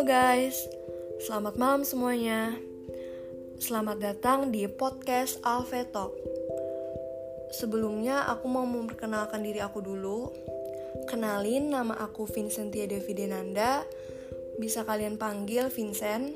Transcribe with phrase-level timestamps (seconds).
[0.00, 0.56] Guys,
[1.28, 2.56] selamat malam semuanya.
[3.60, 6.16] Selamat datang di podcast Alpha Talk.
[7.52, 10.32] Sebelumnya aku mau memperkenalkan diri aku dulu.
[11.04, 13.84] Kenalin nama aku Vincentia Devi Denanda.
[14.56, 16.32] Bisa kalian panggil Vincent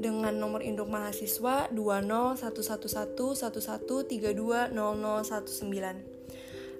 [0.00, 4.72] dengan nomor induk mahasiswa 2011111320019.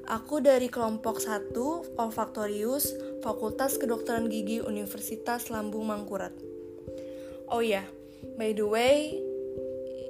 [0.08, 1.52] Aku dari kelompok 1
[2.00, 6.30] Olfaktorius Fakultas Kedokteran Gigi Universitas Lambung Mangkurat.
[7.51, 7.87] Oh ya, yeah.
[8.39, 9.19] by the way,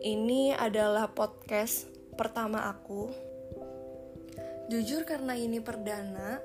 [0.04, 3.08] ini adalah podcast pertama aku.
[4.68, 6.44] Jujur karena ini perdana,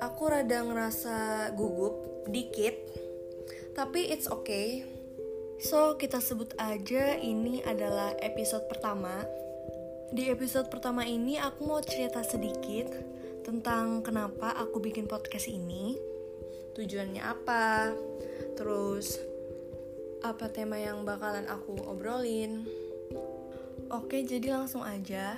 [0.00, 2.72] aku rada ngerasa gugup dikit.
[3.76, 4.88] Tapi it's okay.
[5.60, 9.28] So, kita sebut aja ini adalah episode pertama
[10.12, 13.11] di episode pertama ini aku mau cerita sedikit
[13.42, 15.98] tentang kenapa aku bikin podcast ini.
[16.78, 17.90] Tujuannya apa?
[18.54, 19.18] Terus
[20.22, 22.62] apa tema yang bakalan aku obrolin?
[23.90, 25.34] Oke, jadi langsung aja.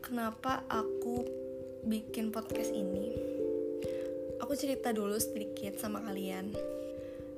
[0.00, 1.28] Kenapa aku
[1.84, 3.12] bikin podcast ini?
[4.40, 6.48] Aku cerita dulu sedikit sama kalian.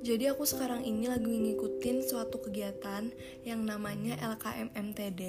[0.06, 3.10] Jadi aku sekarang ini lagi ngikutin suatu kegiatan
[3.42, 5.22] yang namanya LKM MTD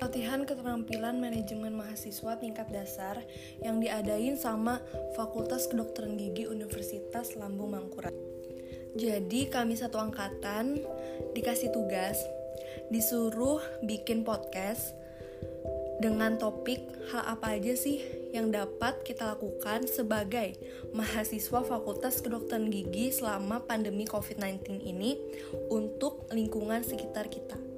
[0.00, 3.20] Latihan keterampilan manajemen mahasiswa tingkat dasar
[3.60, 4.80] yang diadain sama
[5.12, 8.16] Fakultas Kedokteran Gigi Universitas Lambung Mangkurat.
[8.96, 10.80] Jadi kami satu angkatan
[11.36, 12.16] dikasih tugas
[12.88, 14.96] disuruh bikin podcast
[16.00, 16.80] dengan topik
[17.12, 18.00] hal apa aja sih
[18.32, 20.56] yang dapat kita lakukan sebagai
[20.96, 25.20] mahasiswa Fakultas Kedokteran Gigi selama pandemi COVID-19 ini
[25.68, 27.69] untuk lingkungan sekitar kita.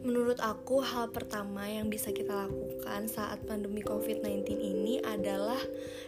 [0.00, 5.60] Menurut aku, hal pertama yang bisa kita lakukan saat pandemi COVID-19 ini adalah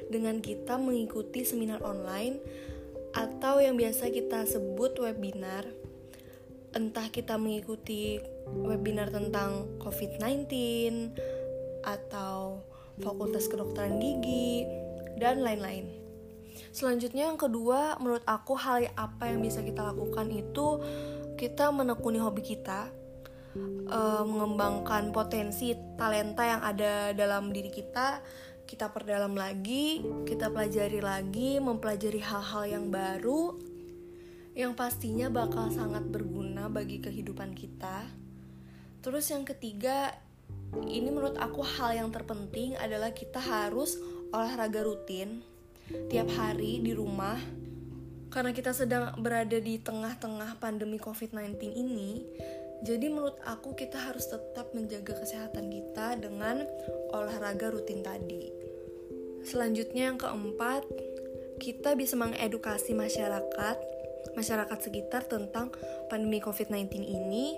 [0.09, 2.41] dengan kita mengikuti seminar online
[3.13, 5.69] atau yang biasa kita sebut webinar.
[6.73, 8.17] Entah kita mengikuti
[8.65, 10.49] webinar tentang COVID-19
[11.85, 12.65] atau
[12.97, 14.65] Fakultas Kedokteran Gigi
[15.21, 15.93] dan lain-lain.
[16.73, 20.81] Selanjutnya yang kedua, menurut aku hal apa yang bisa kita lakukan itu
[21.37, 23.02] kita menekuni hobi kita
[23.55, 28.23] uh, mengembangkan potensi talenta yang ada dalam diri kita
[28.65, 33.73] kita perdalam lagi kita pelajari lagi mempelajari hal-hal yang baru
[34.53, 38.05] yang pastinya bakal sangat berguna bagi kehidupan kita.
[39.01, 40.13] Terus yang ketiga
[40.85, 43.97] ini menurut aku hal yang terpenting adalah kita harus
[44.33, 45.41] olahraga rutin
[46.13, 47.41] tiap hari di rumah.
[48.33, 52.25] Karena kita sedang berada di tengah-tengah pandemi COVID-19 ini,
[52.83, 56.67] jadi menurut aku kita harus tetap menjaga kesehatan kita dengan
[57.15, 58.51] olahraga rutin tadi.
[59.47, 60.83] Selanjutnya yang keempat,
[61.63, 63.77] kita bisa mengedukasi masyarakat,
[64.35, 65.71] masyarakat sekitar tentang
[66.11, 67.55] pandemi COVID-19 ini,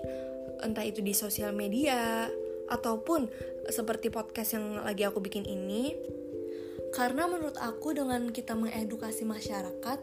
[0.61, 2.29] entah itu di sosial media
[2.69, 3.25] ataupun
[3.69, 5.97] seperti podcast yang lagi aku bikin ini.
[6.93, 9.99] Karena menurut aku dengan kita mengedukasi masyarakat,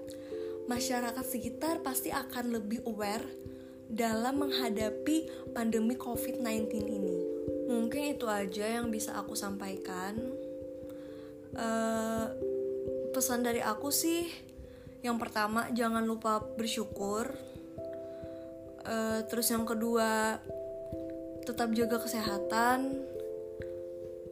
[0.66, 3.51] masyarakat sekitar pasti akan lebih aware
[3.92, 7.18] dalam menghadapi pandemi COVID-19 ini.
[7.68, 10.16] Mungkin itu aja yang bisa aku sampaikan.
[11.52, 12.32] Uh,
[13.12, 14.24] pesan dari aku sih,
[15.04, 17.28] yang pertama jangan lupa bersyukur.
[18.82, 20.40] Uh, terus yang kedua
[21.44, 23.04] tetap jaga kesehatan.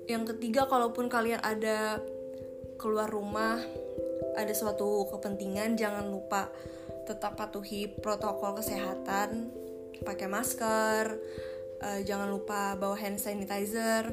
[0.09, 2.03] Yang ketiga, kalaupun kalian ada
[2.81, 3.61] keluar rumah,
[4.35, 6.51] ada suatu kepentingan, jangan lupa
[7.07, 9.53] tetap patuhi protokol kesehatan,
[10.05, 11.05] pakai masker,
[11.81, 14.13] uh, jangan lupa bawa hand sanitizer,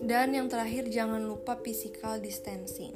[0.00, 2.94] dan yang terakhir jangan lupa physical distancing.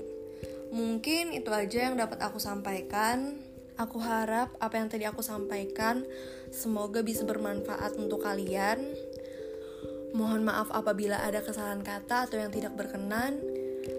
[0.75, 3.39] Mungkin itu aja yang dapat aku sampaikan.
[3.75, 6.06] Aku harap apa yang tadi aku sampaikan
[6.55, 8.94] semoga bisa bermanfaat untuk kalian.
[10.15, 13.43] Mohon maaf apabila ada kesalahan kata atau yang tidak berkenan.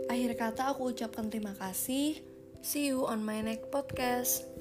[0.08, 2.24] Akhir kata aku ucapkan terima kasih.
[2.64, 4.55] See you on my next podcast.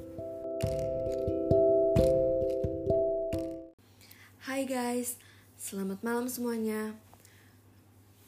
[4.44, 5.18] Hai guys,
[5.60, 6.94] selamat malam semuanya.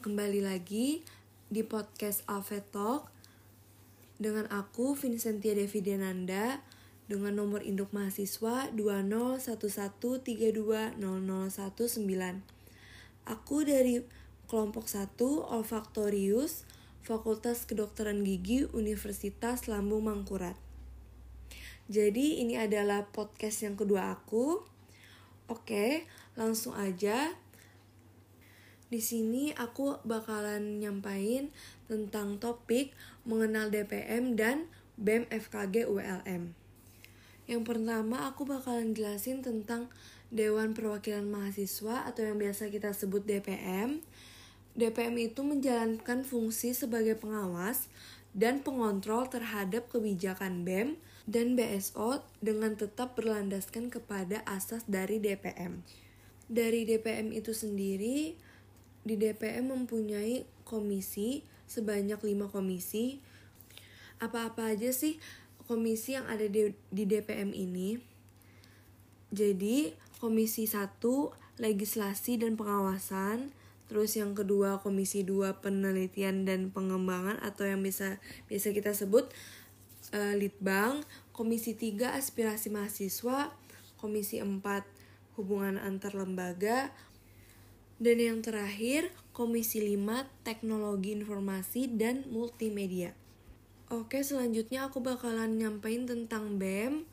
[0.02, 1.00] Kembali lagi
[1.46, 3.06] di podcast Alpha Talk
[4.18, 6.58] dengan aku Vincentia Devi Denanda
[7.06, 10.98] dengan nomor induk mahasiswa 20113200119.
[13.30, 14.02] Aku dari
[14.50, 15.14] kelompok 1
[15.46, 16.66] Olfaktorius
[17.06, 20.65] Fakultas Kedokteran Gigi Universitas Lambung Mangkurat.
[21.86, 24.58] Jadi ini adalah podcast yang kedua aku.
[25.46, 26.02] Oke,
[26.34, 27.30] langsung aja.
[28.90, 31.50] Di sini aku bakalan nyampain
[31.86, 32.90] tentang topik
[33.22, 34.66] mengenal DPM dan
[34.98, 36.54] BEM FKG ULM.
[37.46, 39.86] Yang pertama aku bakalan jelasin tentang
[40.34, 44.02] Dewan Perwakilan Mahasiswa atau yang biasa kita sebut DPM.
[44.74, 47.86] DPM itu menjalankan fungsi sebagai pengawas
[48.34, 55.82] dan pengontrol terhadap kebijakan BEM dan BSO dengan tetap berlandaskan kepada asas dari DPM.
[56.46, 58.38] Dari DPM itu sendiri,
[59.02, 63.18] di DPM mempunyai komisi sebanyak 5 komisi.
[64.22, 65.18] Apa-apa aja sih
[65.66, 67.98] komisi yang ada di, di DPM ini.
[69.34, 69.90] Jadi,
[70.22, 71.02] komisi 1
[71.58, 73.50] legislasi dan pengawasan,
[73.90, 79.30] terus yang kedua komisi 2 penelitian dan pengembangan atau yang bisa biasa kita sebut
[80.12, 83.54] uh, litbang, komisi 3 aspirasi mahasiswa,
[83.96, 84.60] komisi 4
[85.40, 86.92] hubungan antar lembaga,
[87.96, 93.16] dan yang terakhir komisi 5 teknologi informasi dan multimedia.
[93.86, 97.06] Oke, selanjutnya aku bakalan nyampein tentang BEM,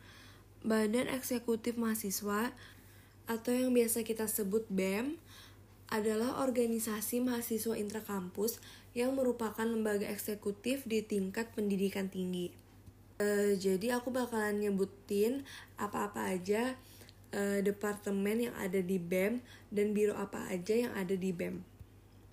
[0.65, 2.49] Badan Eksekutif Mahasiswa,
[3.29, 5.21] atau yang biasa kita sebut BEM,
[5.93, 8.57] adalah organisasi mahasiswa intrakampus
[8.97, 12.62] yang merupakan lembaga eksekutif di tingkat pendidikan tinggi.
[13.19, 15.45] E, jadi aku bakalan nyebutin
[15.77, 16.73] apa-apa aja
[17.29, 21.61] e, departemen yang ada di BEM dan biro apa aja yang ada di BEM.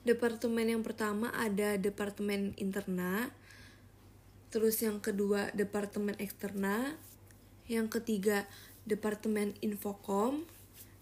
[0.01, 3.29] Departemen yang pertama ada Departemen Interna,
[4.51, 6.99] Terus yang kedua Departemen Eksterna,
[7.71, 8.51] yang ketiga
[8.83, 10.43] Departemen Infokom,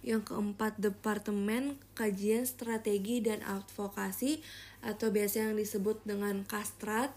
[0.05, 4.45] yang keempat Departemen Kajian Strategi dan Advokasi
[4.85, 7.11] atau biasa yang disebut dengan Kastrat.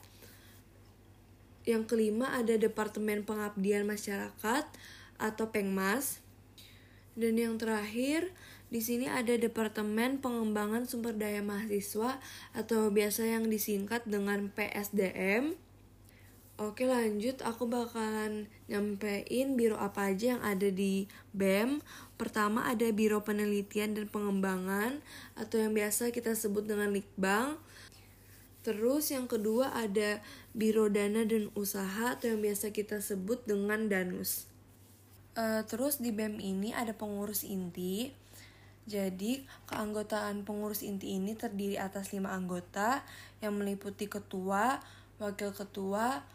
[1.68, 4.66] Yang kelima ada Departemen Pengabdian Masyarakat
[5.22, 6.22] atau Pengmas.
[7.14, 8.32] Dan yang terakhir
[8.72, 12.24] di sini ada Departemen Pengembangan Sumber Daya Mahasiswa
[12.56, 15.60] atau biasa yang disingkat dengan PSDM.
[16.62, 21.82] Oke lanjut, aku bakalan nyampein biro apa aja yang ada di BEM.
[22.22, 25.02] Pertama ada Biro Penelitian dan Pengembangan
[25.34, 27.58] atau yang biasa kita sebut dengan Litbang.
[28.62, 30.22] Terus yang kedua ada
[30.54, 34.46] Biro Dana dan Usaha atau yang biasa kita sebut dengan Danus.
[35.34, 38.14] Uh, terus di BEM ini ada pengurus inti.
[38.86, 43.06] Jadi, keanggotaan pengurus inti ini terdiri atas lima anggota
[43.40, 44.82] yang meliputi ketua,
[45.22, 46.26] wakil ketua,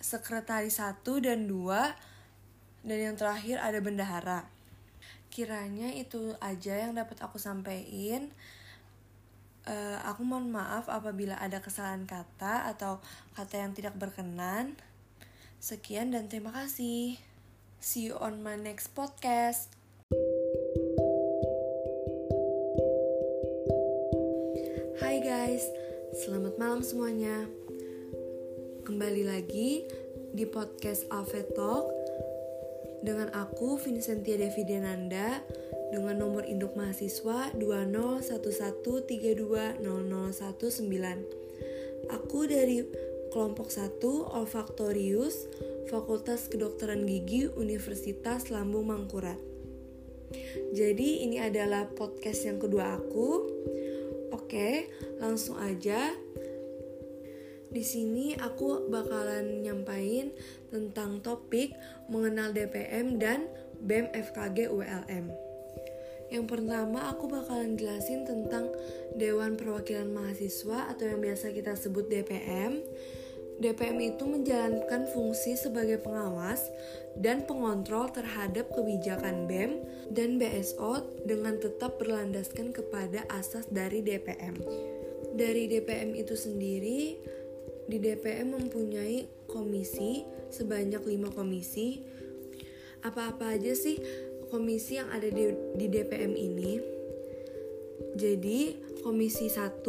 [0.00, 1.94] sekretaris satu dan dua
[2.82, 4.40] dan yang terakhir ada bendahara
[5.30, 8.34] kiranya itu aja yang dapat aku sampaikan
[9.68, 13.02] uh, aku mohon maaf apabila ada kesalahan kata atau
[13.36, 14.78] kata yang tidak berkenan.
[15.60, 17.20] Sekian dan terima kasih.
[17.80, 19.72] See you on my next podcast.
[25.00, 25.64] Hai guys,
[26.24, 27.48] selamat malam semuanya.
[28.84, 29.84] Kembali lagi
[30.32, 31.92] di podcast Alpha Talk
[33.00, 35.40] dengan aku Vincentia Devi Denanda
[35.90, 39.82] dengan nomor induk mahasiswa 20113200119.
[42.10, 42.82] Aku dari
[43.30, 44.02] kelompok 1
[44.34, 45.46] Olfaktorius
[45.90, 49.38] Fakultas Kedokteran Gigi Universitas Lambung Mangkurat.
[50.70, 53.50] Jadi ini adalah podcast yang kedua aku.
[54.30, 54.86] Oke,
[55.18, 56.14] langsung aja
[57.70, 60.34] di sini aku bakalan nyampain
[60.74, 61.70] tentang topik
[62.10, 63.46] mengenal DPM dan
[63.78, 65.49] BEM FKG ULM.
[66.30, 68.70] Yang pertama aku bakalan jelasin tentang
[69.18, 72.80] Dewan Perwakilan Mahasiswa atau yang biasa kita sebut DPM.
[73.60, 76.64] DPM itu menjalankan fungsi sebagai pengawas
[77.20, 84.56] dan pengontrol terhadap kebijakan BEM dan BSO dengan tetap berlandaskan kepada asas dari DPM.
[85.36, 87.20] Dari DPM itu sendiri,
[87.84, 92.00] di DPM mempunyai komisi sebanyak 5 komisi.
[93.04, 94.00] Apa-apa aja sih
[94.50, 96.72] komisi yang ada di, di DPM ini?
[98.18, 98.76] Jadi,
[99.06, 99.86] komisi 1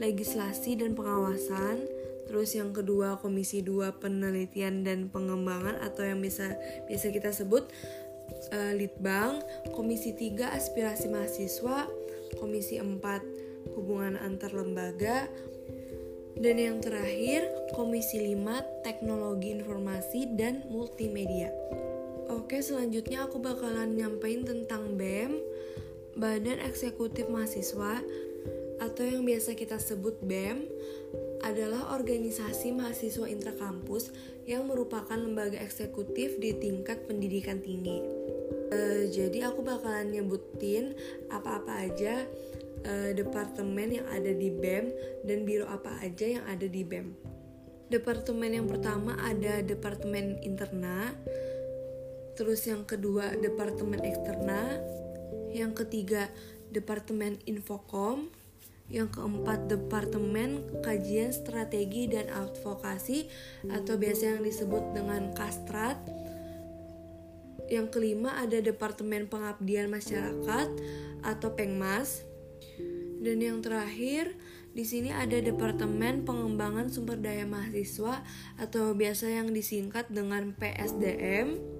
[0.00, 1.84] legislasi dan pengawasan,
[2.30, 7.66] terus yang kedua komisi 2 penelitian dan pengembangan atau yang bisa biasa kita sebut
[8.54, 9.42] uh, litbang,
[9.74, 11.90] komisi 3 aspirasi mahasiswa,
[12.38, 15.26] komisi 4 hubungan antar lembaga,
[16.36, 21.48] dan yang terakhir, Komisi 5 Teknologi Informasi dan Multimedia.
[22.26, 25.38] Oke, selanjutnya aku bakalan nyampein tentang BEM,
[26.18, 28.02] Badan Eksekutif Mahasiswa
[28.76, 30.66] atau yang biasa kita sebut BEM
[31.44, 34.10] adalah organisasi mahasiswa intrakampus
[34.48, 38.02] yang merupakan lembaga eksekutif di tingkat pendidikan tinggi.
[38.66, 40.98] Uh, jadi aku bakalan nyebutin
[41.30, 42.26] apa-apa aja
[42.82, 44.90] uh, departemen yang ada di BEM
[45.22, 47.14] dan biro apa aja yang ada di BEM.
[47.86, 51.14] Departemen yang pertama ada Departemen Interna,
[52.36, 54.78] terus yang kedua Departemen Eksterna,
[55.50, 56.28] yang ketiga
[56.68, 58.28] Departemen Infokom,
[58.86, 63.26] yang keempat Departemen Kajian Strategi dan Advokasi
[63.66, 65.98] atau biasa yang disebut dengan Kastrat.
[67.66, 70.68] Yang kelima ada Departemen Pengabdian Masyarakat
[71.26, 72.22] atau Pengmas.
[73.18, 74.38] Dan yang terakhir
[74.70, 78.22] di sini ada Departemen Pengembangan Sumber Daya Mahasiswa
[78.54, 81.75] atau biasa yang disingkat dengan PSDM.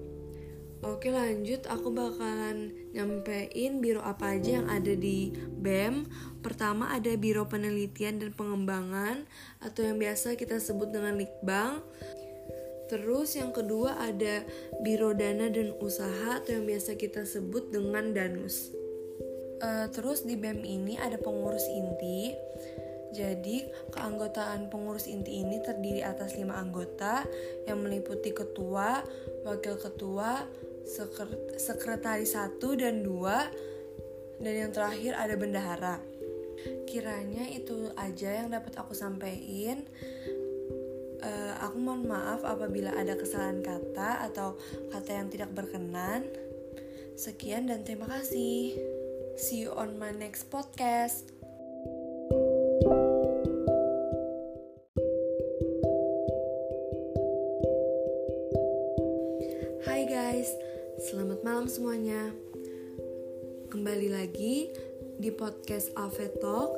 [0.85, 6.05] Oke lanjut, aku bakalan nyampein biro apa aja yang ada di BEM
[6.45, 9.25] Pertama ada Biro Penelitian dan Pengembangan
[9.57, 11.81] Atau yang biasa kita sebut dengan Likbang.
[12.93, 14.45] Terus yang kedua ada
[14.85, 18.69] Biro Dana dan Usaha Atau yang biasa kita sebut dengan Danus.
[19.57, 22.37] Uh, Terus di BEM ini ada pengurus inti.
[23.17, 23.63] Jadi,
[23.95, 27.23] keanggotaan pengurus inti ini terdiri atas lima anggota
[27.63, 28.99] yang meliputi ketua,
[29.47, 30.43] wakil ketua,
[31.59, 33.51] sekretaris satu dan dua,
[34.39, 35.95] dan yang terakhir ada bendahara.
[36.87, 39.85] Kiranya itu aja yang dapat aku sampaikan.
[41.17, 44.55] Uh, aku mohon maaf apabila ada kesalahan kata atau
[44.93, 46.25] kata yang tidak berkenan.
[47.17, 48.77] Sekian dan terima kasih.
[49.37, 51.36] See you on my next podcast.
[60.97, 62.33] Selamat malam semuanya.
[63.69, 64.73] Kembali lagi
[65.21, 66.73] di podcast Alpha Talk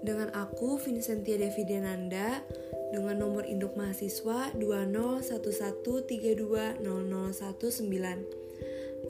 [0.00, 2.40] dengan aku Vincentia Devi Denanda
[2.88, 6.80] dengan nomor induk mahasiswa 20113200119.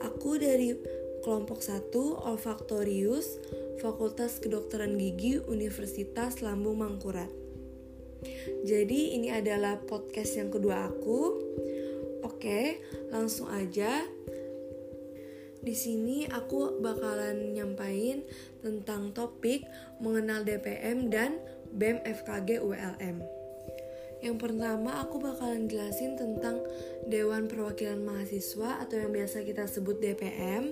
[0.03, 0.75] Aku dari
[1.23, 1.95] kelompok 1
[2.27, 3.39] Olfaktorius
[3.79, 7.31] Fakultas Kedokteran Gigi Universitas Lambung Mangkurat.
[8.67, 11.39] Jadi ini adalah podcast yang kedua aku
[12.23, 12.79] Oke,
[13.11, 14.03] langsung aja.
[15.63, 18.27] Di sini aku bakalan nyampain
[18.59, 19.63] tentang topik
[20.03, 21.39] mengenal DPM dan
[21.71, 23.23] BEM FKG ULM.
[24.23, 26.63] Yang pertama aku bakalan jelasin tentang
[27.07, 30.71] Dewan Perwakilan Mahasiswa atau yang biasa kita sebut DPM.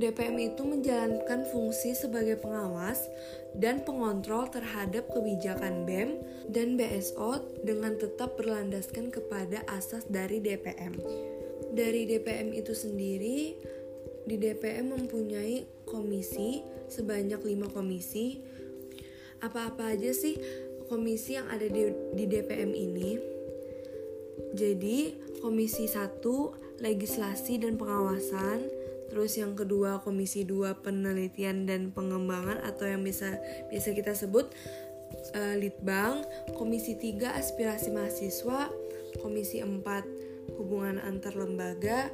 [0.00, 3.04] DPM itu menjalankan fungsi sebagai pengawas
[3.52, 6.16] dan pengontrol terhadap kebijakan BEM
[6.48, 10.96] dan BSO dengan tetap berlandaskan kepada asas dari DPM.
[11.76, 13.60] Dari DPM itu sendiri,
[14.24, 18.40] di DPM mempunyai komisi sebanyak 5 komisi.
[19.44, 20.40] Apa-apa aja sih
[20.88, 23.10] komisi yang ada di, di DPM ini?
[24.56, 24.98] Jadi,
[25.44, 28.79] komisi 1 legislasi dan pengawasan,
[29.10, 34.46] Terus yang kedua Komisi 2 Penelitian dan Pengembangan atau yang bisa biasa kita sebut
[35.34, 36.22] uh, Litbang,
[36.54, 38.70] Komisi 3 Aspirasi Mahasiswa,
[39.18, 42.10] Komisi 4 Hubungan Antar Lembaga,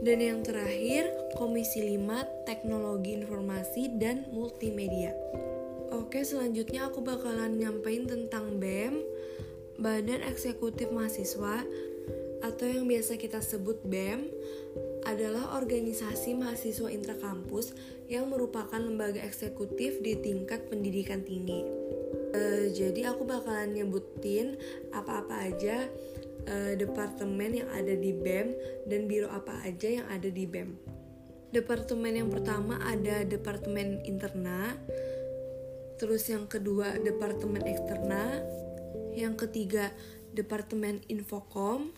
[0.00, 5.12] dan yang terakhir Komisi 5 Teknologi Informasi dan Multimedia.
[5.90, 9.02] Oke, selanjutnya aku bakalan nyampein tentang BEM,
[9.82, 11.66] Badan Eksekutif Mahasiswa
[12.40, 14.32] atau yang biasa kita sebut BEM
[15.08, 17.72] adalah organisasi mahasiswa intrakampus
[18.10, 21.62] yang merupakan lembaga eksekutif di tingkat pendidikan tinggi.
[22.30, 24.54] Uh, jadi aku bakalan nyebutin
[24.94, 25.90] apa-apa aja
[26.46, 28.54] uh, departemen yang ada di BEM
[28.86, 30.78] dan biro apa aja yang ada di BEM.
[31.50, 34.78] Departemen yang pertama ada departemen interna,
[35.98, 38.38] terus yang kedua departemen eksterna,
[39.18, 39.90] yang ketiga
[40.30, 41.90] departemen infokom,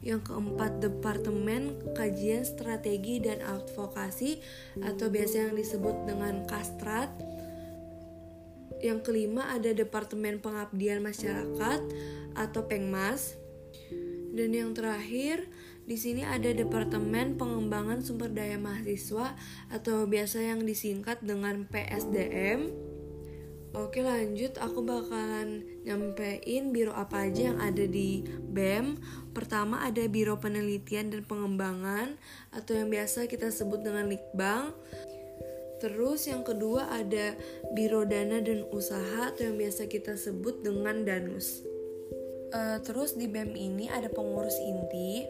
[0.00, 4.40] yang keempat, Departemen Kajian Strategi dan Advokasi
[4.80, 7.12] atau biasa yang disebut dengan Kastrat.
[8.80, 11.80] Yang kelima ada Departemen Pengabdian Masyarakat
[12.32, 13.36] atau Pengmas.
[14.32, 15.44] Dan yang terakhir,
[15.84, 19.36] di sini ada Departemen Pengembangan Sumber Daya Mahasiswa
[19.68, 22.89] atau biasa yang disingkat dengan PSDM.
[23.70, 28.98] Oke lanjut, aku bakalan nyampein biro apa aja yang ada di BEM
[29.30, 32.18] Pertama ada Biro Penelitian dan Pengembangan
[32.50, 34.74] Atau yang biasa kita sebut dengan Likbang
[35.78, 37.38] Terus yang kedua ada
[37.70, 41.62] Biro Dana dan Usaha Atau yang biasa kita sebut dengan Danus.
[42.50, 45.22] Uh, Terus di BEM ini ada pengurus inti.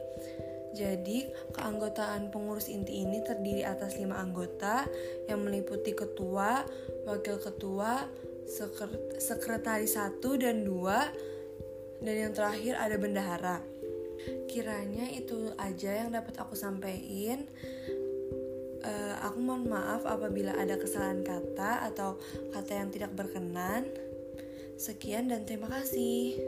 [0.70, 4.86] Jadi, keanggotaan pengurus inti ini terdiri atas lima anggota
[5.26, 6.62] yang meliputi ketua,
[7.10, 8.06] wakil ketua,
[9.22, 11.06] sekretaris satu dan dua
[12.02, 13.58] dan yang terakhir ada bendahara.
[14.50, 17.46] Kiranya itu aja yang dapat aku sampaikan.
[18.80, 22.16] Uh, aku mohon maaf apabila ada kesalahan kata atau
[22.52, 23.88] kata yang tidak berkenan.
[24.80, 26.40] Sekian dan terima kasih.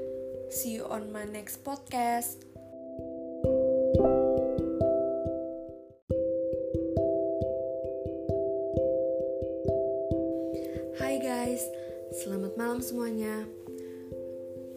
[0.52, 2.51] See you on my next podcast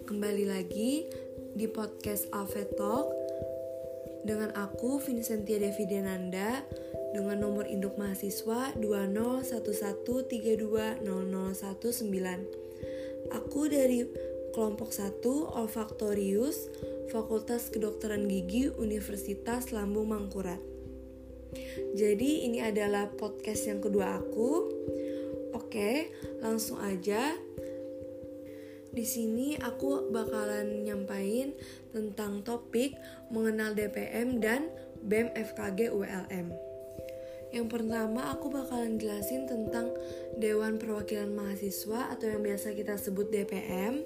[0.08, 1.04] kembali lagi
[1.52, 3.12] di podcast Alpha Talk
[4.24, 6.64] dengan aku Vincentia Devi Denanda
[7.12, 11.04] dengan nomor induk mahasiswa 20113200119.
[13.36, 14.08] Aku dari
[14.56, 15.20] kelompok 1
[15.60, 16.72] Olfaktorius
[17.12, 20.64] Fakultas Kedokteran Gigi Universitas Lambung Mangkurat.
[22.00, 24.72] Jadi ini adalah podcast yang kedua aku.
[25.56, 26.12] Oke,
[26.44, 27.32] langsung aja.
[28.92, 31.56] Di sini aku bakalan nyampain
[31.96, 32.96] tentang topik
[33.32, 34.68] mengenal DPM dan
[35.00, 36.52] BEM FKG ULM.
[37.56, 39.96] Yang pertama aku bakalan jelasin tentang
[40.36, 44.04] Dewan Perwakilan Mahasiswa atau yang biasa kita sebut DPM.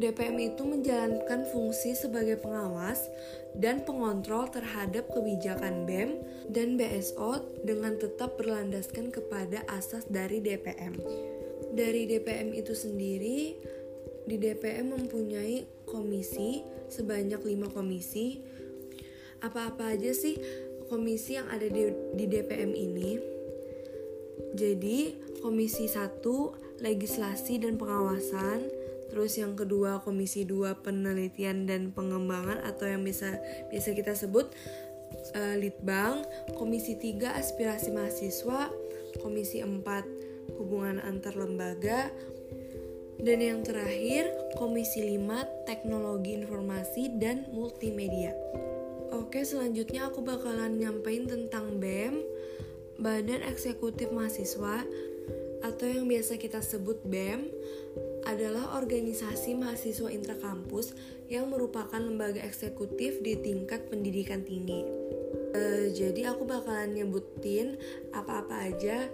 [0.00, 3.12] DPM itu menjalankan fungsi sebagai pengawas
[3.52, 10.96] dan pengontrol terhadap kebijakan BEM dan BSO dengan tetap berlandaskan kepada asas dari DPM.
[11.72, 13.56] Dari DPM itu sendiri,
[14.24, 18.40] di DPM mempunyai komisi sebanyak 5 komisi.
[19.44, 20.38] Apa-apa aja sih
[20.88, 23.10] komisi yang ada di, di DPM ini?
[24.52, 26.20] Jadi, komisi 1
[26.82, 28.68] legislasi dan pengawasan,
[29.12, 33.36] Terus yang kedua Komisi 2 Penelitian dan Pengembangan atau yang bisa
[33.68, 34.48] biasa kita sebut
[35.36, 36.24] uh, Litbang,
[36.56, 38.72] Komisi 3 Aspirasi Mahasiswa,
[39.20, 42.08] Komisi 4 Hubungan Antar Lembaga,
[43.20, 48.32] dan yang terakhir Komisi 5 Teknologi Informasi dan Multimedia.
[49.12, 52.24] Oke, selanjutnya aku bakalan nyampein tentang BEM,
[52.96, 54.88] Badan Eksekutif Mahasiswa
[55.62, 57.46] atau yang biasa kita sebut BEM
[58.26, 60.94] adalah organisasi mahasiswa intrakampus
[61.26, 64.84] yang merupakan lembaga eksekutif di tingkat pendidikan tinggi.
[65.52, 67.76] Uh, jadi aku bakalan nyebutin
[68.16, 69.08] apa-apa aja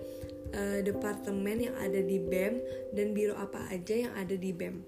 [0.55, 2.63] uh, departemen yang ada di BEM
[2.95, 4.83] dan biro apa aja yang ada di BEM.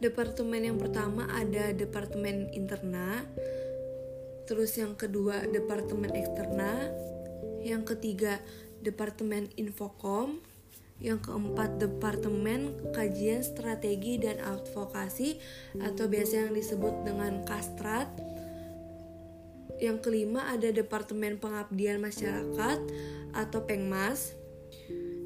[0.00, 3.20] Departemen yang pertama ada departemen interna,
[4.48, 6.88] terus yang kedua departemen eksterna,
[7.60, 8.40] yang ketiga
[8.80, 10.40] departemen infokom,
[11.00, 15.40] yang keempat, Departemen Kajian Strategi dan Advokasi
[15.80, 18.08] atau biasa yang disebut dengan Kastrat.
[19.80, 22.78] Yang kelima ada Departemen Pengabdian Masyarakat
[23.32, 24.36] atau Pengmas.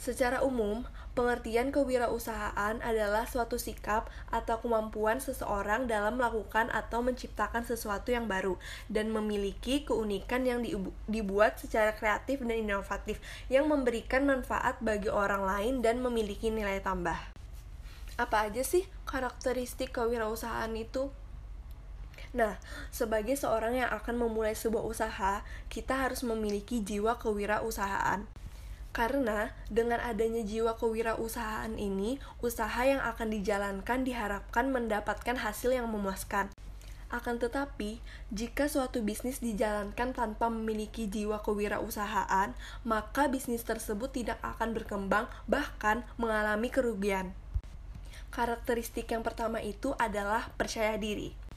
[0.00, 0.88] Secara umum,
[1.20, 8.56] pengertian kewirausahaan adalah suatu sikap atau kemampuan seseorang dalam melakukan atau menciptakan sesuatu yang baru
[8.88, 10.64] dan memiliki keunikan yang
[11.04, 13.20] dibuat secara kreatif dan inovatif
[13.52, 17.20] yang memberikan manfaat bagi orang lain dan memiliki nilai tambah.
[18.16, 21.12] Apa aja sih karakteristik kewirausahaan itu?
[22.32, 22.56] Nah,
[22.88, 28.39] sebagai seorang yang akan memulai sebuah usaha, kita harus memiliki jiwa kewirausahaan.
[28.90, 36.50] Karena dengan adanya jiwa kewirausahaan ini, usaha yang akan dijalankan diharapkan mendapatkan hasil yang memuaskan.
[37.10, 37.98] Akan tetapi,
[38.30, 42.54] jika suatu bisnis dijalankan tanpa memiliki jiwa kewirausahaan,
[42.86, 47.34] maka bisnis tersebut tidak akan berkembang, bahkan mengalami kerugian.
[48.30, 51.49] Karakteristik yang pertama itu adalah percaya diri.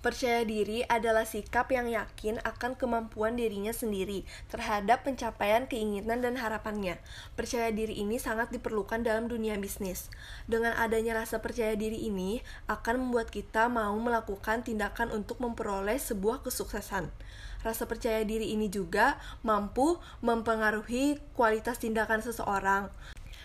[0.00, 6.96] Percaya diri adalah sikap yang yakin akan kemampuan dirinya sendiri terhadap pencapaian keinginan dan harapannya.
[7.36, 10.08] Percaya diri ini sangat diperlukan dalam dunia bisnis.
[10.48, 16.40] Dengan adanya rasa percaya diri ini akan membuat kita mau melakukan tindakan untuk memperoleh sebuah
[16.48, 17.12] kesuksesan.
[17.60, 22.88] Rasa percaya diri ini juga mampu mempengaruhi kualitas tindakan seseorang.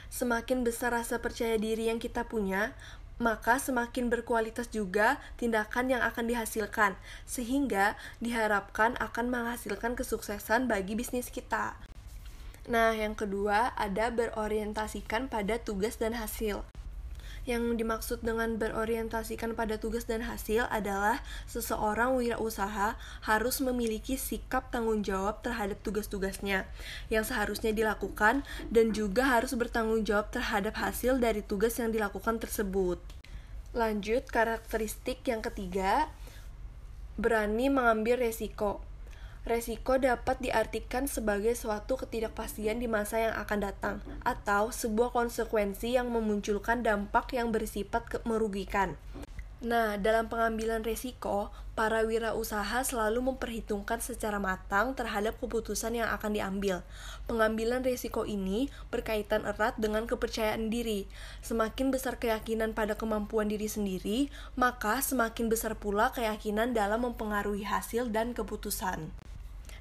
[0.07, 2.71] Semakin besar rasa percaya diri yang kita punya,
[3.17, 11.31] maka semakin berkualitas juga tindakan yang akan dihasilkan, sehingga diharapkan akan menghasilkan kesuksesan bagi bisnis
[11.31, 11.79] kita.
[12.65, 16.65] Nah, yang kedua ada berorientasikan pada tugas dan hasil.
[17.45, 25.05] Yang dimaksud dengan berorientasikan pada tugas dan hasil adalah seseorang wirausaha harus memiliki sikap tanggung
[25.05, 26.65] jawab terhadap tugas-tugasnya
[27.13, 28.41] yang seharusnya dilakukan
[28.73, 32.97] dan juga harus bertanggung jawab terhadap hasil dari tugas yang dilakukan tersebut.
[33.77, 36.09] Lanjut, karakteristik yang ketiga,
[37.19, 38.81] berani mengambil resiko.
[39.45, 46.09] Resiko dapat diartikan sebagai suatu ketidakpastian di masa yang akan datang, atau sebuah konsekuensi yang
[46.09, 48.97] memunculkan dampak yang bersifat merugikan.
[49.61, 56.81] Nah, dalam pengambilan resiko, para wirausaha selalu memperhitungkan secara matang terhadap keputusan yang akan diambil.
[57.29, 61.05] Pengambilan resiko ini berkaitan erat dengan kepercayaan diri.
[61.45, 68.09] Semakin besar keyakinan pada kemampuan diri sendiri, maka semakin besar pula keyakinan dalam mempengaruhi hasil
[68.09, 69.13] dan keputusan.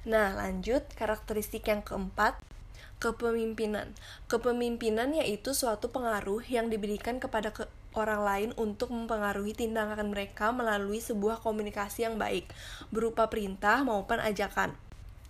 [0.05, 2.37] Nah, lanjut karakteristik yang keempat,
[3.01, 3.89] kepemimpinan.
[4.29, 7.65] Kepemimpinan yaitu suatu pengaruh yang diberikan kepada ke
[7.97, 12.45] orang lain untuk mempengaruhi tindakan mereka melalui sebuah komunikasi yang baik,
[12.93, 14.77] berupa perintah maupun ajakan.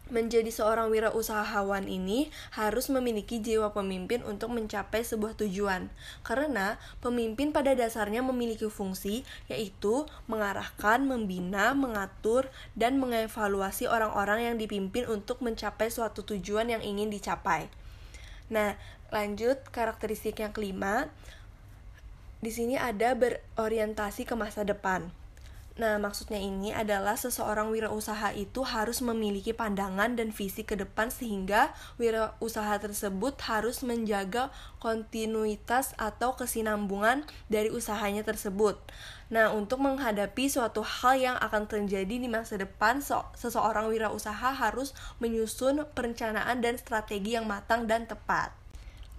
[0.05, 5.89] Menjadi seorang wirausahawan ini harus memiliki jiwa pemimpin untuk mencapai sebuah tujuan,
[6.21, 15.09] karena pemimpin pada dasarnya memiliki fungsi yaitu mengarahkan, membina, mengatur, dan mengevaluasi orang-orang yang dipimpin
[15.09, 17.65] untuk mencapai suatu tujuan yang ingin dicapai.
[18.53, 18.77] Nah,
[19.09, 21.09] lanjut karakteristik yang kelima,
[22.45, 25.09] di sini ada berorientasi ke masa depan.
[25.75, 31.75] Nah, maksudnya ini adalah seseorang wirausaha itu harus memiliki pandangan dan visi ke depan sehingga
[31.99, 38.79] wirausaha tersebut harus menjaga kontinuitas atau kesinambungan dari usahanya tersebut.
[39.27, 43.03] Nah, untuk menghadapi suatu hal yang akan terjadi di masa depan,
[43.35, 48.55] seseorang wirausaha harus menyusun perencanaan dan strategi yang matang dan tepat.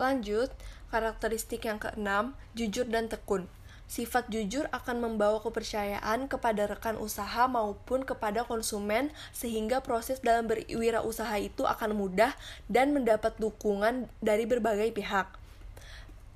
[0.01, 0.49] Lanjut,
[0.87, 3.51] Karakteristik yang keenam, jujur dan tekun.
[3.87, 11.39] Sifat jujur akan membawa kepercayaan kepada rekan usaha maupun kepada konsumen sehingga proses dalam berwirausaha
[11.39, 12.35] itu akan mudah
[12.67, 15.31] dan mendapat dukungan dari berbagai pihak.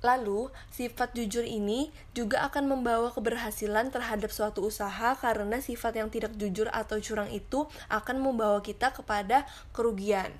[0.01, 6.33] Lalu, sifat jujur ini juga akan membawa keberhasilan terhadap suatu usaha karena sifat yang tidak
[6.41, 10.33] jujur atau curang itu akan membawa kita kepada kerugian.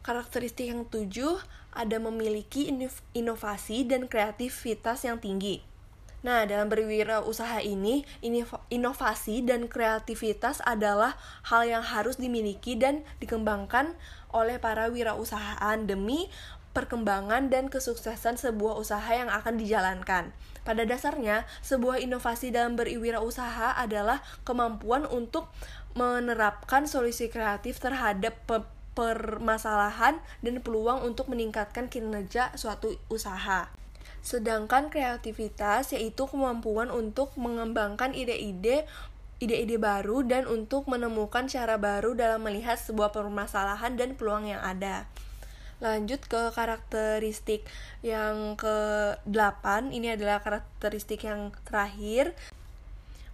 [0.00, 1.36] Karakteristik yang tujuh
[1.76, 2.72] ada memiliki
[3.12, 5.60] inovasi dan kreativitas yang tinggi.
[6.18, 8.02] Nah, dalam berwirausaha ini,
[8.74, 11.14] inovasi dan kreativitas adalah
[11.46, 13.94] hal yang harus dimiliki dan dikembangkan
[14.34, 16.26] oleh para wirausahaan demi
[16.74, 20.30] perkembangan dan kesuksesan sebuah usaha yang akan dijalankan.
[20.66, 25.50] Pada dasarnya, sebuah inovasi dalam berwirausaha adalah kemampuan untuk
[25.94, 28.42] menerapkan solusi kreatif terhadap
[28.94, 33.70] permasalahan dan peluang untuk meningkatkan kinerja suatu usaha.
[34.28, 38.84] Sedangkan kreativitas yaitu kemampuan untuk mengembangkan ide-ide
[39.40, 45.08] ide-ide baru dan untuk menemukan cara baru dalam melihat sebuah permasalahan dan peluang yang ada.
[45.78, 47.62] Lanjut ke karakteristik
[48.02, 52.34] yang ke-8, ini adalah karakteristik yang terakhir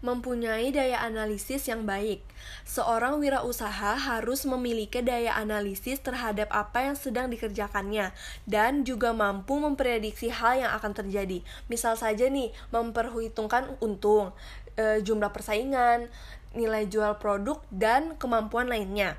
[0.05, 2.21] mempunyai daya analisis yang baik.
[2.69, 8.13] Seorang wirausaha harus memiliki daya analisis terhadap apa yang sedang dikerjakannya
[8.45, 11.41] dan juga mampu memprediksi hal yang akan terjadi.
[11.73, 14.37] Misal saja nih, memperhitungkan untung,
[14.77, 16.13] e, jumlah persaingan,
[16.53, 19.17] nilai jual produk dan kemampuan lainnya.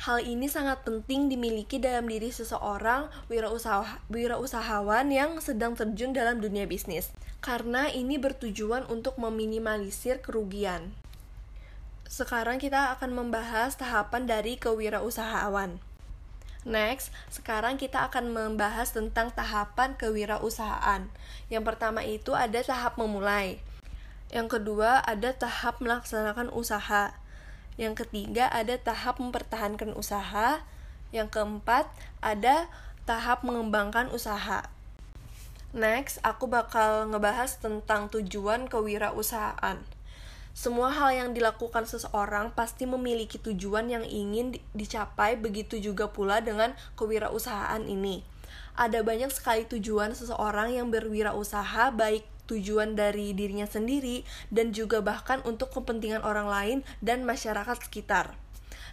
[0.00, 6.64] Hal ini sangat penting dimiliki dalam diri seseorang wirausaha, wirausahawan yang sedang terjun dalam dunia
[6.64, 7.12] bisnis,
[7.44, 10.96] karena ini bertujuan untuk meminimalisir kerugian.
[12.08, 15.76] Sekarang kita akan membahas tahapan dari kewirausahaan.
[16.64, 21.12] Next, sekarang kita akan membahas tentang tahapan kewirausahaan.
[21.52, 23.60] Yang pertama itu ada tahap memulai.
[24.32, 27.19] Yang kedua ada tahap melaksanakan usaha.
[27.76, 30.62] Yang ketiga ada tahap mempertahankan usaha.
[31.10, 31.90] Yang keempat
[32.22, 32.70] ada
[33.04, 34.70] tahap mengembangkan usaha.
[35.70, 39.78] Next, aku bakal ngebahas tentang tujuan kewirausahaan.
[40.50, 46.74] Semua hal yang dilakukan seseorang pasti memiliki tujuan yang ingin dicapai, begitu juga pula dengan
[46.98, 48.26] kewirausahaan ini.
[48.74, 55.38] Ada banyak sekali tujuan seseorang yang berwirausaha, baik tujuan dari dirinya sendiri dan juga bahkan
[55.46, 58.34] untuk kepentingan orang lain dan masyarakat sekitar.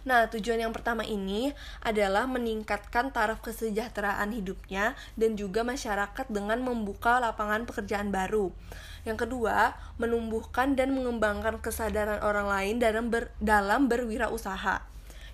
[0.06, 1.50] Nah, tujuan yang pertama ini
[1.82, 8.54] adalah meningkatkan taraf kesejahteraan hidupnya dan juga masyarakat dengan membuka lapangan pekerjaan baru.
[9.02, 14.86] Yang kedua, menumbuhkan dan mengembangkan kesadaran orang lain dalam ber, dalam berwirausaha.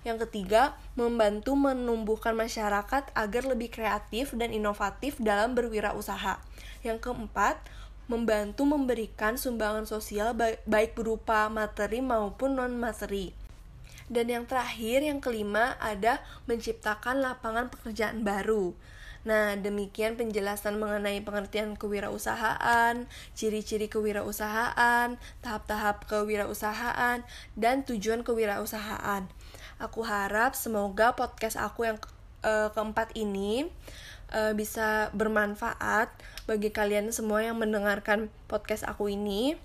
[0.05, 6.37] Yang ketiga, membantu menumbuhkan masyarakat agar lebih kreatif dan inovatif dalam berwirausaha.
[6.85, 7.57] Yang keempat,
[8.05, 13.33] membantu memberikan sumbangan sosial baik berupa materi maupun non-materi.
[14.05, 18.77] Dan yang terakhir, yang kelima, ada menciptakan lapangan pekerjaan baru.
[19.25, 27.25] Nah, demikian penjelasan mengenai pengertian kewirausahaan, ciri-ciri kewirausahaan, tahap-tahap kewirausahaan,
[27.57, 29.25] dan tujuan kewirausahaan.
[29.81, 31.97] Aku harap semoga podcast aku yang
[32.45, 33.65] uh, keempat ini
[34.33, 36.09] uh, bisa bermanfaat
[36.49, 39.57] bagi kalian semua yang mendengarkan podcast aku ini.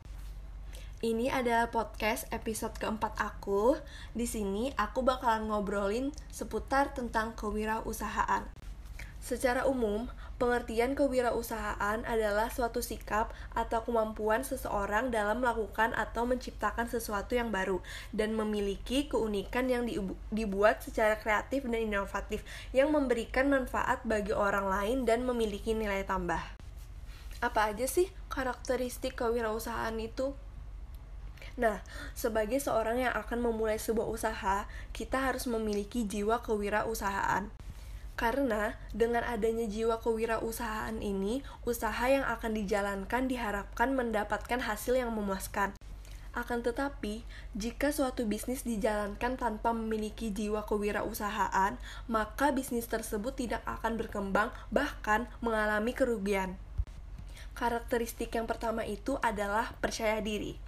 [1.03, 3.75] Ini adalah podcast episode keempat aku.
[4.15, 8.47] Di sini aku bakalan ngobrolin seputar tentang kewirausahaan.
[9.19, 10.07] Secara umum,
[10.37, 17.81] pengertian kewirausahaan adalah suatu sikap atau kemampuan seseorang dalam melakukan atau menciptakan sesuatu yang baru
[18.13, 19.89] dan memiliki keunikan yang
[20.29, 26.41] dibuat secara kreatif dan inovatif yang memberikan manfaat bagi orang lain dan memiliki nilai tambah.
[27.41, 30.33] Apa aja sih karakteristik kewirausahaan itu?
[31.57, 31.81] Nah,
[32.13, 37.49] sebagai seorang yang akan memulai sebuah usaha, kita harus memiliki jiwa kewirausahaan.
[38.17, 45.77] Karena dengan adanya jiwa kewirausahaan ini, usaha yang akan dijalankan diharapkan mendapatkan hasil yang memuaskan.
[46.33, 47.21] Akan tetapi,
[47.53, 51.77] jika suatu bisnis dijalankan tanpa memiliki jiwa kewirausahaan,
[52.09, 56.57] maka bisnis tersebut tidak akan berkembang, bahkan mengalami kerugian.
[57.57, 60.66] Karakteristik yang pertama itu adalah percaya diri.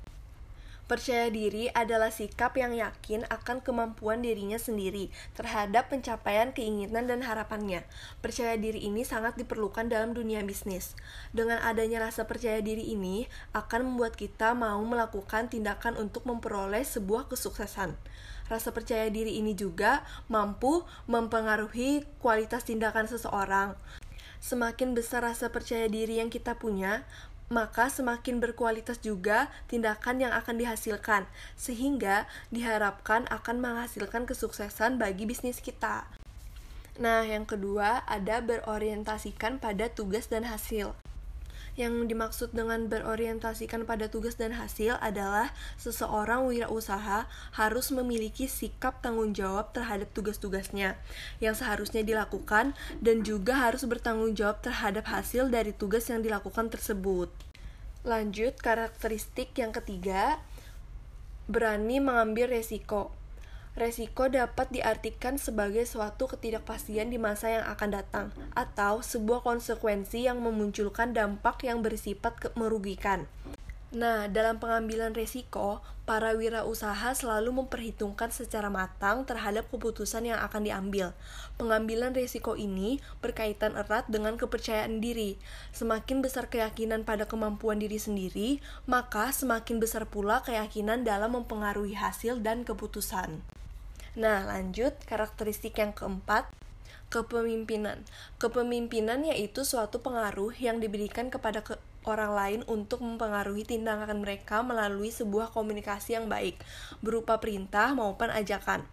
[0.89, 7.86] Percaya diri adalah sikap yang yakin akan kemampuan dirinya sendiri terhadap pencapaian keinginan dan harapannya.
[8.25, 10.97] Percaya diri ini sangat diperlukan dalam dunia bisnis.
[11.30, 17.30] Dengan adanya rasa percaya diri ini akan membuat kita mau melakukan tindakan untuk memperoleh sebuah
[17.30, 17.93] kesuksesan.
[18.49, 23.78] Rasa percaya diri ini juga mampu mempengaruhi kualitas tindakan seseorang.
[24.39, 27.04] Semakin besar rasa percaya diri yang kita punya,
[27.49, 31.25] maka semakin berkualitas juga tindakan yang akan dihasilkan,
[31.57, 36.05] sehingga diharapkan akan menghasilkan kesuksesan bagi bisnis kita.
[37.01, 40.93] Nah, yang kedua ada berorientasikan pada tugas dan hasil.
[41.79, 47.23] Yang dimaksud dengan berorientasikan pada tugas dan hasil adalah seseorang wirausaha
[47.55, 50.99] harus memiliki sikap tanggung jawab terhadap tugas-tugasnya
[51.39, 57.31] yang seharusnya dilakukan dan juga harus bertanggung jawab terhadap hasil dari tugas yang dilakukan tersebut.
[58.03, 60.43] Lanjut, karakteristik yang ketiga,
[61.47, 63.15] berani mengambil resiko.
[63.77, 68.27] Resiko dapat diartikan sebagai suatu ketidakpastian di masa yang akan datang,
[68.58, 73.29] atau sebuah konsekuensi yang memunculkan dampak yang bersifat merugikan.
[73.89, 81.17] Nah, dalam pengambilan resiko, para wirausaha selalu memperhitungkan secara matang terhadap keputusan yang akan diambil.
[81.58, 85.41] Pengambilan resiko ini berkaitan erat dengan kepercayaan diri.
[85.73, 92.45] Semakin besar keyakinan pada kemampuan diri sendiri, maka semakin besar pula keyakinan dalam mempengaruhi hasil
[92.45, 93.41] dan keputusan.
[94.13, 96.45] Nah, lanjut karakteristik yang keempat,
[97.10, 98.06] kepemimpinan.
[98.38, 105.12] Kepemimpinan yaitu suatu pengaruh yang diberikan kepada ke orang lain untuk mempengaruhi tindakan mereka melalui
[105.12, 106.59] sebuah komunikasi yang baik,
[107.03, 108.88] berupa perintah maupun ajakan.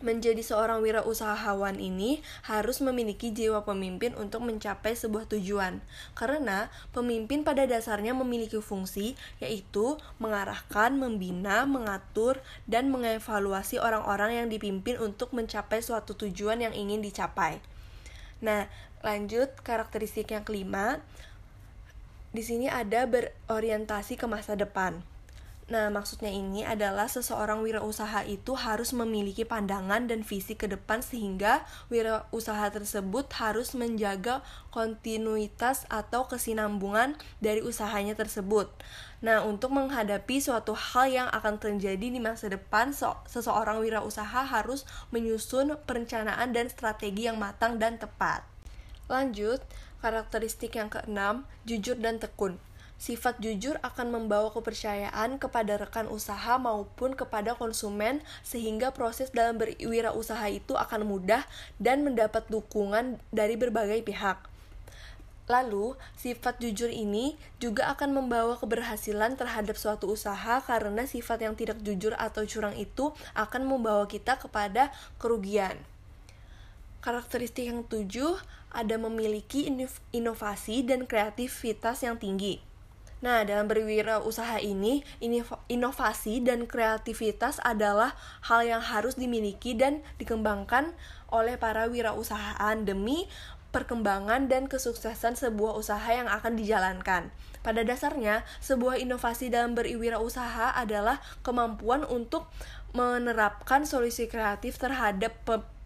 [0.00, 5.84] Menjadi seorang wirausahawan ini harus memiliki jiwa pemimpin untuk mencapai sebuah tujuan,
[6.16, 9.12] karena pemimpin pada dasarnya memiliki fungsi
[9.44, 17.04] yaitu mengarahkan, membina, mengatur, dan mengevaluasi orang-orang yang dipimpin untuk mencapai suatu tujuan yang ingin
[17.04, 17.60] dicapai.
[18.40, 18.72] Nah,
[19.04, 21.04] lanjut karakteristik yang kelima,
[22.30, 25.02] di sini ada berorientasi ke masa depan.
[25.70, 31.62] Nah, maksudnya ini adalah seseorang wirausaha itu harus memiliki pandangan dan visi ke depan sehingga
[31.86, 34.42] wirausaha tersebut harus menjaga
[34.74, 38.66] kontinuitas atau kesinambungan dari usahanya tersebut.
[39.22, 42.90] Nah, untuk menghadapi suatu hal yang akan terjadi di masa depan,
[43.30, 44.82] seseorang wirausaha harus
[45.14, 48.42] menyusun perencanaan dan strategi yang matang dan tepat.
[49.06, 49.62] Lanjut,
[50.00, 52.56] karakteristik yang keenam, jujur dan tekun.
[53.00, 60.44] Sifat jujur akan membawa kepercayaan kepada rekan usaha maupun kepada konsumen sehingga proses dalam berwirausaha
[60.52, 61.48] itu akan mudah
[61.80, 64.50] dan mendapat dukungan dari berbagai pihak.
[65.50, 71.82] Lalu, sifat jujur ini juga akan membawa keberhasilan terhadap suatu usaha karena sifat yang tidak
[71.82, 75.74] jujur atau curang itu akan membawa kita kepada kerugian.
[77.02, 78.38] Karakteristik yang tujuh
[78.70, 79.66] ada memiliki
[80.14, 82.62] inovasi dan kreativitas yang tinggi.
[83.20, 85.04] Nah, dalam berwirausaha ini,
[85.68, 88.16] inovasi dan kreativitas adalah
[88.48, 90.96] hal yang harus dimiliki dan dikembangkan
[91.28, 93.28] oleh para wirausahaan demi
[93.70, 97.30] perkembangan dan kesuksesan sebuah usaha yang akan dijalankan.
[97.60, 102.48] Pada dasarnya, sebuah inovasi dalam berwirausaha adalah kemampuan untuk
[102.96, 105.38] menerapkan solusi kreatif terhadap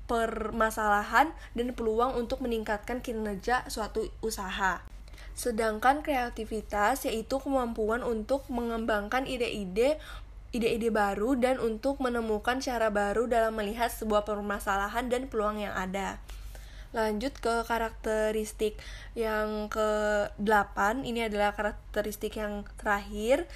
[0.04, 4.84] permasalahan dan peluang untuk meningkatkan kinerja suatu usaha.
[5.34, 9.98] Sedangkan kreativitas yaitu kemampuan untuk mengembangkan ide-ide
[10.54, 16.22] ide-ide baru dan untuk menemukan cara baru dalam melihat sebuah permasalahan dan peluang yang ada.
[16.94, 18.78] Lanjut ke karakteristik
[19.18, 23.50] yang ke-8, ini adalah karakteristik yang terakhir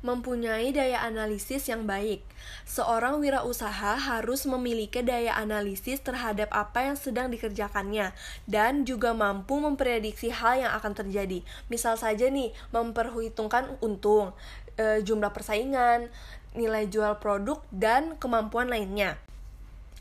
[0.00, 2.22] mempunyai daya analisis yang baik.
[2.64, 8.14] Seorang wirausaha harus memiliki daya analisis terhadap apa yang sedang dikerjakannya
[8.46, 11.42] dan juga mampu memprediksi hal yang akan terjadi.
[11.66, 14.32] Misal saja nih, memperhitungkan untung,
[14.78, 16.08] e, jumlah persaingan,
[16.54, 19.27] nilai jual produk dan kemampuan lainnya.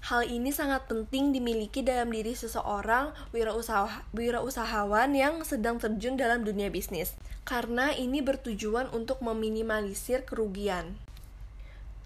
[0.07, 6.71] Hal ini sangat penting dimiliki dalam diri seseorang wirausaha, wirausahawan yang sedang terjun dalam dunia
[6.71, 7.11] bisnis,
[7.43, 10.95] karena ini bertujuan untuk meminimalisir kerugian.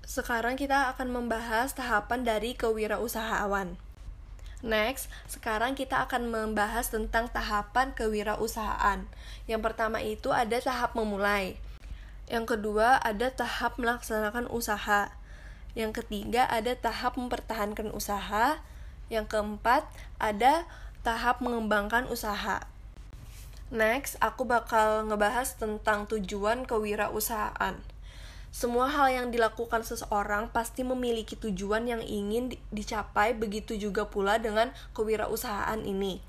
[0.01, 3.77] Sekarang kita akan membahas tahapan dari kewirausahaan.
[4.65, 9.05] Next, sekarang kita akan membahas tentang tahapan kewirausahaan.
[9.45, 11.61] Yang pertama itu ada tahap memulai.
[12.25, 15.20] Yang kedua ada tahap melaksanakan usaha.
[15.73, 18.59] Yang ketiga ada tahap mempertahankan usaha.
[19.07, 19.87] Yang keempat
[20.19, 20.67] ada
[21.01, 22.63] tahap mengembangkan usaha.
[23.71, 27.79] Next, aku bakal ngebahas tentang tujuan kewirausahaan.
[28.51, 34.75] Semua hal yang dilakukan seseorang pasti memiliki tujuan yang ingin dicapai, begitu juga pula dengan
[34.91, 36.19] kewirausahaan ini.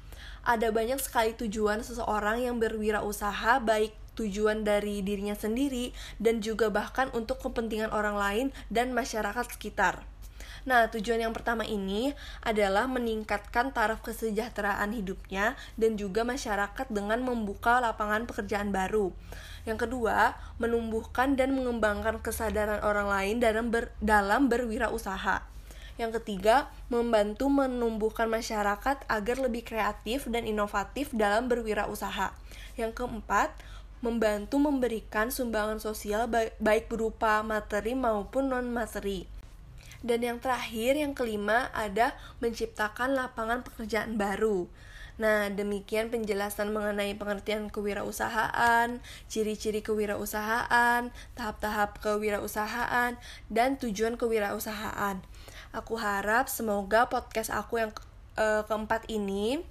[0.46, 7.08] Ada banyak sekali tujuan seseorang yang berwirausaha, baik tujuan dari dirinya sendiri dan juga bahkan
[7.16, 10.04] untuk kepentingan orang lain dan masyarakat sekitar.
[10.62, 12.14] Nah, tujuan yang pertama ini
[12.46, 19.10] adalah meningkatkan taraf kesejahteraan hidupnya dan juga masyarakat dengan membuka lapangan pekerjaan baru.
[19.66, 25.42] Yang kedua, menumbuhkan dan mengembangkan kesadaran orang lain dalam ber, dalam berwirausaha.
[25.98, 32.32] Yang ketiga, membantu menumbuhkan masyarakat agar lebih kreatif dan inovatif dalam berwirausaha.
[32.78, 33.52] Yang keempat,
[34.02, 36.26] membantu memberikan sumbangan sosial
[36.58, 39.24] baik berupa materi maupun non-materi.
[40.02, 44.66] Dan yang terakhir, yang kelima, ada menciptakan lapangan pekerjaan baru.
[45.22, 48.98] Nah, demikian penjelasan mengenai pengertian kewirausahaan,
[49.30, 53.14] ciri-ciri kewirausahaan, tahap-tahap kewirausahaan,
[53.46, 55.22] dan tujuan kewirausahaan.
[55.70, 57.94] Aku harap semoga podcast aku yang
[58.34, 59.62] uh, keempat ini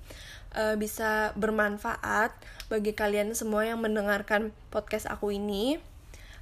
[0.56, 2.32] uh, bisa bermanfaat
[2.71, 5.75] bagi kalian semua yang mendengarkan podcast aku ini.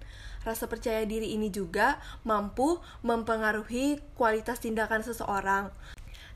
[0.49, 5.69] Rasa percaya diri ini juga mampu mempengaruhi kualitas tindakan seseorang.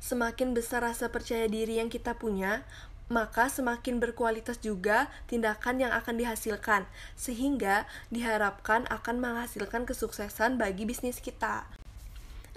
[0.03, 2.66] Semakin besar rasa percaya diri yang kita punya,
[3.11, 6.86] maka semakin berkualitas juga tindakan yang akan dihasilkan,
[7.18, 11.66] sehingga diharapkan akan menghasilkan kesuksesan bagi bisnis kita.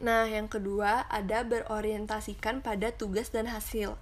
[0.03, 3.95] Nah, yang kedua ada berorientasikan pada tugas dan hasil.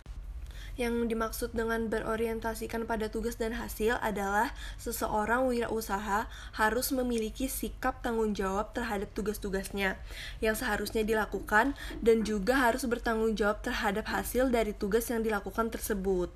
[0.73, 6.25] Yang dimaksud dengan berorientasikan pada tugas dan hasil adalah seseorang wirausaha
[6.57, 10.01] harus memiliki sikap tanggung jawab terhadap tugas-tugasnya
[10.41, 16.33] yang seharusnya dilakukan dan juga harus bertanggung jawab terhadap hasil dari tugas yang dilakukan tersebut.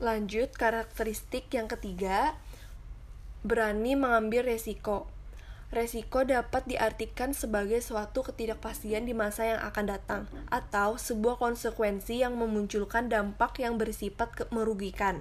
[0.00, 2.32] Lanjut, karakteristik yang ketiga,
[3.44, 5.10] berani mengambil resiko.
[5.68, 12.40] Resiko dapat diartikan sebagai suatu ketidakpastian di masa yang akan datang, atau sebuah konsekuensi yang
[12.40, 15.20] memunculkan dampak yang bersifat merugikan.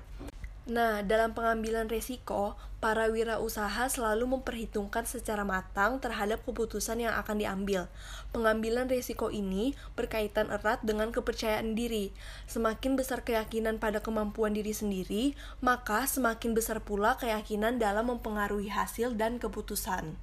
[0.68, 7.92] Nah, dalam pengambilan resiko, para wirausaha selalu memperhitungkan secara matang terhadap keputusan yang akan diambil.
[8.32, 12.16] Pengambilan resiko ini berkaitan erat dengan kepercayaan diri.
[12.52, 19.16] Semakin besar keyakinan pada kemampuan diri sendiri, maka semakin besar pula keyakinan dalam mempengaruhi hasil
[19.16, 20.16] dan keputusan.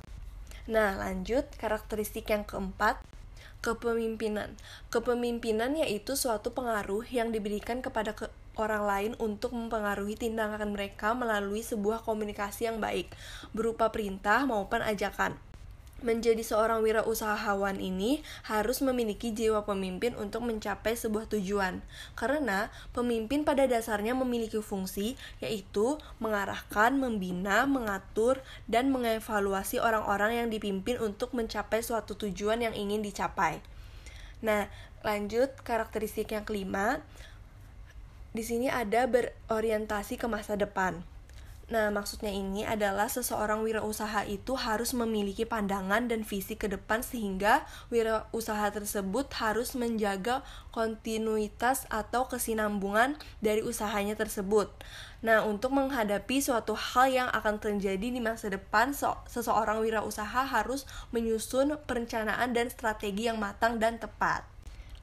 [0.65, 2.97] Nah, lanjut karakteristik yang keempat,
[3.61, 4.57] kepemimpinan.
[4.89, 11.61] Kepemimpinan yaitu suatu pengaruh yang diberikan kepada ke orang lain untuk mempengaruhi tindakan mereka melalui
[11.61, 13.13] sebuah komunikasi yang baik,
[13.53, 15.37] berupa perintah maupun ajakan.
[16.05, 21.81] Menjadi seorang wirausahawan ini harus memiliki jiwa pemimpin untuk mencapai sebuah tujuan,
[22.13, 31.01] karena pemimpin pada dasarnya memiliki fungsi yaitu mengarahkan, membina, mengatur, dan mengevaluasi orang-orang yang dipimpin
[31.01, 33.65] untuk mencapai suatu tujuan yang ingin dicapai.
[34.45, 34.69] Nah,
[35.01, 37.01] lanjut karakteristik yang kelima,
[38.37, 41.01] di sini ada berorientasi ke masa depan.
[41.65, 47.65] Nah, maksudnya ini adalah seseorang wirausaha itu harus memiliki pandangan dan visi ke depan sehingga
[47.89, 50.45] wirausaha tersebut harus menjaga
[50.77, 54.69] kontinuitas atau kesinambungan dari usahanya tersebut.
[55.25, 58.93] Nah, untuk menghadapi suatu hal yang akan terjadi di masa depan,
[59.25, 60.85] seseorang wirausaha harus
[61.17, 64.45] menyusun perencanaan dan strategi yang matang dan tepat.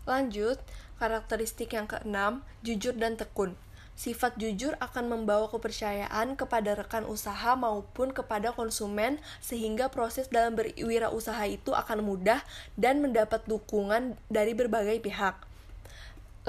[0.06, 0.62] Lanjut,
[1.02, 3.58] Karakteristik yang keenam, jujur dan tekun.
[4.02, 11.46] Sifat jujur akan membawa kepercayaan kepada rekan usaha maupun kepada konsumen sehingga proses dalam berwirausaha
[11.46, 12.42] itu akan mudah
[12.74, 15.38] dan mendapat dukungan dari berbagai pihak.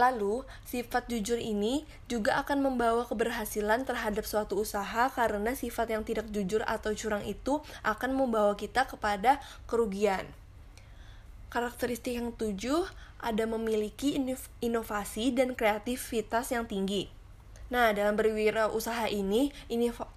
[0.00, 6.32] Lalu, sifat jujur ini juga akan membawa keberhasilan terhadap suatu usaha karena sifat yang tidak
[6.32, 10.24] jujur atau curang itu akan membawa kita kepada kerugian.
[11.52, 12.88] Karakteristik yang tujuh
[13.20, 14.16] ada memiliki
[14.64, 17.20] inovasi dan kreativitas yang tinggi.
[17.72, 19.48] Nah, dalam berwirausaha ini,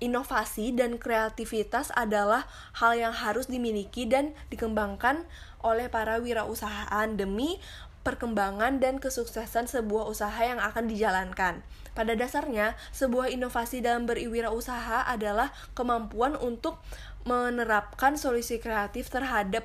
[0.04, 5.24] inovasi dan kreativitas adalah hal yang harus dimiliki dan dikembangkan
[5.64, 7.64] oleh para wirausahaan demi
[8.04, 11.64] perkembangan dan kesuksesan sebuah usaha yang akan dijalankan.
[11.96, 16.84] Pada dasarnya, sebuah inovasi dalam berwirausaha adalah kemampuan untuk
[17.24, 19.64] menerapkan solusi kreatif terhadap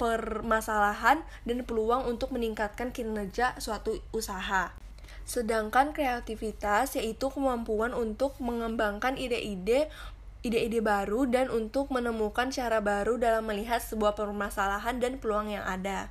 [0.00, 4.87] permasalahan dan peluang untuk meningkatkan kinerja suatu usaha.
[5.28, 9.92] Sedangkan kreativitas yaitu kemampuan untuk mengembangkan ide-ide
[10.40, 16.08] ide-ide baru dan untuk menemukan cara baru dalam melihat sebuah permasalahan dan peluang yang ada.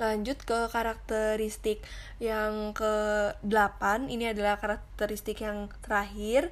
[0.00, 1.84] Lanjut ke karakteristik
[2.16, 6.48] yang ke-8, ini adalah karakteristik yang terakhir.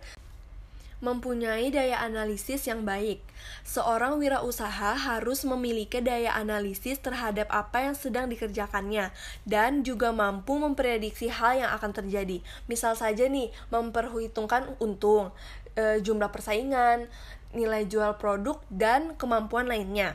[1.01, 3.25] Mempunyai daya analisis yang baik.
[3.65, 9.13] Seorang wirausaha harus memiliki daya analisis terhadap apa yang sedang dikerjakannya
[9.49, 12.45] dan juga mampu memprediksi hal yang akan terjadi.
[12.69, 15.33] Misal saja nih, memperhitungkan untung,
[15.75, 17.09] e, jumlah persaingan,
[17.57, 20.15] nilai jual produk dan kemampuan lainnya.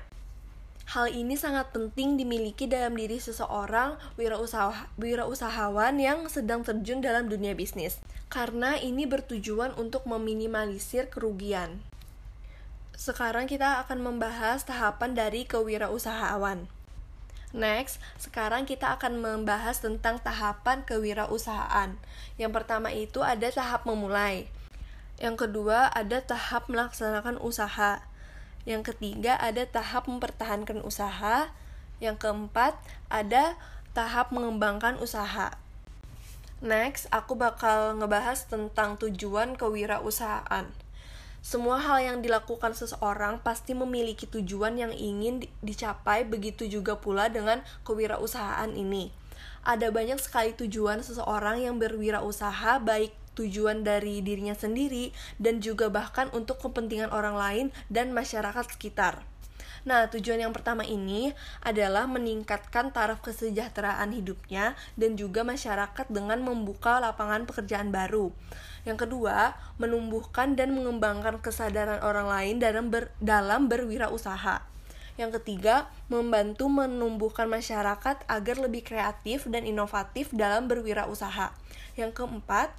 [0.85, 7.57] Hal ini sangat penting dimiliki dalam diri seseorang wirausaha, wirausahawan yang sedang terjun dalam dunia
[7.57, 7.97] bisnis,
[8.29, 11.81] karena ini bertujuan untuk meminimalisir kerugian.
[12.93, 16.69] Sekarang kita akan membahas tahapan dari kewirausahaan.
[17.55, 21.97] Next, sekarang kita akan membahas tentang tahapan kewirausahaan.
[22.37, 24.51] Yang pertama itu ada tahap memulai.
[25.17, 28.03] Yang kedua ada tahap melaksanakan usaha.
[28.65, 31.53] Yang ketiga ada tahap mempertahankan usaha.
[32.01, 32.75] Yang keempat
[33.07, 33.55] ada
[33.95, 35.55] tahap mengembangkan usaha.
[36.65, 40.65] Next, aku bakal ngebahas tentang tujuan kewirausahaan.
[41.45, 47.61] Semua hal yang dilakukan seseorang pasti memiliki tujuan yang ingin dicapai, begitu juga pula dengan
[47.85, 49.13] kewirausahaan ini.
[49.61, 56.31] Ada banyak sekali tujuan seseorang yang berwirausaha, baik tujuan dari dirinya sendiri dan juga bahkan
[56.31, 59.21] untuk kepentingan orang lain dan masyarakat sekitar.
[59.85, 61.29] Nah, tujuan yang pertama ini
[61.61, 68.33] adalah meningkatkan taraf kesejahteraan hidupnya dan juga masyarakat dengan membuka lapangan pekerjaan baru.
[68.81, 74.65] Yang kedua, menumbuhkan dan mengembangkan kesadaran orang lain dalam ber, dalam berwirausaha.
[75.15, 81.55] Yang ketiga, membantu menumbuhkan masyarakat agar lebih kreatif dan inovatif dalam berwirausaha.
[81.95, 82.73] Yang keempat,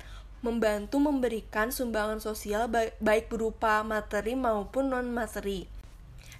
[0.47, 2.70] membantu memberikan sumbangan sosial
[3.03, 5.66] baik berupa materi maupun non-materi.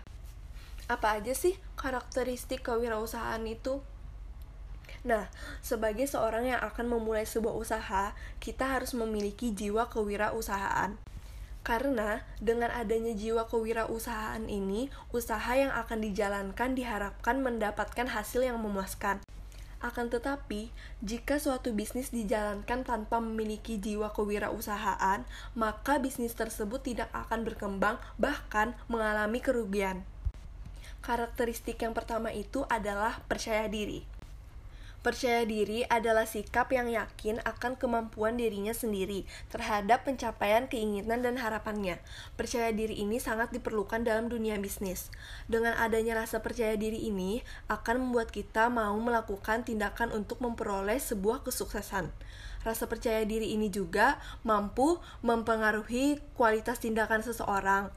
[0.88, 3.84] Apa aja sih karakteristik kewirausahaan itu?
[5.04, 5.28] Nah,
[5.60, 11.11] sebagai seorang yang akan memulai sebuah usaha, kita harus memiliki jiwa kewirausahaan.
[11.62, 19.22] Karena dengan adanya jiwa kewirausahaan ini, usaha yang akan dijalankan diharapkan mendapatkan hasil yang memuaskan.
[19.82, 20.70] Akan tetapi,
[21.02, 25.26] jika suatu bisnis dijalankan tanpa memiliki jiwa kewirausahaan,
[25.58, 30.06] maka bisnis tersebut tidak akan berkembang, bahkan mengalami kerugian.
[31.02, 34.06] Karakteristik yang pertama itu adalah percaya diri.
[35.02, 41.98] Percaya diri adalah sikap yang yakin akan kemampuan dirinya sendiri terhadap pencapaian keinginan dan harapannya.
[42.38, 45.10] Percaya diri ini sangat diperlukan dalam dunia bisnis.
[45.50, 51.42] Dengan adanya rasa percaya diri ini akan membuat kita mau melakukan tindakan untuk memperoleh sebuah
[51.50, 52.14] kesuksesan.
[52.62, 57.90] Rasa percaya diri ini juga mampu mempengaruhi kualitas tindakan seseorang.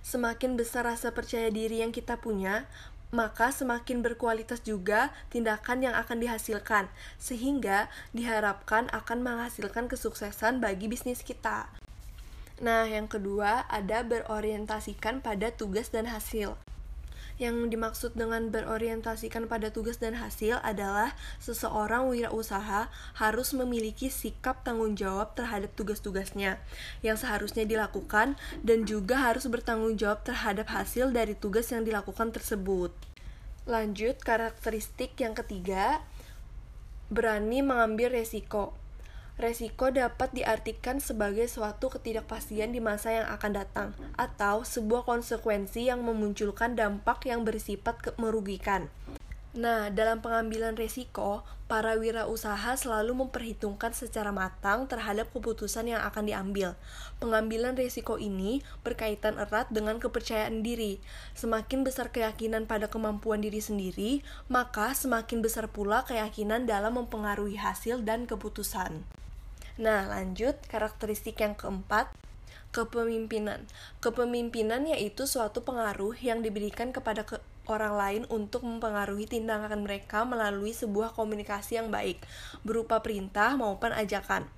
[0.00, 2.64] Semakin besar rasa percaya diri yang kita punya,
[3.08, 11.24] maka semakin berkualitas juga tindakan yang akan dihasilkan, sehingga diharapkan akan menghasilkan kesuksesan bagi bisnis
[11.24, 11.72] kita.
[12.58, 16.58] Nah, yang kedua ada berorientasikan pada tugas dan hasil.
[17.38, 24.98] Yang dimaksud dengan berorientasikan pada tugas dan hasil adalah seseorang wirausaha harus memiliki sikap tanggung
[24.98, 26.58] jawab terhadap tugas-tugasnya
[27.06, 28.34] yang seharusnya dilakukan
[28.66, 32.90] dan juga harus bertanggung jawab terhadap hasil dari tugas yang dilakukan tersebut.
[33.70, 36.02] Lanjut, karakteristik yang ketiga,
[37.06, 38.74] berani mengambil resiko.
[39.38, 46.02] Resiko dapat diartikan sebagai suatu ketidakpastian di masa yang akan datang, atau sebuah konsekuensi yang
[46.02, 48.90] memunculkan dampak yang bersifat merugikan.
[49.54, 56.74] Nah, dalam pengambilan resiko, para wirausaha selalu memperhitungkan secara matang terhadap keputusan yang akan diambil.
[57.22, 60.98] Pengambilan resiko ini berkaitan erat dengan kepercayaan diri.
[61.38, 68.02] Semakin besar keyakinan pada kemampuan diri sendiri, maka semakin besar pula keyakinan dalam mempengaruhi hasil
[68.02, 69.06] dan keputusan.
[69.78, 72.10] Nah, lanjut karakteristik yang keempat,
[72.74, 73.62] kepemimpinan.
[74.02, 77.38] Kepemimpinan yaitu suatu pengaruh yang diberikan kepada ke
[77.70, 82.18] orang lain untuk mempengaruhi tindakan mereka melalui sebuah komunikasi yang baik,
[82.66, 84.50] berupa perintah maupun ajakan.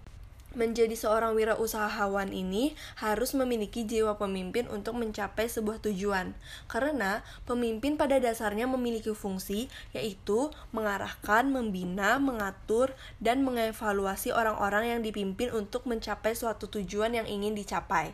[0.51, 6.35] Menjadi seorang wirausahawan ini harus memiliki jiwa pemimpin untuk mencapai sebuah tujuan,
[6.67, 15.55] karena pemimpin pada dasarnya memiliki fungsi yaitu mengarahkan, membina, mengatur, dan mengevaluasi orang-orang yang dipimpin
[15.55, 18.11] untuk mencapai suatu tujuan yang ingin dicapai.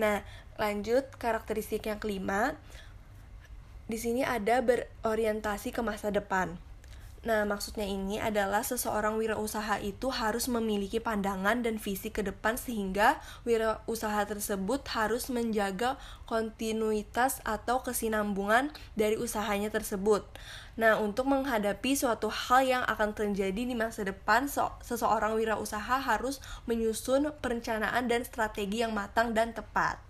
[0.00, 0.24] Nah,
[0.56, 2.56] lanjut karakteristik yang kelima.
[3.92, 6.56] Di sini ada berorientasi ke masa depan.
[7.22, 13.22] Nah, maksudnya ini adalah seseorang wirausaha itu harus memiliki pandangan dan visi ke depan sehingga
[13.46, 20.26] wirausaha tersebut harus menjaga kontinuitas atau kesinambungan dari usahanya tersebut.
[20.74, 24.50] Nah, untuk menghadapi suatu hal yang akan terjadi di masa depan,
[24.82, 30.02] seseorang wirausaha harus menyusun perencanaan dan strategi yang matang dan tepat.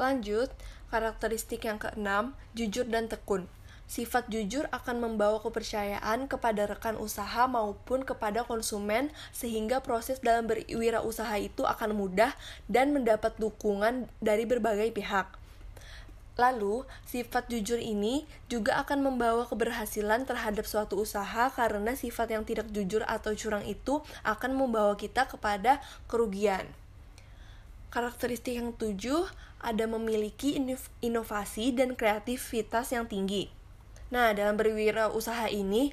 [0.00, 0.48] Lanjut,
[0.88, 3.44] karakteristik yang keenam, jujur dan tekun.
[3.86, 11.38] Sifat jujur akan membawa kepercayaan kepada rekan usaha maupun kepada konsumen sehingga proses dalam berwirausaha
[11.38, 12.34] itu akan mudah
[12.66, 15.30] dan mendapat dukungan dari berbagai pihak.
[16.36, 22.68] Lalu, sifat jujur ini juga akan membawa keberhasilan terhadap suatu usaha karena sifat yang tidak
[22.76, 25.80] jujur atau curang itu akan membawa kita kepada
[26.10, 26.68] kerugian.
[27.88, 29.24] Karakteristik yang tujuh
[29.64, 30.60] ada memiliki
[31.00, 33.55] inovasi dan kreativitas yang tinggi.
[34.06, 35.90] Nah, dalam berwirausaha ini,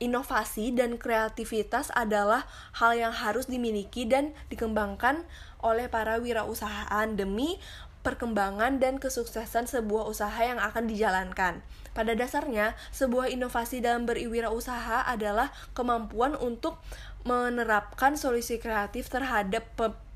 [0.00, 2.44] inovasi dan kreativitas adalah
[2.76, 5.24] hal yang harus dimiliki dan dikembangkan
[5.64, 7.56] oleh para wirausahaan demi
[8.04, 11.64] perkembangan dan kesuksesan sebuah usaha yang akan dijalankan.
[11.96, 16.78] Pada dasarnya, sebuah inovasi dalam berwirausaha adalah kemampuan untuk
[17.26, 19.66] menerapkan solusi kreatif terhadap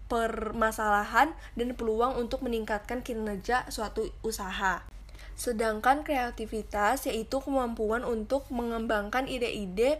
[0.06, 4.84] permasalahan dan peluang untuk meningkatkan kinerja suatu usaha.
[5.42, 9.98] Sedangkan kreativitas yaitu kemampuan untuk mengembangkan ide-ide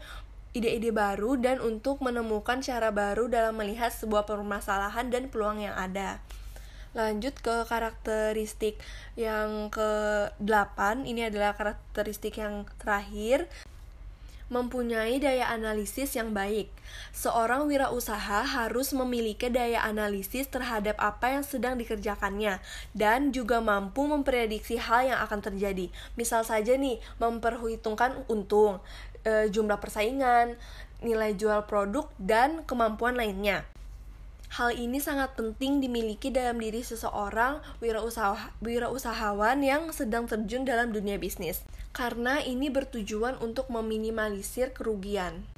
[0.55, 6.23] ide-ide baru dan untuk menemukan cara baru dalam melihat sebuah permasalahan dan peluang yang ada.
[6.93, 8.77] Lanjut ke karakteristik
[9.17, 13.49] yang ke-8, ini adalah karakteristik yang terakhir
[14.53, 16.69] mempunyai daya analisis yang baik.
[17.17, 22.61] Seorang wirausaha harus memiliki daya analisis terhadap apa yang sedang dikerjakannya
[22.93, 25.89] dan juga mampu memprediksi hal yang akan terjadi.
[26.21, 28.85] Misal saja nih, memperhitungkan untung,
[29.25, 30.61] e, jumlah persaingan,
[31.01, 33.65] nilai jual produk dan kemampuan lainnya.
[34.53, 41.17] Hal ini sangat penting dimiliki dalam diri seseorang wirausaha, wirausahawan yang sedang terjun dalam dunia
[41.17, 41.65] bisnis,
[41.97, 45.49] karena ini bertujuan untuk meminimalisir kerugian.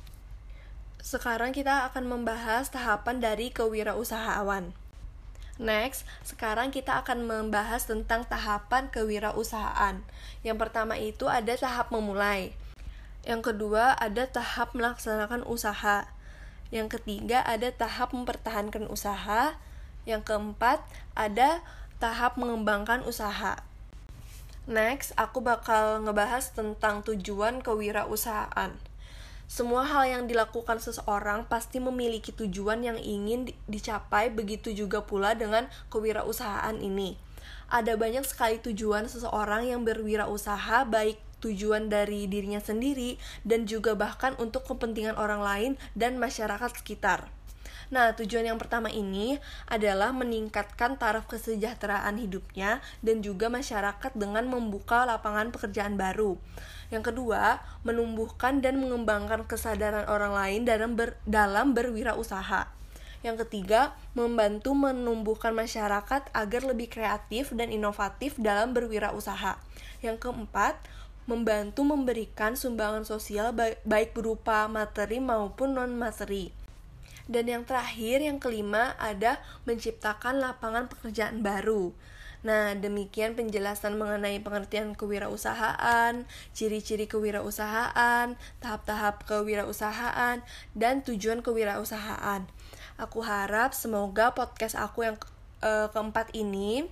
[1.02, 4.70] Sekarang kita akan membahas tahapan dari kewirausahaan.
[5.58, 10.06] Next, sekarang kita akan membahas tentang tahapan kewirausahaan.
[10.46, 12.54] Yang pertama itu ada tahap memulai.
[13.26, 16.06] Yang kedua ada tahap melaksanakan usaha.
[16.74, 19.54] Yang ketiga ada tahap mempertahankan usaha.
[20.02, 20.82] Yang keempat
[21.14, 21.62] ada
[22.02, 23.62] tahap mengembangkan usaha.
[24.66, 28.74] Next, aku bakal ngebahas tentang tujuan kewirausahaan.
[29.44, 35.70] Semua hal yang dilakukan seseorang pasti memiliki tujuan yang ingin dicapai, begitu juga pula dengan
[35.94, 37.14] kewirausahaan ini.
[37.68, 44.32] Ada banyak sekali tujuan seseorang yang berwirausaha, baik tujuan dari dirinya sendiri dan juga bahkan
[44.40, 47.28] untuk kepentingan orang lain dan masyarakat sekitar.
[47.92, 49.36] Nah, tujuan yang pertama ini
[49.68, 56.40] adalah meningkatkan taraf kesejahteraan hidupnya dan juga masyarakat dengan membuka lapangan pekerjaan baru.
[56.88, 62.72] Yang kedua, menumbuhkan dan mengembangkan kesadaran orang lain dalam ber, dalam berwirausaha.
[63.24, 69.56] Yang ketiga, membantu menumbuhkan masyarakat agar lebih kreatif dan inovatif dalam berwirausaha.
[70.04, 70.76] Yang keempat,
[71.24, 76.52] membantu memberikan sumbangan sosial baik berupa materi maupun non-materi.
[77.24, 81.96] Dan yang terakhir, yang kelima, ada menciptakan lapangan pekerjaan baru.
[82.44, 90.44] Nah, demikian penjelasan mengenai pengertian kewirausahaan, ciri-ciri kewirausahaan, tahap-tahap kewirausahaan,
[90.76, 92.44] dan tujuan kewirausahaan.
[93.00, 95.16] Aku harap semoga podcast aku yang
[95.64, 96.84] uh, keempat ini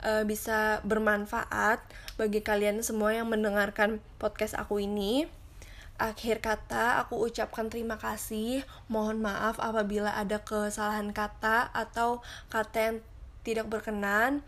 [0.00, 1.84] uh, bisa bermanfaat
[2.16, 5.28] bagi kalian semua yang mendengarkan podcast aku ini.
[5.96, 8.64] Akhir kata, aku ucapkan terima kasih.
[8.88, 12.20] Mohon maaf apabila ada kesalahan kata atau
[12.52, 12.96] kata yang
[13.44, 14.44] tidak berkenan.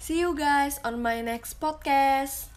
[0.00, 2.48] See you guys on my next podcast.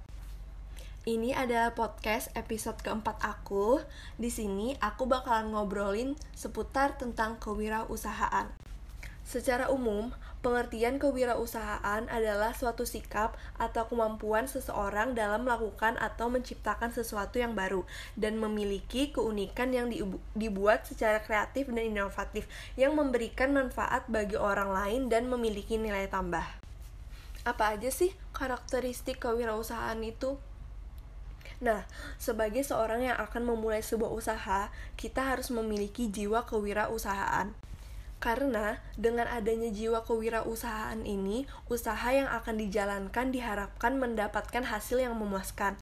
[1.08, 3.80] Ini adalah podcast episode keempat aku.
[4.20, 8.52] Di sini aku bakalan ngobrolin seputar tentang kewirausahaan.
[9.24, 10.12] Secara umum,
[10.42, 17.86] pengertian kewirausahaan adalah suatu sikap atau kemampuan seseorang dalam melakukan atau menciptakan sesuatu yang baru
[18.18, 19.94] dan memiliki keunikan yang
[20.34, 26.44] dibuat secara kreatif dan inovatif yang memberikan manfaat bagi orang lain dan memiliki nilai tambah.
[27.46, 30.38] Apa aja sih karakteristik kewirausahaan itu?
[31.62, 31.86] Nah,
[32.18, 37.54] sebagai seorang yang akan memulai sebuah usaha, kita harus memiliki jiwa kewirausahaan.
[38.22, 45.82] Karena dengan adanya jiwa kewirausahaan ini, usaha yang akan dijalankan diharapkan mendapatkan hasil yang memuaskan.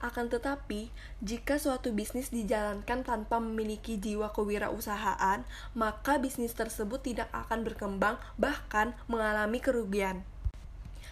[0.00, 0.88] Akan tetapi,
[1.20, 5.44] jika suatu bisnis dijalankan tanpa memiliki jiwa kewirausahaan,
[5.76, 10.24] maka bisnis tersebut tidak akan berkembang, bahkan mengalami kerugian.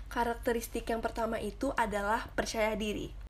[0.08, 3.21] Karakteristik yang pertama itu adalah percaya diri.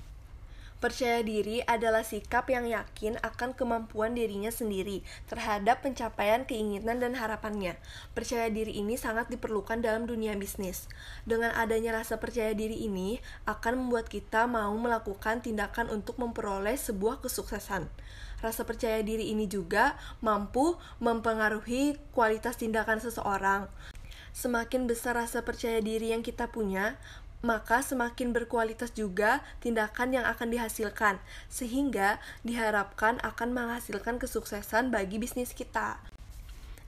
[0.83, 7.79] Percaya diri adalah sikap yang yakin akan kemampuan dirinya sendiri terhadap pencapaian keinginan dan harapannya.
[8.19, 10.91] Percaya diri ini sangat diperlukan dalam dunia bisnis.
[11.23, 17.23] Dengan adanya rasa percaya diri ini akan membuat kita mau melakukan tindakan untuk memperoleh sebuah
[17.23, 17.87] kesuksesan.
[18.43, 23.71] Rasa percaya diri ini juga mampu mempengaruhi kualitas tindakan seseorang.
[24.33, 26.97] Semakin besar rasa percaya diri yang kita punya,
[27.43, 31.19] maka semakin berkualitas juga tindakan yang akan dihasilkan,
[31.51, 35.99] sehingga diharapkan akan menghasilkan kesuksesan bagi bisnis kita.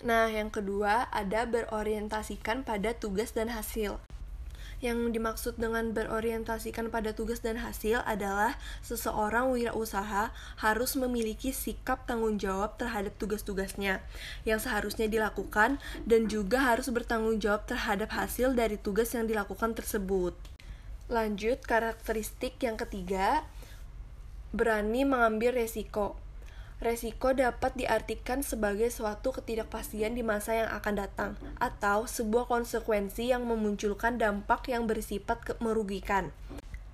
[0.06, 3.98] Nah, yang kedua ada berorientasikan pada tugas dan hasil.
[4.82, 12.40] Yang dimaksud dengan berorientasikan pada tugas dan hasil adalah seseorang wirausaha harus memiliki sikap tanggung
[12.40, 14.02] jawab terhadap tugas-tugasnya
[14.42, 20.34] yang seharusnya dilakukan dan juga harus bertanggung jawab terhadap hasil dari tugas yang dilakukan tersebut.
[21.12, 23.44] Lanjut, karakteristik yang ketiga,
[24.56, 26.23] berani mengambil resiko.
[26.84, 33.48] Resiko dapat diartikan sebagai suatu ketidakpastian di masa yang akan datang, atau sebuah konsekuensi yang
[33.48, 36.28] memunculkan dampak yang bersifat merugikan.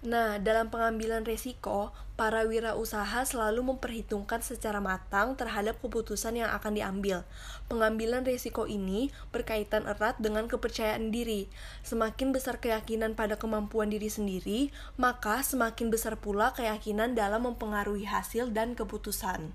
[0.07, 7.27] Nah, dalam pengambilan resiko, para wirausaha selalu memperhitungkan secara matang terhadap keputusan yang akan diambil.
[7.67, 11.51] Pengambilan resiko ini berkaitan erat dengan kepercayaan diri.
[11.83, 18.55] Semakin besar keyakinan pada kemampuan diri sendiri, maka semakin besar pula keyakinan dalam mempengaruhi hasil
[18.55, 19.51] dan keputusan.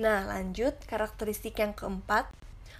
[0.00, 2.32] Nah, lanjut karakteristik yang keempat,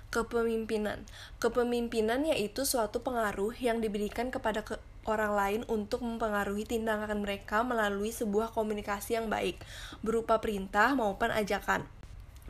[0.08, 1.04] kepemimpinan.
[1.36, 8.08] Kepemimpinan yaitu suatu pengaruh yang diberikan kepada ke orang lain untuk mempengaruhi tindakan mereka melalui
[8.08, 9.60] sebuah komunikasi yang baik,
[10.00, 11.84] berupa perintah maupun ajakan.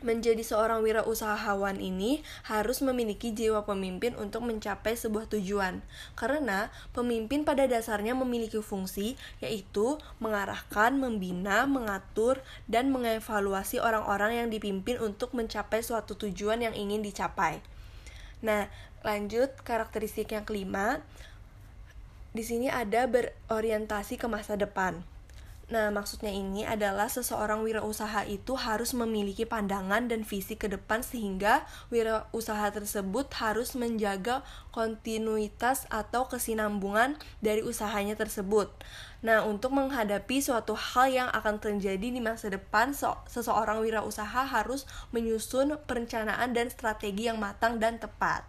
[0.01, 5.85] Menjadi seorang wirausahawan ini harus memiliki jiwa pemimpin untuk mencapai sebuah tujuan,
[6.17, 9.13] karena pemimpin pada dasarnya memiliki fungsi
[9.45, 17.05] yaitu mengarahkan, membina, mengatur, dan mengevaluasi orang-orang yang dipimpin untuk mencapai suatu tujuan yang ingin
[17.05, 17.61] dicapai.
[18.41, 18.73] Nah,
[19.05, 21.05] lanjut karakteristik yang kelima,
[22.33, 25.10] di sini ada berorientasi ke masa depan.
[25.71, 31.63] Nah, maksudnya ini adalah seseorang wirausaha itu harus memiliki pandangan dan visi ke depan sehingga
[31.87, 34.43] wirausaha tersebut harus menjaga
[34.75, 38.67] kontinuitas atau kesinambungan dari usahanya tersebut.
[39.23, 42.91] Nah, untuk menghadapi suatu hal yang akan terjadi di masa depan,
[43.31, 44.83] seseorang wirausaha harus
[45.15, 48.43] menyusun perencanaan dan strategi yang matang dan tepat.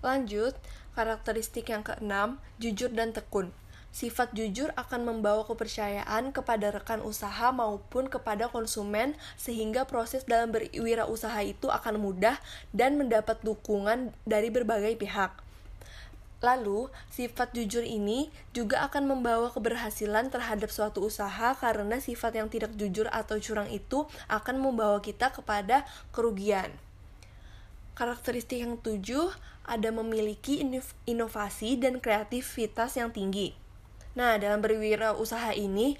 [0.00, 0.56] Lanjut,
[0.94, 3.50] Karakteristik yang keenam, jujur dan tekun.
[3.94, 11.38] Sifat jujur akan membawa kepercayaan kepada rekan usaha maupun kepada konsumen sehingga proses dalam berwirausaha
[11.46, 12.42] itu akan mudah
[12.74, 15.38] dan mendapat dukungan dari berbagai pihak.
[16.42, 22.74] Lalu, sifat jujur ini juga akan membawa keberhasilan terhadap suatu usaha karena sifat yang tidak
[22.74, 26.74] jujur atau curang itu akan membawa kita kepada kerugian.
[27.94, 29.30] Karakteristik yang tujuh
[29.62, 30.60] ada memiliki
[31.06, 33.63] inovasi dan kreativitas yang tinggi.
[34.14, 35.98] Nah, dalam berwirausaha ini,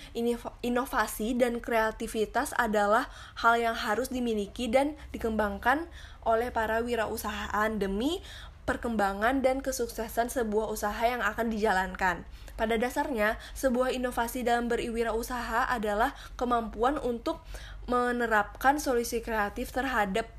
[0.62, 3.10] inovasi dan kreativitas adalah
[3.42, 5.90] hal yang harus dimiliki dan dikembangkan
[6.22, 8.22] oleh para wirausahaan demi
[8.64, 12.24] perkembangan dan kesuksesan sebuah usaha yang akan dijalankan.
[12.54, 17.42] Pada dasarnya, sebuah inovasi dalam berwirausaha adalah kemampuan untuk
[17.90, 20.32] menerapkan solusi kreatif terhadap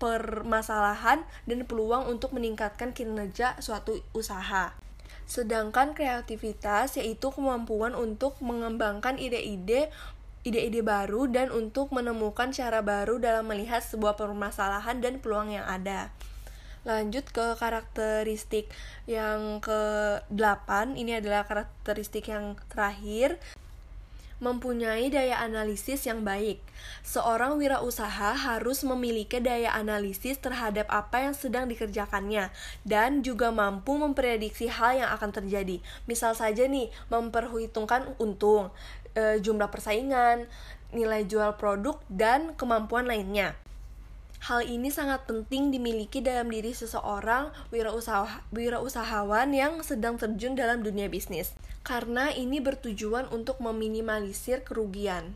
[0.00, 4.85] permasalahan dan peluang untuk meningkatkan kinerja suatu usaha.
[5.26, 9.90] Sedangkan kreativitas yaitu kemampuan untuk mengembangkan ide-ide
[10.46, 16.14] ide-ide baru dan untuk menemukan cara baru dalam melihat sebuah permasalahan dan peluang yang ada.
[16.86, 18.70] Lanjut ke karakteristik
[19.10, 23.42] yang ke-8, ini adalah karakteristik yang terakhir
[24.38, 26.60] mempunyai daya analisis yang baik.
[27.02, 32.52] Seorang wirausaha harus memiliki daya analisis terhadap apa yang sedang dikerjakannya
[32.84, 35.80] dan juga mampu memprediksi hal yang akan terjadi.
[36.04, 38.68] Misal saja nih, memperhitungkan untung,
[39.16, 40.44] e, jumlah persaingan,
[40.92, 43.65] nilai jual produk dan kemampuan lainnya.
[44.46, 51.10] Hal ini sangat penting dimiliki dalam diri seseorang wirausaha, wirausahawan yang sedang terjun dalam dunia
[51.10, 51.50] bisnis,
[51.82, 55.34] karena ini bertujuan untuk meminimalisir kerugian.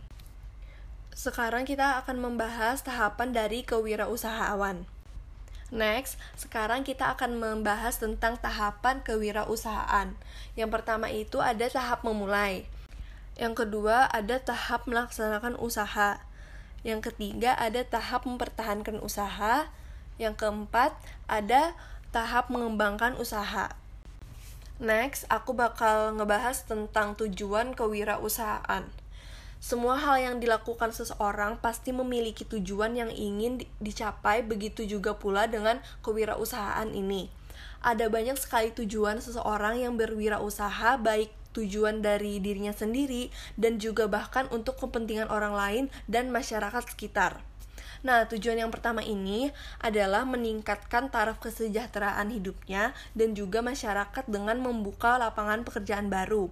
[1.10, 4.86] Sekarang kita akan membahas tahapan dari kewirausahaan.
[5.74, 10.14] Next, sekarang kita akan membahas tentang tahapan kewirausahaan.
[10.54, 12.62] Yang pertama itu ada tahap memulai.
[13.34, 16.29] Yang kedua ada tahap melaksanakan usaha.
[16.80, 19.68] Yang ketiga ada tahap mempertahankan usaha.
[20.16, 20.96] Yang keempat
[21.28, 21.76] ada
[22.12, 23.72] tahap mengembangkan usaha.
[24.80, 28.88] Next, aku bakal ngebahas tentang tujuan kewirausahaan.
[29.60, 35.84] Semua hal yang dilakukan seseorang pasti memiliki tujuan yang ingin dicapai, begitu juga pula dengan
[36.00, 37.28] kewirausahaan ini.
[37.84, 43.28] Ada banyak sekali tujuan seseorang yang berwirausaha, baik tujuan dari dirinya sendiri
[43.58, 47.42] dan juga bahkan untuk kepentingan orang lain dan masyarakat sekitar.
[48.00, 55.20] Nah, tujuan yang pertama ini adalah meningkatkan taraf kesejahteraan hidupnya dan juga masyarakat dengan membuka
[55.20, 56.48] lapangan pekerjaan baru.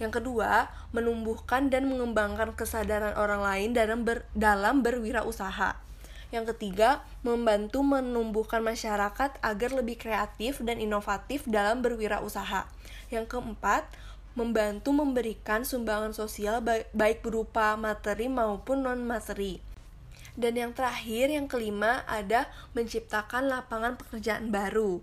[0.00, 5.76] Yang kedua, menumbuhkan dan mengembangkan kesadaran orang lain dalam ber, dalam berwirausaha.
[6.32, 12.66] Yang ketiga, membantu menumbuhkan masyarakat agar lebih kreatif dan inovatif dalam berwirausaha.
[13.12, 13.86] Yang keempat,
[14.36, 16.60] membantu memberikan sumbangan sosial
[16.92, 19.58] baik berupa materi maupun non-materi.
[20.36, 22.44] Dan yang terakhir, yang kelima, ada
[22.76, 25.00] menciptakan lapangan pekerjaan baru.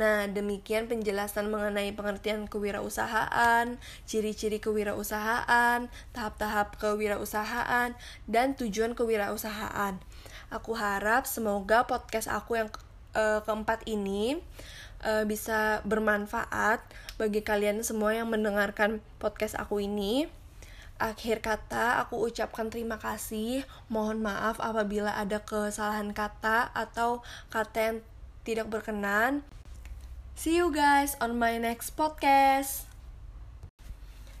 [0.00, 3.76] Nah, demikian penjelasan mengenai pengertian kewirausahaan,
[4.08, 7.92] ciri-ciri kewirausahaan, tahap-tahap kewirausahaan,
[8.24, 10.00] dan tujuan kewirausahaan.
[10.48, 12.72] Aku harap semoga podcast aku yang
[13.12, 14.40] uh, keempat ini
[15.04, 16.80] uh, bisa bermanfaat
[17.20, 20.24] bagi kalian semua yang mendengarkan podcast aku ini.
[20.96, 23.68] Akhir kata, aku ucapkan terima kasih.
[23.92, 27.20] Mohon maaf apabila ada kesalahan kata atau
[27.52, 27.96] kata yang
[28.48, 29.44] tidak berkenan.
[30.32, 32.88] See you guys on my next podcast.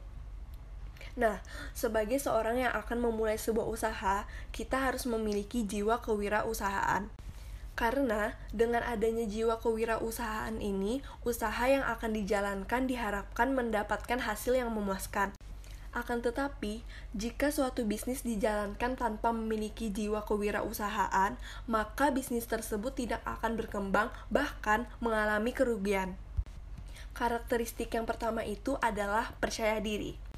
[1.20, 1.44] Nah,
[1.76, 4.24] sebagai seorang yang akan memulai sebuah usaha,
[4.56, 7.12] kita harus memiliki jiwa kewirausahaan.
[7.80, 15.32] Karena dengan adanya jiwa kewirausahaan ini, usaha yang akan dijalankan diharapkan mendapatkan hasil yang memuaskan.
[15.96, 16.84] Akan tetapi,
[17.16, 24.84] jika suatu bisnis dijalankan tanpa memiliki jiwa kewirausahaan, maka bisnis tersebut tidak akan berkembang, bahkan
[25.00, 26.20] mengalami kerugian.
[27.16, 30.29] Karakteristik yang pertama itu adalah percaya diri.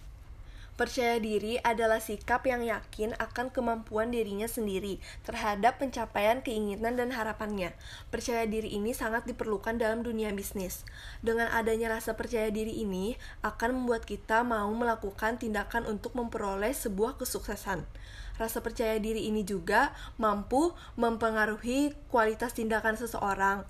[0.73, 7.77] Percaya diri adalah sikap yang yakin akan kemampuan dirinya sendiri terhadap pencapaian keinginan dan harapannya.
[8.09, 10.89] Percaya diri ini sangat diperlukan dalam dunia bisnis.
[11.21, 17.21] Dengan adanya rasa percaya diri ini akan membuat kita mau melakukan tindakan untuk memperoleh sebuah
[17.21, 17.85] kesuksesan.
[18.41, 23.69] Rasa percaya diri ini juga mampu mempengaruhi kualitas tindakan seseorang.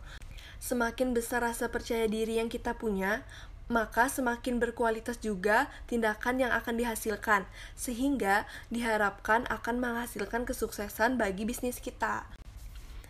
[0.63, 3.27] Semakin besar rasa percaya diri yang kita punya,
[3.73, 11.81] maka semakin berkualitas juga tindakan yang akan dihasilkan, sehingga diharapkan akan menghasilkan kesuksesan bagi bisnis
[11.81, 12.29] kita.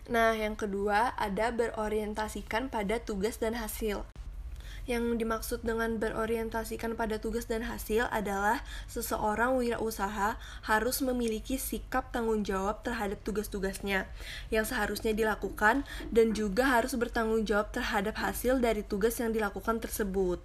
[0.07, 4.07] Nah, yang kedua ada berorientasikan pada tugas dan hasil.
[4.83, 8.59] Yang dimaksud dengan berorientasikan pada tugas dan hasil adalah
[8.91, 10.35] seseorang wirausaha
[10.67, 14.11] harus memiliki sikap tanggung jawab terhadap tugas-tugasnya
[14.51, 20.43] yang seharusnya dilakukan dan juga harus bertanggung jawab terhadap hasil dari tugas yang dilakukan tersebut.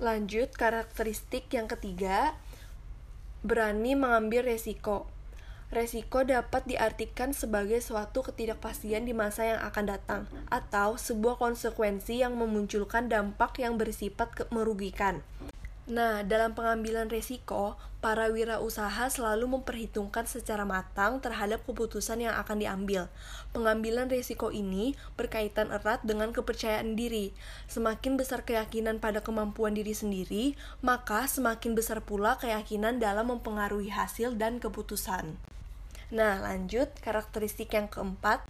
[0.00, 2.32] Lanjut, karakteristik yang ketiga,
[3.44, 5.10] berani mengambil resiko.
[5.68, 12.40] Resiko dapat diartikan sebagai suatu ketidakpastian di masa yang akan datang, atau sebuah konsekuensi yang
[12.40, 15.20] memunculkan dampak yang bersifat merugikan.
[15.88, 23.12] Nah, dalam pengambilan resiko, para wirausaha selalu memperhitungkan secara matang terhadap keputusan yang akan diambil.
[23.52, 27.36] Pengambilan resiko ini berkaitan erat dengan kepercayaan diri.
[27.72, 34.36] Semakin besar keyakinan pada kemampuan diri sendiri, maka semakin besar pula keyakinan dalam mempengaruhi hasil
[34.36, 35.36] dan keputusan.
[36.08, 38.40] Nah, lanjut karakteristik yang keempat,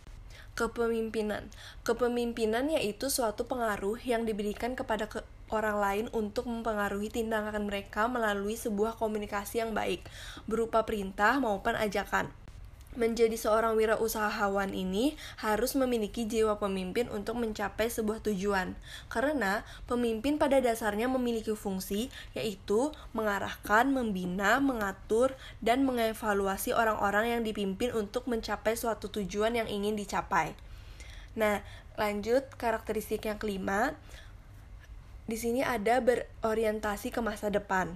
[0.54, 1.50] kepemimpinan.
[1.82, 8.54] Kepemimpinan yaitu suatu pengaruh yang diberikan kepada ke orang lain untuk mempengaruhi tindakan mereka melalui
[8.54, 10.06] sebuah komunikasi yang baik,
[10.46, 12.30] berupa perintah maupun ajakan.
[12.98, 18.74] Menjadi seorang wirausahawan ini harus memiliki jiwa pemimpin untuk mencapai sebuah tujuan,
[19.06, 27.94] karena pemimpin pada dasarnya memiliki fungsi yaitu mengarahkan, membina, mengatur, dan mengevaluasi orang-orang yang dipimpin
[27.94, 30.58] untuk mencapai suatu tujuan yang ingin dicapai.
[31.38, 31.62] Nah,
[31.94, 33.94] lanjut karakteristik yang kelima,
[35.30, 37.94] di sini ada berorientasi ke masa depan.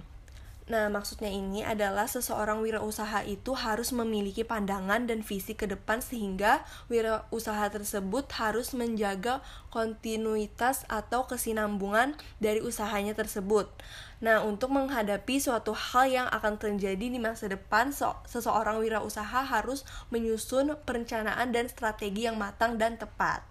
[0.73, 6.65] Nah, maksudnya ini adalah seseorang wirausaha itu harus memiliki pandangan dan visi ke depan sehingga
[6.89, 13.69] wirausaha tersebut harus menjaga kontinuitas atau kesinambungan dari usahanya tersebut.
[14.17, 17.93] Nah, untuk menghadapi suatu hal yang akan terjadi di masa depan,
[18.25, 23.45] seseorang wirausaha harus menyusun perencanaan dan strategi yang matang dan tepat.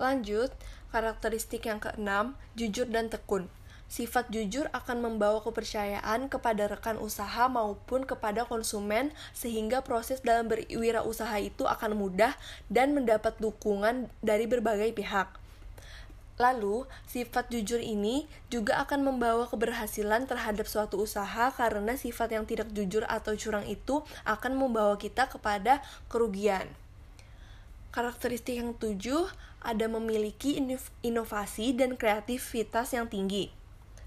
[0.00, 0.48] Lanjut,
[0.94, 3.50] Karakteristik yang keenam, jujur dan tekun.
[3.84, 11.38] Sifat jujur akan membawa kepercayaan kepada rekan usaha maupun kepada konsumen sehingga proses dalam berwirausaha
[11.38, 12.34] itu akan mudah
[12.72, 15.44] dan mendapat dukungan dari berbagai pihak.
[16.34, 22.74] Lalu, sifat jujur ini juga akan membawa keberhasilan terhadap suatu usaha karena sifat yang tidak
[22.74, 25.78] jujur atau curang itu akan membawa kita kepada
[26.10, 26.66] kerugian.
[27.94, 29.30] Karakteristik yang tujuh
[29.62, 30.58] ada memiliki
[31.06, 33.54] inovasi dan kreativitas yang tinggi.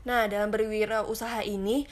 [0.08, 1.84] Nah, dalam berwirausaha ini,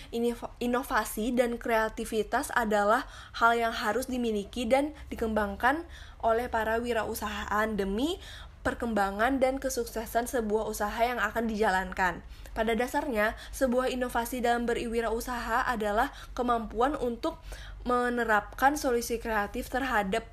[0.63, 3.03] inovasi dan kreativitas adalah
[3.36, 5.84] hal yang harus dimiliki dan dikembangkan
[6.24, 8.16] oleh para wirausahaan demi
[8.63, 12.24] perkembangan dan kesuksesan sebuah usaha yang akan dijalankan.
[12.55, 17.43] Pada dasarnya, sebuah inovasi dalam berwirausaha adalah kemampuan untuk
[17.84, 20.24] menerapkan solusi kreatif terhadap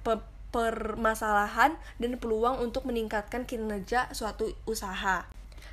[0.55, 5.32] permasalahan dan peluang untuk meningkatkan kinerja suatu usaha.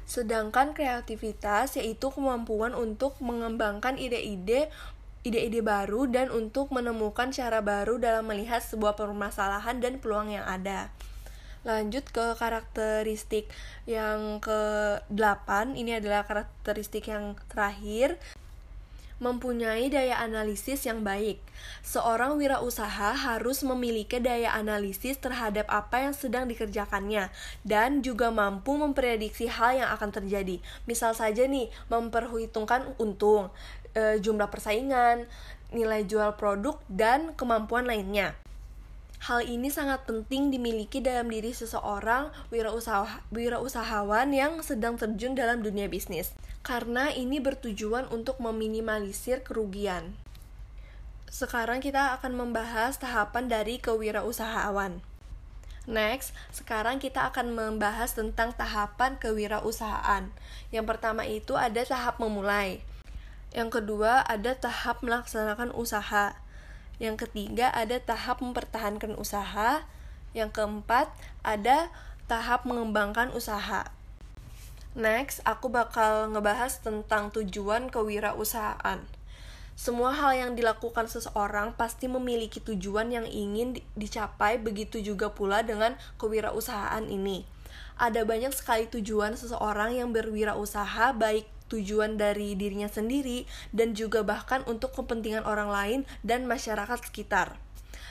[0.10, 4.74] Sedangkan kreativitas yaitu kemampuan untuk mengembangkan ide-ide
[5.22, 10.90] ide-ide baru dan untuk menemukan cara baru dalam melihat sebuah permasalahan dan peluang yang ada.
[11.68, 13.52] Lanjut ke karakteristik
[13.84, 18.16] yang ke-8, ini adalah karakteristik yang terakhir
[19.20, 21.44] mempunyai daya analisis yang baik.
[21.84, 27.28] Seorang wirausaha harus memiliki daya analisis terhadap apa yang sedang dikerjakannya
[27.68, 30.64] dan juga mampu memprediksi hal yang akan terjadi.
[30.88, 33.52] Misal saja nih, memperhitungkan untung,
[33.92, 35.28] e, jumlah persaingan,
[35.76, 38.34] nilai jual produk dan kemampuan lainnya.
[39.20, 45.92] Hal ini sangat penting dimiliki dalam diri seseorang wirausaha, wirausahawan yang sedang terjun dalam dunia
[45.92, 46.32] bisnis,
[46.64, 50.16] karena ini bertujuan untuk meminimalisir kerugian.
[51.28, 55.04] Sekarang kita akan membahas tahapan dari kewirausahaan.
[55.90, 60.32] Next, sekarang kita akan membahas tentang tahapan kewirausahaan.
[60.72, 62.80] Yang pertama itu ada tahap memulai.
[63.52, 66.38] Yang kedua ada tahap melaksanakan usaha.
[67.00, 69.88] Yang ketiga ada tahap mempertahankan usaha.
[70.36, 71.10] Yang keempat
[71.42, 71.90] ada
[72.30, 73.90] tahap mengembangkan usaha.
[74.94, 79.00] Next, aku bakal ngebahas tentang tujuan kewirausahaan.
[79.80, 85.96] Semua hal yang dilakukan seseorang pasti memiliki tujuan yang ingin dicapai, begitu juga pula dengan
[86.20, 87.48] kewirausahaan ini.
[87.96, 94.66] Ada banyak sekali tujuan seseorang yang berwirausaha, baik tujuan dari dirinya sendiri dan juga bahkan
[94.66, 97.56] untuk kepentingan orang lain dan masyarakat sekitar.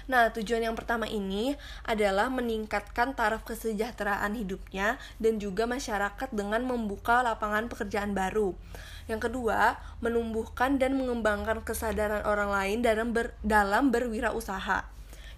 [0.09, 1.53] Nah, tujuan yang pertama ini
[1.85, 8.57] adalah meningkatkan taraf kesejahteraan hidupnya dan juga masyarakat dengan membuka lapangan pekerjaan baru.
[9.05, 14.89] Yang kedua, menumbuhkan dan mengembangkan kesadaran orang lain dalam ber, dalam berwirausaha.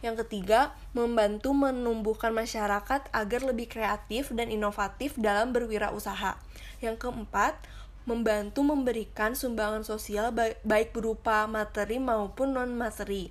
[0.01, 6.41] Yang ketiga, membantu menumbuhkan masyarakat agar lebih kreatif dan inovatif dalam berwirausaha.
[6.81, 7.59] Yang keempat,
[8.11, 10.35] membantu memberikan sumbangan sosial
[10.67, 13.31] baik berupa materi maupun non-materi.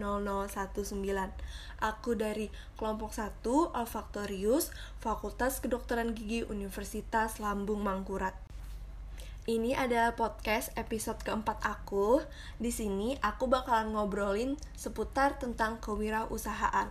[1.84, 2.48] Aku dari
[2.80, 3.44] kelompok 1
[3.76, 4.72] Olfaktorius,
[5.04, 8.32] Fakultas Kedokteran Gigi Universitas Lambung Mangkurat.
[9.44, 12.24] Ini adalah podcast episode keempat aku.
[12.56, 16.88] Di sini aku bakalan ngobrolin seputar tentang kewirausahaan.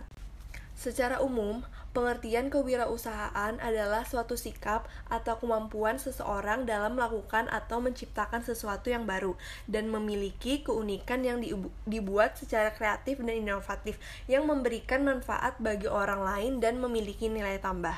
[0.77, 1.59] Secara umum,
[1.89, 9.33] pengertian kewirausahaan adalah suatu sikap atau kemampuan seseorang dalam melakukan atau menciptakan sesuatu yang baru
[9.65, 11.41] dan memiliki keunikan yang
[11.89, 13.97] dibuat secara kreatif dan inovatif
[14.29, 17.97] yang memberikan manfaat bagi orang lain dan memiliki nilai tambah.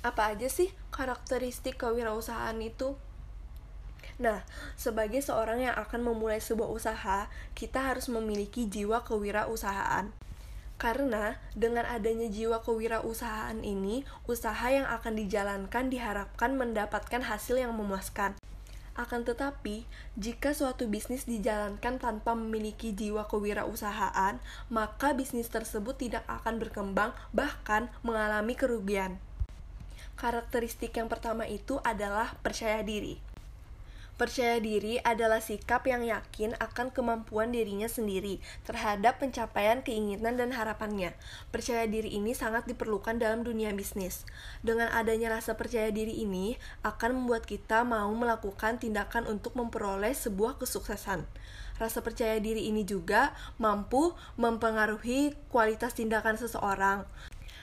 [0.00, 2.96] Apa aja sih karakteristik kewirausahaan itu?
[4.16, 4.40] Nah,
[4.80, 10.08] sebagai seorang yang akan memulai sebuah usaha, kita harus memiliki jiwa kewirausahaan.
[10.76, 18.36] Karena dengan adanya jiwa kewirausahaan ini, usaha yang akan dijalankan diharapkan mendapatkan hasil yang memuaskan.
[18.96, 19.84] Akan tetapi,
[20.16, 24.40] jika suatu bisnis dijalankan tanpa memiliki jiwa kewirausahaan,
[24.72, 29.20] maka bisnis tersebut tidak akan berkembang, bahkan mengalami kerugian.
[30.16, 33.20] Karakteristik yang pertama itu adalah percaya diri.
[34.16, 41.12] Percaya diri adalah sikap yang yakin akan kemampuan dirinya sendiri terhadap pencapaian keinginan dan harapannya.
[41.52, 44.24] Percaya diri ini sangat diperlukan dalam dunia bisnis.
[44.64, 50.56] Dengan adanya rasa percaya diri ini akan membuat kita mau melakukan tindakan untuk memperoleh sebuah
[50.64, 51.28] kesuksesan.
[51.76, 57.04] Rasa percaya diri ini juga mampu mempengaruhi kualitas tindakan seseorang.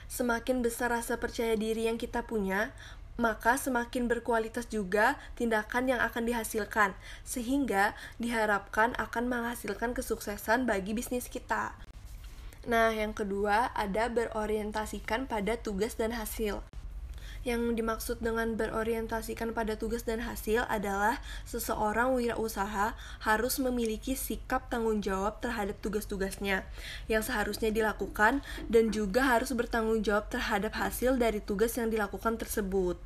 [0.04, 2.70] Semakin besar rasa percaya diri yang kita punya,
[3.14, 11.30] maka semakin berkualitas juga tindakan yang akan dihasilkan, sehingga diharapkan akan menghasilkan kesuksesan bagi bisnis
[11.30, 11.74] kita.
[12.64, 16.64] Nah, yang kedua ada berorientasikan pada tugas dan hasil.
[17.44, 25.04] Yang dimaksud dengan berorientasikan pada tugas dan hasil adalah seseorang wirausaha harus memiliki sikap tanggung
[25.04, 26.64] jawab terhadap tugas-tugasnya
[27.04, 28.40] yang seharusnya dilakukan
[28.72, 32.96] dan juga harus bertanggung jawab terhadap hasil dari tugas yang dilakukan tersebut.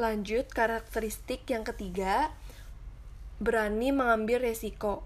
[0.00, 2.32] Lanjut, karakteristik yang ketiga,
[3.36, 5.04] berani mengambil resiko.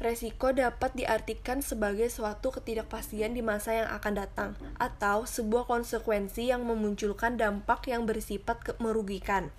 [0.00, 6.64] Resiko dapat diartikan sebagai suatu ketidakpastian di masa yang akan datang, atau sebuah konsekuensi yang
[6.64, 9.52] memunculkan dampak yang bersifat merugikan.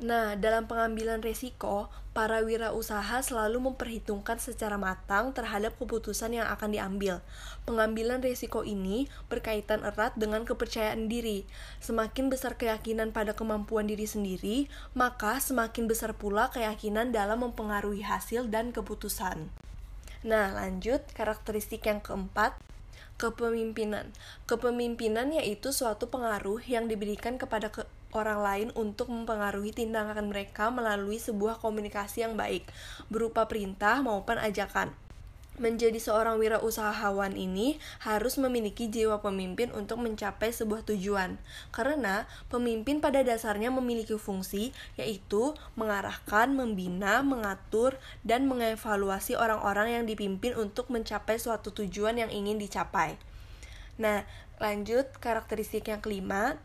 [0.00, 7.20] Nah, dalam pengambilan resiko, para wirausaha selalu memperhitungkan secara matang terhadap keputusan yang akan diambil.
[7.68, 11.44] Pengambilan resiko ini berkaitan erat dengan kepercayaan diri.
[11.84, 18.48] Semakin besar keyakinan pada kemampuan diri sendiri, maka semakin besar pula keyakinan dalam mempengaruhi hasil
[18.48, 19.52] dan keputusan.
[20.24, 22.56] Nah, lanjut karakteristik yang keempat,
[23.20, 24.08] kepemimpinan.
[24.48, 27.84] Kepemimpinan yaitu suatu pengaruh yang diberikan kepada ke
[28.16, 32.64] orang lain untuk mempengaruhi tindakan mereka melalui sebuah komunikasi yang baik,
[33.12, 34.96] berupa perintah maupun ajakan.
[35.54, 41.38] Menjadi seorang wirausahawan ini harus memiliki jiwa pemimpin untuk mencapai sebuah tujuan,
[41.70, 47.94] karena pemimpin pada dasarnya memiliki fungsi yaitu mengarahkan, membina, mengatur,
[48.26, 53.14] dan mengevaluasi orang-orang yang dipimpin untuk mencapai suatu tujuan yang ingin dicapai.
[53.94, 54.26] Nah,
[54.58, 56.58] lanjut karakteristik yang kelima,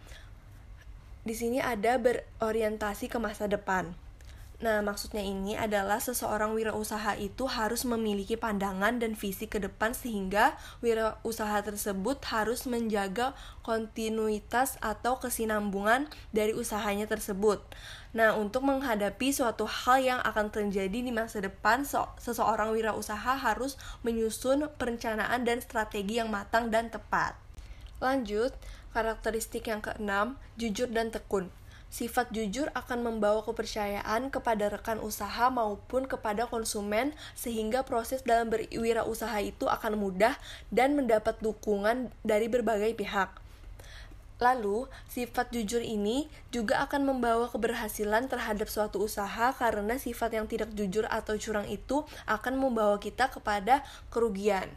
[1.22, 3.94] di sini ada berorientasi ke masa depan.
[4.60, 10.60] Nah, maksudnya ini adalah seseorang wirausaha itu harus memiliki pandangan dan visi ke depan sehingga
[10.84, 13.32] wirausaha tersebut harus menjaga
[13.64, 17.64] kontinuitas atau kesinambungan dari usahanya tersebut.
[18.12, 21.88] Nah, untuk menghadapi suatu hal yang akan terjadi di masa depan,
[22.20, 27.40] seseorang wirausaha harus menyusun perencanaan dan strategi yang matang dan tepat.
[28.04, 28.52] Lanjut,
[28.92, 31.48] karakteristik yang keenam, jujur dan tekun.
[31.90, 39.42] Sifat jujur akan membawa kepercayaan kepada rekan usaha maupun kepada konsumen sehingga proses dalam berwirausaha
[39.42, 40.38] itu akan mudah
[40.70, 43.34] dan mendapat dukungan dari berbagai pihak.
[44.40, 50.72] Lalu, sifat jujur ini juga akan membawa keberhasilan terhadap suatu usaha karena sifat yang tidak
[50.78, 54.72] jujur atau curang itu akan membawa kita kepada kerugian.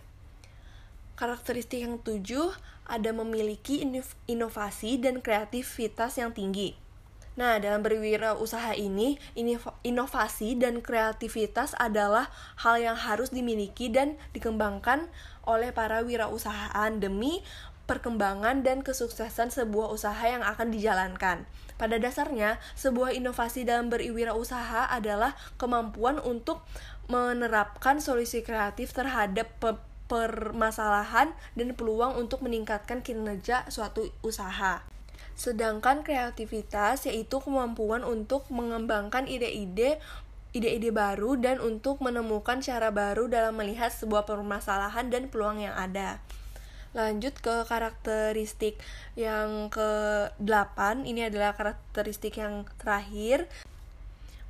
[1.14, 2.50] Karakteristik yang tujuh
[2.90, 3.86] ada memiliki
[4.26, 6.81] inovasi dan kreativitas yang tinggi.
[7.32, 9.16] Nah, dalam berwirausaha ini,
[9.84, 12.28] inovasi dan kreativitas adalah
[12.60, 15.08] hal yang harus dimiliki dan dikembangkan
[15.48, 17.40] oleh para wirausahaan demi
[17.88, 21.48] perkembangan dan kesuksesan sebuah usaha yang akan dijalankan.
[21.80, 26.62] Pada dasarnya, sebuah inovasi dalam berwirausaha adalah kemampuan untuk
[27.10, 29.50] menerapkan solusi kreatif terhadap
[30.06, 34.91] permasalahan dan peluang untuk meningkatkan kinerja suatu usaha.
[35.42, 39.98] Sedangkan kreativitas yaitu kemampuan untuk mengembangkan ide-ide
[40.54, 46.22] ide-ide baru dan untuk menemukan cara baru dalam melihat sebuah permasalahan dan peluang yang ada.
[46.92, 48.76] Lanjut ke karakteristik
[49.16, 53.48] yang ke-8, ini adalah karakteristik yang terakhir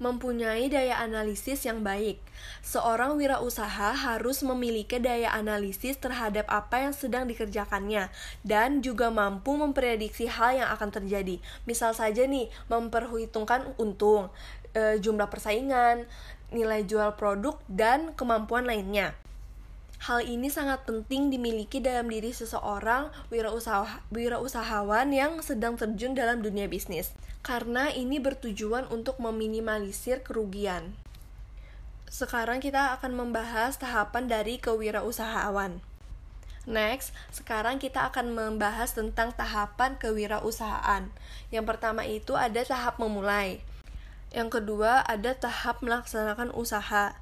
[0.02, 2.18] mempunyai daya analisis yang baik.
[2.66, 8.10] Seorang wirausaha harus memiliki daya analisis terhadap apa yang sedang dikerjakannya
[8.42, 11.38] dan juga mampu memprediksi hal yang akan terjadi.
[11.62, 14.34] Misal saja nih, memperhitungkan untung,
[14.74, 16.10] e, jumlah persaingan,
[16.50, 19.21] nilai jual produk dan kemampuan lainnya.
[20.02, 26.66] Hal ini sangat penting dimiliki dalam diri seseorang wirausaha, wirausahawan yang sedang terjun dalam dunia
[26.66, 27.14] bisnis,
[27.46, 30.98] karena ini bertujuan untuk meminimalisir kerugian.
[32.10, 35.78] Sekarang kita akan membahas tahapan dari kewirausahaan.
[36.66, 41.14] Next, sekarang kita akan membahas tentang tahapan kewirausahaan.
[41.54, 43.62] Yang pertama itu ada tahap memulai.
[44.34, 47.21] Yang kedua ada tahap melaksanakan usaha.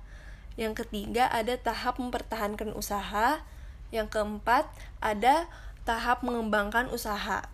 [0.61, 3.41] Yang ketiga ada tahap mempertahankan usaha.
[3.89, 4.69] Yang keempat
[5.01, 5.49] ada
[5.89, 7.49] tahap mengembangkan usaha.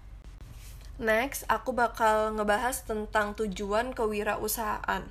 [0.99, 5.07] Next, aku bakal ngebahas tentang tujuan kewirausahaan.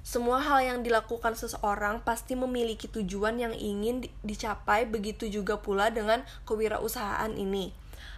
[0.00, 6.26] Semua hal yang dilakukan seseorang pasti memiliki tujuan yang ingin dicapai, begitu juga pula dengan
[6.48, 7.70] kewirausahaan ini.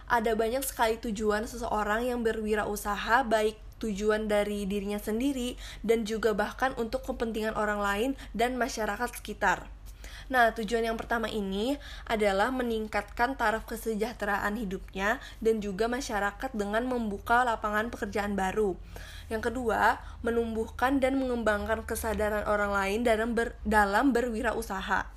[0.07, 6.71] Ada banyak sekali tujuan seseorang yang berwirausaha, baik tujuan dari dirinya sendiri dan juga bahkan
[6.79, 9.67] untuk kepentingan orang lain dan masyarakat sekitar.
[10.31, 11.75] Nah, tujuan yang pertama ini
[12.07, 18.79] adalah meningkatkan taraf kesejahteraan hidupnya dan juga masyarakat dengan membuka lapangan pekerjaan baru.
[19.27, 25.11] Yang kedua, menumbuhkan dan mengembangkan kesadaran orang lain dalam ber, dalam berwirausaha.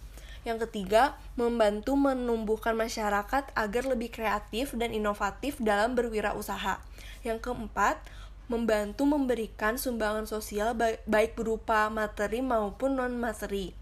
[0.46, 6.78] Yang ketiga, membantu menumbuhkan masyarakat agar lebih kreatif dan inovatif dalam berwirausaha.
[7.26, 7.98] Yang keempat,
[8.46, 13.74] membantu memberikan sumbangan sosial baik berupa materi maupun non-materi.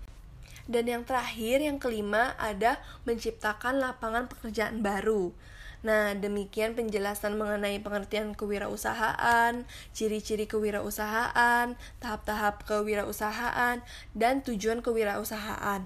[0.65, 5.37] Dan yang terakhir, yang kelima, ada menciptakan lapangan pekerjaan baru.
[5.85, 13.85] Nah, demikian penjelasan mengenai pengertian kewirausahaan, ciri-ciri kewirausahaan, tahap-tahap kewirausahaan,
[14.17, 15.85] dan tujuan kewirausahaan.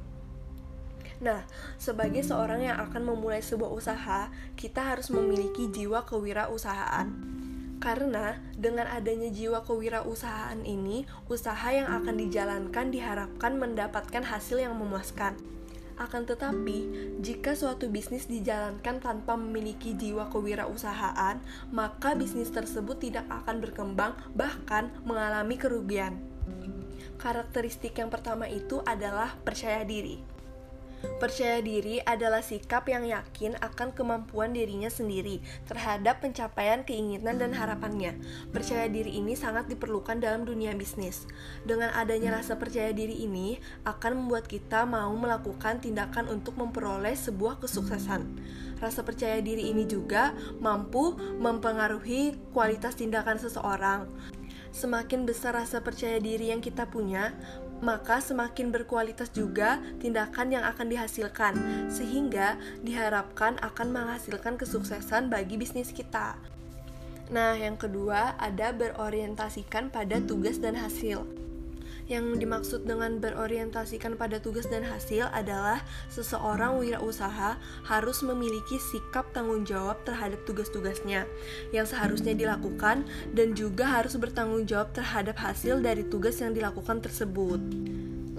[1.27, 1.43] Nah,
[1.75, 7.36] sebagai seorang yang akan memulai sebuah usaha, kita harus memiliki jiwa kewirausahaan.
[7.87, 15.39] Karena dengan adanya jiwa kewirausahaan ini, usaha yang akan dijalankan diharapkan mendapatkan hasil yang memuaskan.
[15.95, 16.91] Akan tetapi,
[17.23, 21.39] jika suatu bisnis dijalankan tanpa memiliki jiwa kewirausahaan,
[21.71, 26.19] maka bisnis tersebut tidak akan berkembang, bahkan mengalami kerugian.
[27.23, 30.36] Karakteristik yang pertama itu adalah percaya diri.
[31.17, 38.17] Percaya diri adalah sikap yang yakin akan kemampuan dirinya sendiri terhadap pencapaian keinginan dan harapannya.
[38.53, 41.25] Percaya diri ini sangat diperlukan dalam dunia bisnis.
[41.65, 43.57] Dengan adanya rasa percaya diri ini
[43.89, 48.25] akan membuat kita mau melakukan tindakan untuk memperoleh sebuah kesuksesan.
[48.77, 54.05] Rasa percaya diri ini juga mampu mempengaruhi kualitas tindakan seseorang.
[54.77, 57.33] Semakin besar rasa percaya diri yang kita punya,
[57.85, 61.55] maka semakin berkualitas juga tindakan yang akan dihasilkan,
[61.93, 66.37] sehingga diharapkan akan menghasilkan kesuksesan bagi bisnis kita.
[67.27, 71.27] Nah, yang kedua ada berorientasikan pada tugas dan hasil.
[72.07, 79.67] Yang dimaksud dengan berorientasikan pada tugas dan hasil adalah seseorang wirausaha harus memiliki sikap tanggung
[79.67, 81.27] jawab terhadap tugas-tugasnya
[81.75, 83.03] yang seharusnya dilakukan
[83.35, 87.59] dan juga harus bertanggung jawab terhadap hasil dari tugas yang dilakukan tersebut.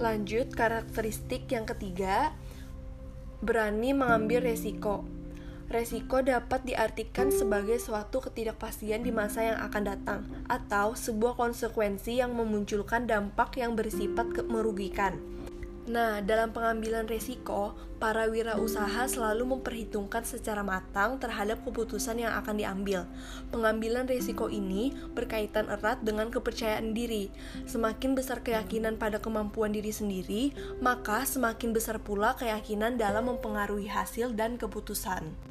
[0.00, 2.32] Lanjut, karakteristik yang ketiga,
[3.44, 5.17] berani mengambil resiko.
[5.68, 12.32] Resiko dapat diartikan sebagai suatu ketidakpastian di masa yang akan datang, atau sebuah konsekuensi yang
[12.32, 15.20] memunculkan dampak yang bersifat merugikan.
[15.88, 23.08] Nah, dalam pengambilan resiko, para wirausaha selalu memperhitungkan secara matang terhadap keputusan yang akan diambil.
[23.52, 27.32] Pengambilan resiko ini berkaitan erat dengan kepercayaan diri.
[27.64, 34.36] Semakin besar keyakinan pada kemampuan diri sendiri, maka semakin besar pula keyakinan dalam mempengaruhi hasil
[34.36, 35.47] dan keputusan.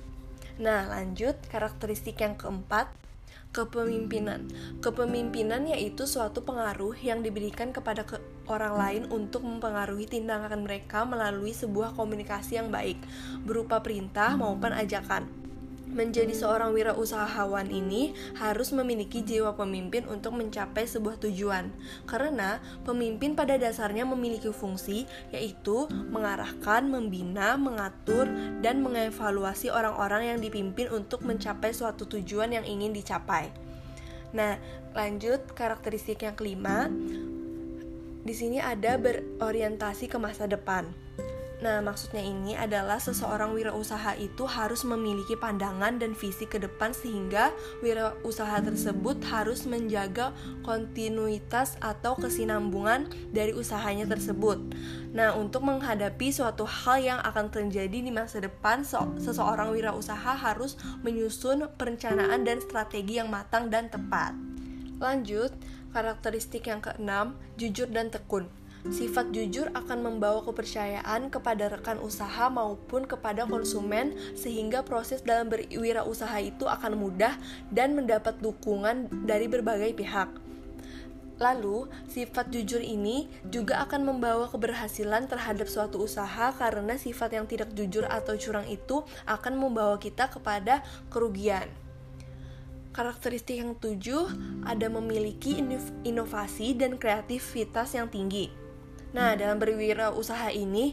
[0.58, 2.90] Nah, lanjut karakteristik yang keempat,
[3.54, 4.50] kepemimpinan.
[4.82, 8.18] Kepemimpinan yaitu suatu pengaruh yang diberikan kepada ke
[8.50, 12.98] orang lain untuk mempengaruhi tindakan mereka melalui sebuah komunikasi yang baik,
[13.46, 15.47] berupa perintah maupun ajakan.
[15.88, 21.72] Menjadi seorang wirausahawan ini harus memiliki jiwa pemimpin untuk mencapai sebuah tujuan,
[22.04, 28.28] karena pemimpin pada dasarnya memiliki fungsi yaitu mengarahkan, membina, mengatur,
[28.60, 33.50] dan mengevaluasi orang-orang yang dipimpin untuk mencapai suatu tujuan yang ingin dicapai.
[34.36, 34.60] Nah,
[34.92, 36.92] lanjut karakteristik yang kelima.
[38.28, 41.07] Di sini ada berorientasi ke masa depan.
[41.58, 47.50] Nah, maksudnya ini adalah seseorang wirausaha itu harus memiliki pandangan dan visi ke depan sehingga
[47.82, 54.62] wirausaha tersebut harus menjaga kontinuitas atau kesinambungan dari usahanya tersebut.
[55.18, 58.86] Nah, untuk menghadapi suatu hal yang akan terjadi di masa depan,
[59.18, 64.38] seseorang wirausaha harus menyusun perencanaan dan strategi yang matang dan tepat.
[65.02, 65.50] Lanjut,
[65.90, 68.46] karakteristik yang keenam, jujur dan tekun.
[68.86, 76.38] Sifat jujur akan membawa kepercayaan kepada rekan usaha maupun kepada konsumen sehingga proses dalam berwirausaha
[76.46, 77.34] itu akan mudah
[77.74, 80.30] dan mendapat dukungan dari berbagai pihak.
[81.38, 87.70] Lalu, sifat jujur ini juga akan membawa keberhasilan terhadap suatu usaha karena sifat yang tidak
[87.78, 90.82] jujur atau curang itu akan membawa kita kepada
[91.14, 91.70] kerugian.
[92.90, 94.26] Karakteristik yang tujuh
[94.66, 95.62] ada memiliki
[96.02, 98.67] inovasi dan kreativitas yang tinggi.
[99.16, 100.92] Nah, dalam berwirausaha ini,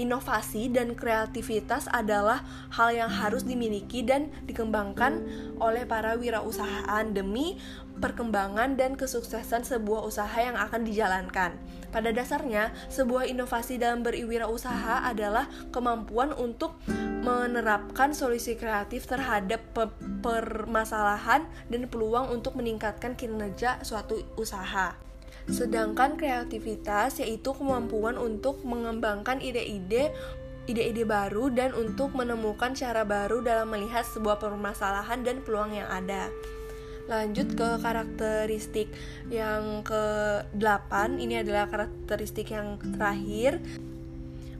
[0.00, 2.40] inovasi dan kreativitas adalah
[2.72, 5.20] hal yang harus dimiliki dan dikembangkan
[5.60, 7.60] oleh para wirausahaan demi
[8.00, 11.54] perkembangan dan kesuksesan sebuah usaha yang akan dijalankan.
[11.94, 16.74] Pada dasarnya, sebuah inovasi dalam berwirausaha adalah kemampuan untuk
[17.22, 19.62] menerapkan solusi kreatif terhadap
[20.24, 24.96] permasalahan dan peluang untuk meningkatkan kinerja suatu usaha.
[25.48, 30.12] Sedangkan kreativitas yaitu kemampuan untuk mengembangkan ide-ide
[30.64, 36.32] ide-ide baru dan untuk menemukan cara baru dalam melihat sebuah permasalahan dan peluang yang ada.
[37.04, 38.88] Lanjut ke karakteristik
[39.28, 43.60] yang ke-8, ini adalah karakteristik yang terakhir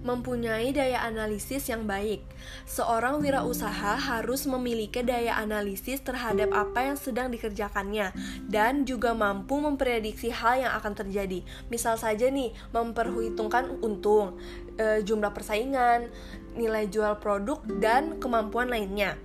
[0.04, 2.20] mempunyai daya analisis yang baik.
[2.68, 8.12] Seorang wirausaha harus memiliki daya analisis terhadap apa yang sedang dikerjakannya
[8.46, 11.40] dan juga mampu memprediksi hal yang akan terjadi.
[11.72, 14.36] Misal saja nih, memperhitungkan untung,
[14.76, 16.12] e, jumlah persaingan,
[16.54, 19.16] nilai jual produk dan kemampuan lainnya.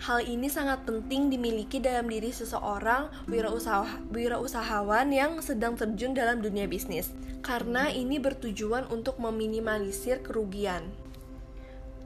[0.00, 6.64] Hal ini sangat penting dimiliki dalam diri seseorang wirausaha, wirausahawan yang sedang terjun dalam dunia
[6.64, 7.12] bisnis,
[7.44, 10.88] karena ini bertujuan untuk meminimalisir kerugian.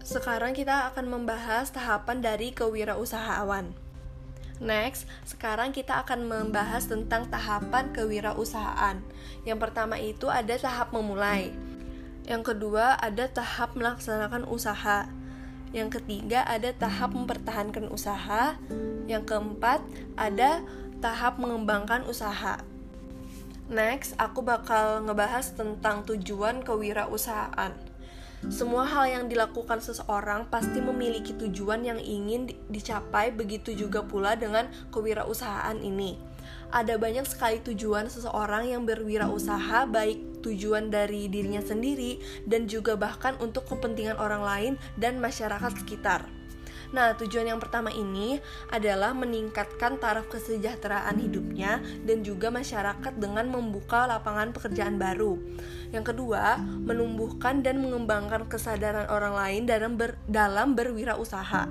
[0.03, 3.71] Sekarang kita akan membahas tahapan dari kewirausahaan.
[4.59, 9.07] Next, sekarang kita akan membahas tentang tahapan kewirausahaan.
[9.47, 11.55] Yang pertama itu ada tahap memulai.
[12.27, 15.07] Yang kedua ada tahap melaksanakan usaha.
[15.75, 18.55] Yang ketiga ada tahap mempertahankan usaha.
[19.11, 19.83] Yang keempat
[20.15, 20.63] ada
[21.03, 22.63] tahap mengembangkan usaha.
[23.67, 27.75] Next, aku bakal ngebahas tentang tujuan kewirausahaan.
[28.53, 34.69] Semua hal yang dilakukan seseorang pasti memiliki tujuan yang ingin dicapai, begitu juga pula dengan
[34.93, 36.34] kewirausahaan ini.
[36.75, 42.19] Ada banyak sekali tujuan seseorang yang berwirausaha, baik tujuan dari dirinya sendiri
[42.51, 46.27] dan juga bahkan untuk kepentingan orang lain dan masyarakat sekitar.
[46.95, 48.39] Nah, tujuan yang pertama ini
[48.71, 55.35] adalah meningkatkan taraf kesejahteraan hidupnya dan juga masyarakat dengan membuka lapangan pekerjaan baru.
[55.91, 61.67] Yang kedua, menumbuhkan dan mengembangkan kesadaran orang lain dalam ber, dalam berwirausaha.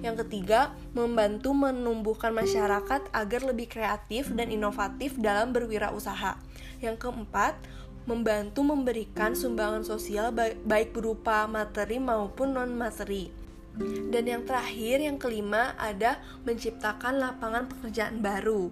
[0.00, 6.40] Yang ketiga, membantu menumbuhkan masyarakat agar lebih kreatif dan inovatif dalam berwirausaha.
[6.80, 7.60] Yang keempat,
[8.08, 10.32] membantu memberikan sumbangan sosial
[10.64, 13.41] baik berupa materi maupun non-materi.
[13.80, 18.68] Dan yang terakhir, yang kelima, ada menciptakan lapangan pekerjaan baru.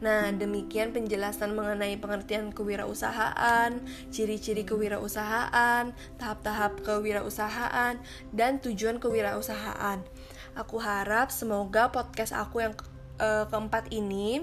[0.00, 3.76] Nah, demikian penjelasan mengenai pengertian kewirausahaan,
[4.08, 8.00] ciri-ciri kewirausahaan, tahap-tahap kewirausahaan,
[8.32, 10.00] dan tujuan kewirausahaan.
[10.56, 12.88] Aku harap semoga podcast aku yang ke
[13.20, 14.42] uh, keempat ini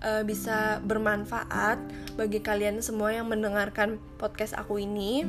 [0.00, 1.82] uh, bisa bermanfaat
[2.14, 5.26] bagi kalian semua yang mendengarkan podcast aku ini.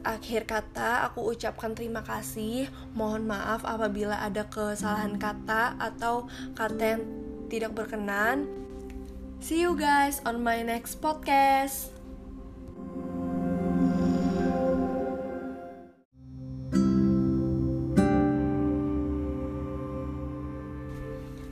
[0.00, 2.72] Akhir kata, aku ucapkan terima kasih.
[2.96, 6.24] Mohon maaf apabila ada kesalahan kata atau
[6.56, 7.04] kata yang
[7.52, 8.48] tidak berkenan.
[9.44, 11.92] See you guys on my next podcast.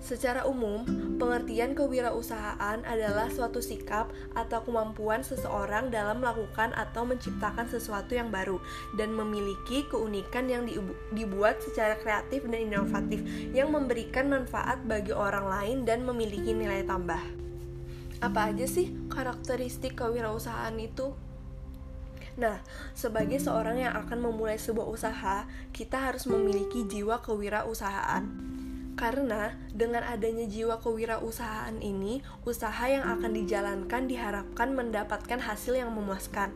[0.01, 0.89] Secara umum,
[1.21, 8.57] pengertian kewirausahaan adalah suatu sikap atau kemampuan seseorang dalam melakukan atau menciptakan sesuatu yang baru
[8.97, 10.65] dan memiliki keunikan yang
[11.13, 13.21] dibuat secara kreatif dan inovatif
[13.53, 17.21] yang memberikan manfaat bagi orang lain dan memiliki nilai tambah.
[18.25, 21.13] Apa aja sih karakteristik kewirausahaan itu?
[22.41, 22.65] Nah,
[22.97, 25.45] sebagai seorang yang akan memulai sebuah usaha,
[25.77, 28.51] kita harus memiliki jiwa kewirausahaan.
[28.99, 36.53] Karena dengan adanya jiwa kewirausahaan ini, usaha yang akan dijalankan diharapkan mendapatkan hasil yang memuaskan.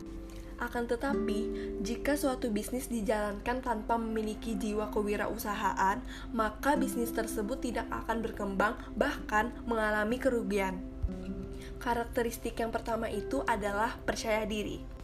[0.55, 1.51] Akan tetapi,
[1.83, 5.99] jika suatu bisnis dijalankan tanpa memiliki jiwa kewirausahaan,
[6.31, 10.79] maka bisnis tersebut tidak akan berkembang, bahkan mengalami kerugian.
[11.83, 14.94] Karakteristik yang pertama itu adalah percaya diri.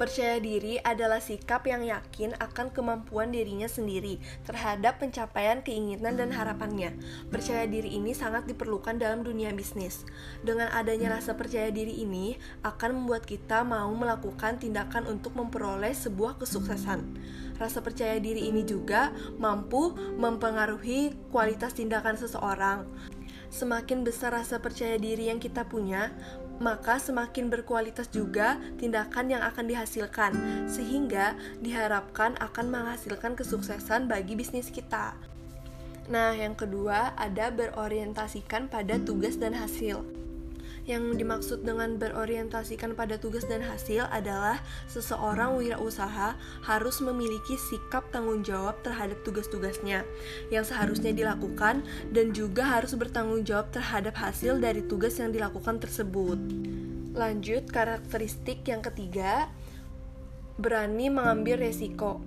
[0.00, 6.96] Percaya diri adalah sikap yang yakin akan kemampuan dirinya sendiri terhadap pencapaian keinginan dan harapannya.
[7.30, 10.02] Percaya diri ini sangat diperlukan dalam dunia bisnis.
[10.42, 12.34] Dengan adanya rasa percaya diri ini
[12.66, 17.04] akan membuat kita mau melakukan tindakan untuk memperoleh sebuah kesuksesan.
[17.60, 22.88] Rasa percaya diri ini juga mampu mempengaruhi kualitas tindakan seseorang.
[23.52, 26.08] Semakin besar rasa percaya diri yang kita punya,
[26.62, 30.32] maka semakin berkualitas juga tindakan yang akan dihasilkan,
[30.70, 35.18] sehingga diharapkan akan menghasilkan kesuksesan bagi bisnis kita.
[36.06, 40.06] Nah, yang kedua ada berorientasikan pada tugas dan hasil.
[40.82, 44.58] Yang dimaksud dengan berorientasikan pada tugas dan hasil adalah
[44.90, 46.34] seseorang wirausaha
[46.66, 50.02] harus memiliki sikap tanggung jawab terhadap tugas-tugasnya
[50.50, 56.38] yang seharusnya dilakukan dan juga harus bertanggung jawab terhadap hasil dari tugas yang dilakukan tersebut.
[57.14, 59.46] Lanjut, karakteristik yang ketiga,
[60.58, 62.18] berani mengambil resiko.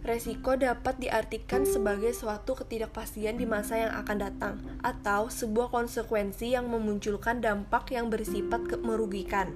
[0.00, 6.72] Resiko dapat diartikan sebagai suatu ketidakpastian di masa yang akan datang, atau sebuah konsekuensi yang
[6.72, 9.52] memunculkan dampak yang bersifat merugikan.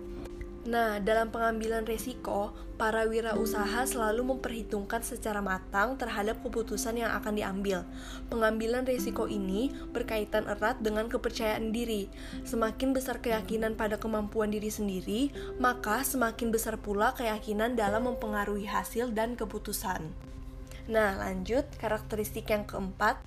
[0.64, 7.84] Nah, dalam pengambilan resiko, para wirausaha selalu memperhitungkan secara matang terhadap keputusan yang akan diambil.
[8.32, 12.08] Pengambilan resiko ini berkaitan erat dengan kepercayaan diri.
[12.48, 19.12] Semakin besar keyakinan pada kemampuan diri sendiri, maka semakin besar pula keyakinan dalam mempengaruhi hasil
[19.12, 20.33] dan keputusan.
[20.84, 23.20] Nah, lanjut karakteristik yang keempat,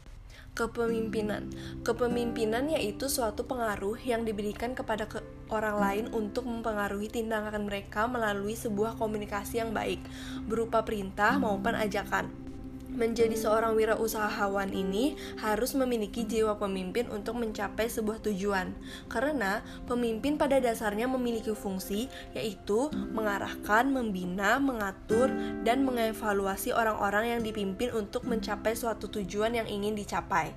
[0.58, 1.54] kepemimpinan.
[1.86, 5.22] Kepemimpinan yaitu suatu pengaruh yang diberikan kepada ke
[5.54, 10.02] orang lain untuk mempengaruhi tindakan mereka melalui sebuah komunikasi yang baik,
[10.50, 12.47] berupa perintah maupun ajakan
[12.88, 18.72] menjadi seorang wirausahawan ini harus memiliki jiwa pemimpin untuk mencapai sebuah tujuan.
[19.12, 25.28] Karena pemimpin pada dasarnya memiliki fungsi yaitu mengarahkan, membina, mengatur,
[25.68, 30.56] dan mengevaluasi orang-orang yang dipimpin untuk mencapai suatu tujuan yang ingin dicapai.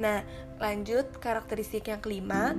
[0.00, 0.24] Nah,
[0.56, 2.56] lanjut karakteristik yang kelima.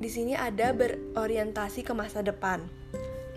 [0.00, 2.79] Di sini ada berorientasi ke masa depan.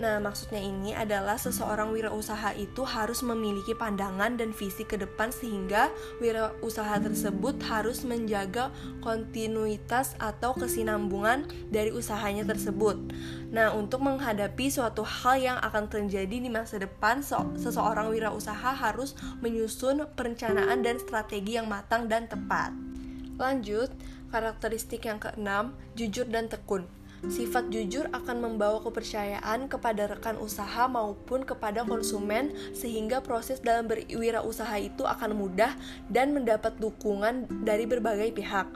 [0.02, 5.94] Nah, maksudnya ini adalah seseorang wirausaha itu harus memiliki pandangan dan visi ke depan sehingga
[6.18, 8.74] wirausaha tersebut harus menjaga
[9.06, 12.98] kontinuitas atau kesinambungan dari usahanya tersebut.
[13.54, 17.22] Nah, untuk menghadapi suatu hal yang akan terjadi di masa depan,
[17.62, 19.14] seseorang wirausaha harus
[19.46, 22.74] menyusun perencanaan dan strategi yang matang dan tepat.
[23.38, 23.94] Lanjut,
[24.34, 26.90] karakteristik yang keenam, jujur dan tekun.
[27.24, 34.76] Sifat jujur akan membawa kepercayaan kepada rekan usaha maupun kepada konsumen sehingga proses dalam berwirausaha
[34.84, 35.72] itu akan mudah
[36.12, 38.68] dan mendapat dukungan dari berbagai pihak.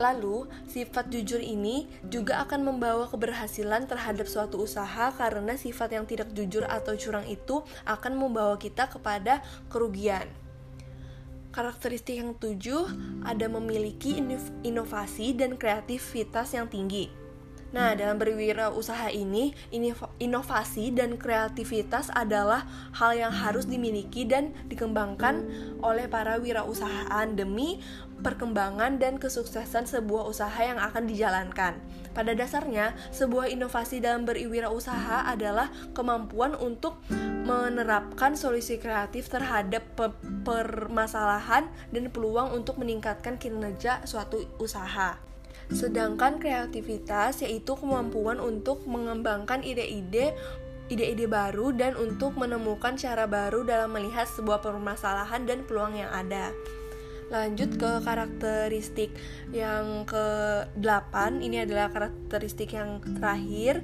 [0.00, 6.32] Lalu, sifat jujur ini juga akan membawa keberhasilan terhadap suatu usaha karena sifat yang tidak
[6.32, 10.26] jujur atau curang itu akan membawa kita kepada kerugian.
[11.54, 12.90] Karakteristik yang tujuh
[13.22, 14.18] ada memiliki
[14.66, 17.23] inovasi dan kreativitas yang tinggi.
[17.74, 19.50] Nah, dalam berwirausaha ini,
[20.22, 25.42] inovasi dan kreativitas adalah hal yang harus dimiliki dan dikembangkan
[25.82, 27.82] oleh para wirausahaan demi
[28.22, 31.82] perkembangan dan kesuksesan sebuah usaha yang akan dijalankan.
[32.14, 35.66] Pada dasarnya, sebuah inovasi dalam berwirausaha adalah
[35.98, 37.02] kemampuan untuk
[37.42, 39.82] menerapkan solusi kreatif terhadap
[40.46, 45.33] permasalahan dan peluang untuk meningkatkan kinerja suatu usaha.
[45.72, 50.36] Sedangkan kreativitas yaitu kemampuan untuk mengembangkan ide-ide
[50.92, 56.52] ide-ide baru dan untuk menemukan cara baru dalam melihat sebuah permasalahan dan peluang yang ada.
[57.32, 59.08] Lanjut ke karakteristik
[59.48, 63.80] yang ke-8, ini adalah karakteristik yang terakhir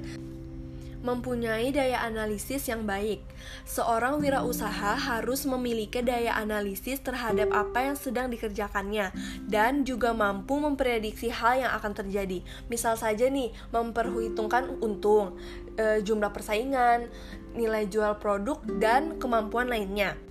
[1.01, 3.21] mempunyai daya analisis yang baik.
[3.65, 9.13] Seorang wirausaha harus memiliki daya analisis terhadap apa yang sedang dikerjakannya
[9.49, 12.45] dan juga mampu memprediksi hal yang akan terjadi.
[12.69, 15.37] Misal saja nih, memperhitungkan untung,
[15.75, 17.09] e, jumlah persaingan,
[17.57, 20.30] nilai jual produk dan kemampuan lainnya.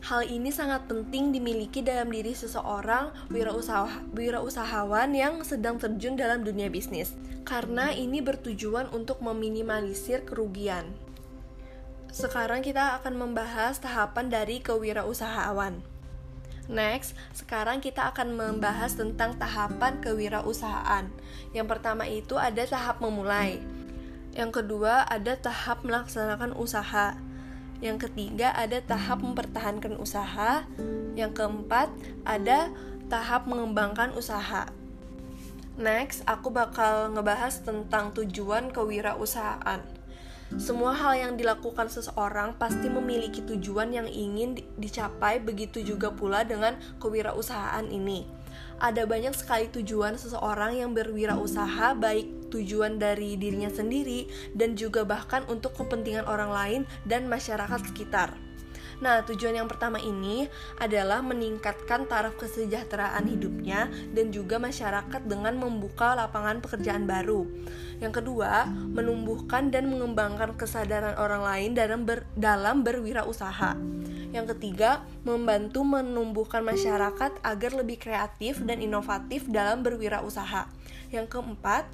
[0.00, 6.72] Hal ini sangat penting dimiliki dalam diri seseorang wirausaha, wirausahawan yang sedang terjun dalam dunia
[6.72, 7.12] bisnis,
[7.44, 10.88] karena ini bertujuan untuk meminimalisir kerugian.
[12.10, 15.78] Sekarang kita akan membahas tahapan dari kewirausahaan.
[16.70, 21.12] Next, sekarang kita akan membahas tentang tahapan kewirausahaan.
[21.52, 23.58] Yang pertama itu ada tahap memulai.
[24.32, 27.18] Yang kedua ada tahap melaksanakan usaha.
[27.80, 30.68] Yang ketiga ada tahap mempertahankan usaha.
[31.16, 31.88] Yang keempat
[32.28, 32.68] ada
[33.08, 34.68] tahap mengembangkan usaha.
[35.80, 39.80] Next, aku bakal ngebahas tentang tujuan kewirausahaan.
[40.60, 46.74] Semua hal yang dilakukan seseorang pasti memiliki tujuan yang ingin dicapai, begitu juga pula dengan
[46.98, 48.39] kewirausahaan ini.
[48.80, 54.24] Ada banyak sekali tujuan seseorang yang berwirausaha, baik tujuan dari dirinya sendiri,
[54.56, 58.49] dan juga bahkan untuk kepentingan orang lain dan masyarakat sekitar.
[59.00, 60.44] Nah, tujuan yang pertama ini
[60.76, 67.48] adalah meningkatkan taraf kesejahteraan hidupnya dan juga masyarakat dengan membuka lapangan pekerjaan baru.
[68.04, 73.76] Yang kedua, menumbuhkan dan mengembangkan kesadaran orang lain dalam ber, dalam berwirausaha.
[74.30, 80.70] Yang ketiga, membantu menumbuhkan masyarakat agar lebih kreatif dan inovatif dalam berwirausaha.
[81.10, 81.88] Yang keempat,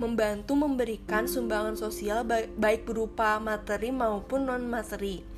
[0.00, 2.24] membantu memberikan sumbangan sosial
[2.56, 5.31] baik berupa materi maupun non-materi.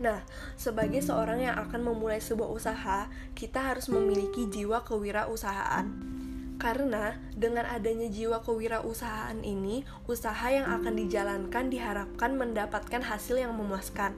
[0.01, 0.25] Nah,
[0.57, 6.20] sebagai seorang yang akan memulai sebuah usaha, kita harus memiliki jiwa kewirausahaan.
[6.61, 14.13] Karena dengan adanya jiwa kewirausahaan ini, usaha yang akan dijalankan diharapkan mendapatkan hasil yang memuaskan.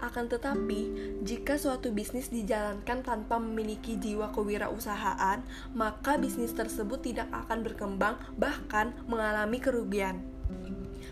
[0.00, 0.88] Akan tetapi,
[1.24, 5.44] jika suatu bisnis dijalankan tanpa memiliki jiwa kewirausahaan,
[5.76, 10.24] maka bisnis tersebut tidak akan berkembang, bahkan mengalami kerugian.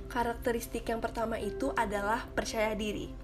[0.09, 3.22] Karakteristik yang pertama itu adalah percaya diri.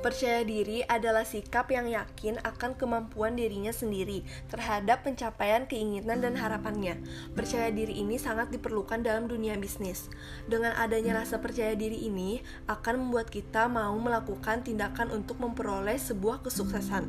[0.00, 7.00] Percaya diri adalah sikap yang yakin akan kemampuan dirinya sendiri terhadap pencapaian keinginan dan harapannya.
[7.36, 10.08] Percaya diri ini sangat diperlukan dalam dunia bisnis.
[10.48, 16.40] Dengan adanya rasa percaya diri ini akan membuat kita mau melakukan tindakan untuk memperoleh sebuah
[16.44, 17.04] kesuksesan.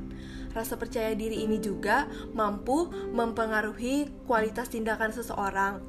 [0.56, 5.84] Rasa percaya diri ini juga mampu mempengaruhi kualitas tindakan seseorang.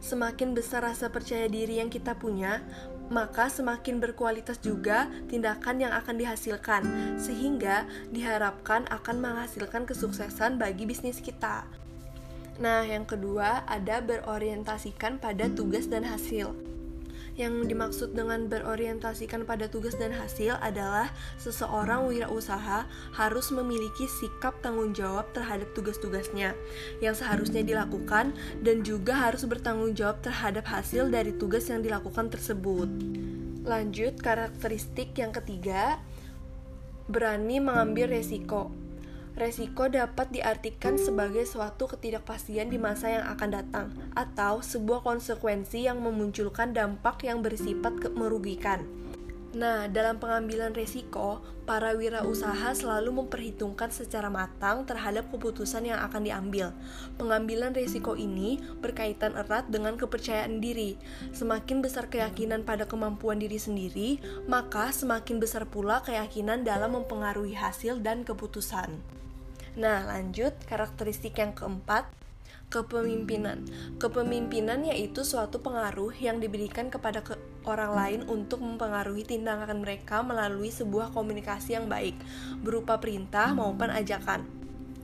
[0.00, 2.64] Semakin besar rasa percaya diri yang kita punya,
[3.10, 6.82] maka semakin berkualitas juga tindakan yang akan dihasilkan,
[7.18, 7.84] sehingga
[8.14, 11.66] diharapkan akan menghasilkan kesuksesan bagi bisnis kita.
[12.62, 16.54] Nah, yang kedua ada berorientasikan pada tugas dan hasil.
[17.40, 21.08] Yang dimaksud dengan berorientasikan pada tugas dan hasil adalah
[21.40, 22.84] seseorang wirausaha
[23.16, 26.52] harus memiliki sikap tanggung jawab terhadap tugas-tugasnya
[27.00, 32.92] yang seharusnya dilakukan dan juga harus bertanggung jawab terhadap hasil dari tugas yang dilakukan tersebut.
[33.64, 35.96] Lanjut, karakteristik yang ketiga,
[37.08, 38.68] berani mengambil resiko.
[39.40, 46.04] Resiko dapat diartikan sebagai suatu ketidakpastian di masa yang akan datang, atau sebuah konsekuensi yang
[46.04, 48.84] memunculkan dampak yang bersifat merugikan.
[49.56, 56.76] Nah, dalam pengambilan resiko, para wirausaha selalu memperhitungkan secara matang terhadap keputusan yang akan diambil.
[57.16, 61.00] Pengambilan resiko ini berkaitan erat dengan kepercayaan diri.
[61.32, 68.04] Semakin besar keyakinan pada kemampuan diri sendiri, maka semakin besar pula keyakinan dalam mempengaruhi hasil
[68.04, 69.19] dan keputusan.
[69.78, 72.10] Nah, lanjut karakteristik yang keempat,
[72.70, 73.66] kepemimpinan.
[73.98, 80.72] Kepemimpinan yaitu suatu pengaruh yang diberikan kepada ke orang lain untuk mempengaruhi tindakan mereka melalui
[80.72, 82.16] sebuah komunikasi yang baik,
[82.62, 84.59] berupa perintah maupun ajakan.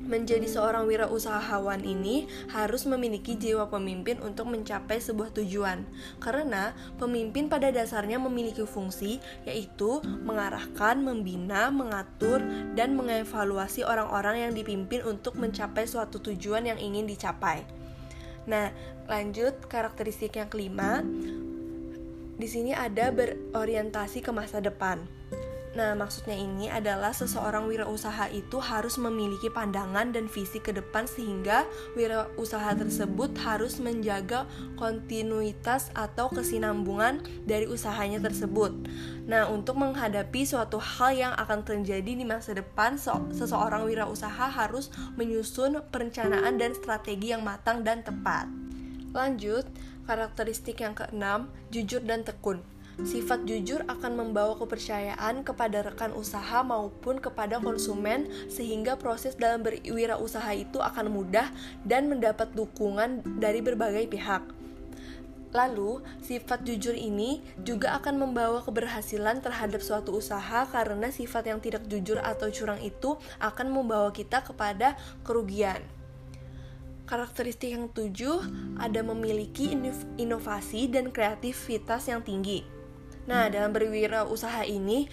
[0.06, 5.82] Menjadi seorang wirausahawan ini harus memiliki jiwa pemimpin untuk mencapai sebuah tujuan,
[6.22, 12.38] karena pemimpin pada dasarnya memiliki fungsi yaitu mengarahkan, membina, mengatur,
[12.78, 17.66] dan mengevaluasi orang-orang yang dipimpin untuk mencapai suatu tujuan yang ingin dicapai.
[18.46, 18.70] Nah,
[19.10, 21.02] lanjut karakteristik yang kelima.
[22.36, 25.02] Di sini ada berorientasi ke masa depan.
[25.76, 31.68] Nah, maksudnya ini adalah seseorang wirausaha itu harus memiliki pandangan dan visi ke depan sehingga
[31.92, 34.48] wirausaha tersebut harus menjaga
[34.80, 38.72] kontinuitas atau kesinambungan dari usahanya tersebut.
[39.28, 42.96] Nah, untuk menghadapi suatu hal yang akan terjadi di masa depan,
[43.36, 44.88] seseorang wirausaha harus
[45.20, 48.48] menyusun perencanaan dan strategi yang matang dan tepat.
[49.12, 49.68] Lanjut,
[50.08, 52.64] karakteristik yang keenam, jujur dan tekun.
[53.04, 60.48] Sifat jujur akan membawa kepercayaan kepada rekan usaha maupun kepada konsumen sehingga proses dalam berwirausaha
[60.56, 61.52] itu akan mudah
[61.84, 64.48] dan mendapat dukungan dari berbagai pihak.
[65.52, 71.84] Lalu, sifat jujur ini juga akan membawa keberhasilan terhadap suatu usaha karena sifat yang tidak
[71.88, 75.84] jujur atau curang itu akan membawa kita kepada kerugian.
[77.04, 78.42] Karakteristik yang tujuh
[78.80, 79.72] ada memiliki
[80.18, 82.75] inovasi dan kreativitas yang tinggi.
[83.26, 85.10] Nah, dalam berwirausaha ini,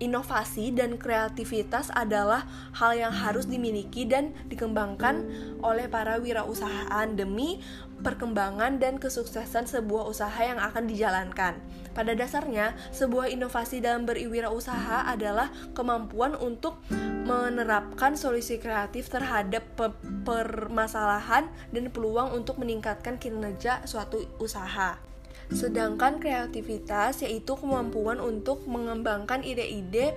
[0.00, 5.28] inovasi dan kreativitas adalah hal yang harus dimiliki dan dikembangkan
[5.60, 7.60] oleh para wirausahaan demi
[8.02, 11.60] perkembangan dan kesuksesan sebuah usaha yang akan dijalankan.
[11.92, 16.80] Pada dasarnya, sebuah inovasi dalam berwirausaha adalah kemampuan untuk
[17.22, 19.92] menerapkan solusi kreatif terhadap pe
[20.26, 25.11] permasalahan dan peluang untuk meningkatkan kinerja suatu usaha.
[25.52, 30.16] Sedangkan kreativitas yaitu kemampuan untuk mengembangkan ide-ide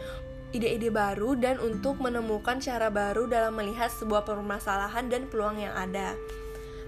[0.55, 6.15] ide-ide baru dan untuk menemukan cara baru dalam melihat sebuah permasalahan dan peluang yang ada.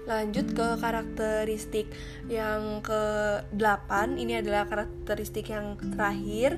[0.08, 1.92] Lanjut ke karakteristik
[2.32, 6.56] yang ke-8, ini adalah karakteristik yang terakhir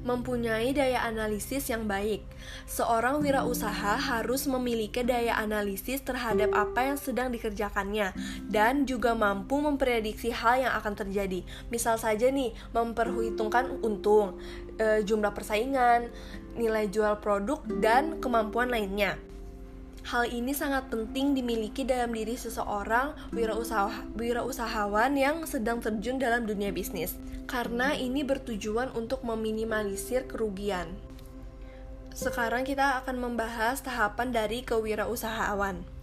[0.00, 2.24] mempunyai daya analisis yang baik.
[2.64, 8.16] Seorang wirausaha harus memiliki daya analisis terhadap apa yang sedang dikerjakannya
[8.48, 11.44] dan juga mampu memprediksi hal yang akan terjadi.
[11.68, 14.40] Misal saja nih, memperhitungkan untung,
[14.80, 16.08] e, jumlah persaingan,
[16.56, 19.29] nilai jual produk dan kemampuan lainnya.
[20.00, 26.72] Hal ini sangat penting dimiliki dalam diri seseorang wirausaha, wirausahawan yang sedang terjun dalam dunia
[26.72, 30.96] bisnis, karena ini bertujuan untuk meminimalisir kerugian.
[32.10, 36.00] Sekarang kita akan membahas tahapan dari kewirausahaan.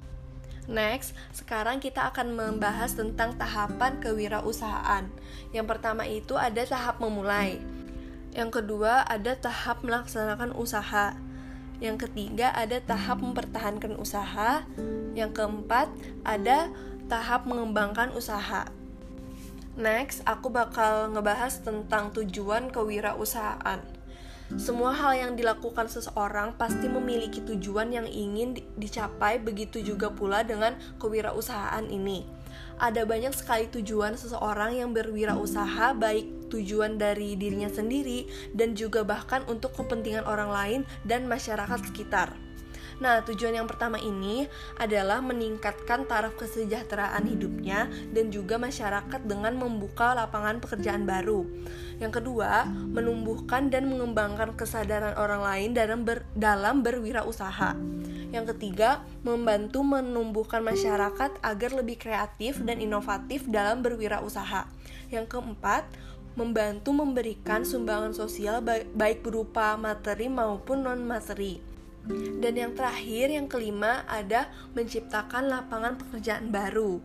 [0.67, 5.07] Next, sekarang kita akan membahas tentang tahapan kewirausahaan.
[5.55, 7.59] Yang pertama itu ada tahap memulai.
[8.35, 11.15] Yang kedua ada tahap melaksanakan usaha.
[11.77, 14.65] Yang ketiga ada tahap mempertahankan usaha.
[15.13, 15.87] Yang keempat
[16.25, 16.73] ada
[17.05, 18.65] tahap mengembangkan usaha.
[19.77, 23.85] Next, aku bakal ngebahas tentang tujuan kewirausahaan.
[24.57, 30.79] Semua hal yang dilakukan seseorang pasti memiliki tujuan yang ingin dicapai, begitu juga pula dengan
[30.97, 32.36] kewirausahaan ini.
[32.77, 39.41] Ada banyak sekali tujuan seseorang yang berwirausaha, baik tujuan dari dirinya sendiri dan juga bahkan
[39.49, 42.46] untuk kepentingan orang lain dan masyarakat sekitar.
[42.97, 44.49] Nah, tujuan yang pertama ini
[44.81, 51.45] adalah meningkatkan taraf kesejahteraan hidupnya dan juga masyarakat dengan membuka lapangan pekerjaan baru.
[52.01, 57.77] Yang kedua, menumbuhkan dan mengembangkan kesadaran orang lain dalam ber, dalam berwirausaha.
[58.33, 64.67] Yang ketiga, membantu menumbuhkan masyarakat agar lebih kreatif dan inovatif dalam berwirausaha.
[65.13, 65.87] Yang keempat,
[66.37, 68.61] membantu memberikan sumbangan sosial
[68.93, 71.66] baik berupa materi maupun non-materi.
[72.37, 76.99] Dan yang terakhir, yang kelima, ada menciptakan lapangan pekerjaan baru.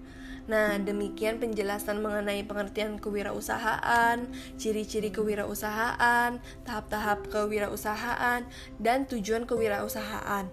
[0.50, 4.26] Nah, demikian penjelasan mengenai pengertian kewirausahaan,
[4.58, 8.42] ciri-ciri kewirausahaan, tahap-tahap kewirausahaan,
[8.82, 10.50] dan tujuan kewirausahaan.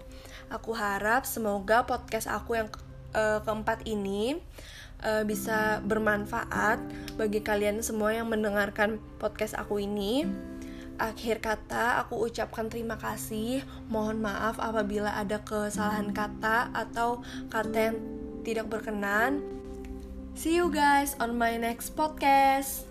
[0.50, 2.68] Aku harap semoga podcast aku yang
[3.14, 4.38] uh, keempat ini
[5.02, 6.78] uh, bisa bermanfaat
[7.18, 10.26] bagi kalian semua yang mendengarkan podcast aku ini.
[11.00, 13.64] Akhir kata, aku ucapkan terima kasih.
[13.88, 17.96] Mohon maaf apabila ada kesalahan kata atau kata yang
[18.44, 19.40] tidak berkenan.
[20.36, 22.84] See you guys on my next podcast.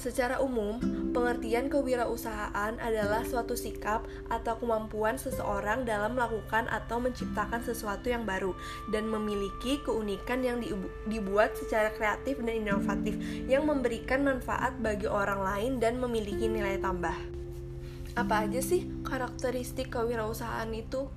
[0.00, 0.80] Secara umum,
[1.12, 8.56] pengertian kewirausahaan adalah suatu sikap atau kemampuan seseorang dalam melakukan atau menciptakan sesuatu yang baru
[8.88, 10.56] dan memiliki keunikan yang
[11.04, 17.20] dibuat secara kreatif dan inovatif yang memberikan manfaat bagi orang lain dan memiliki nilai tambah.
[18.16, 21.12] Apa aja sih karakteristik kewirausahaan itu?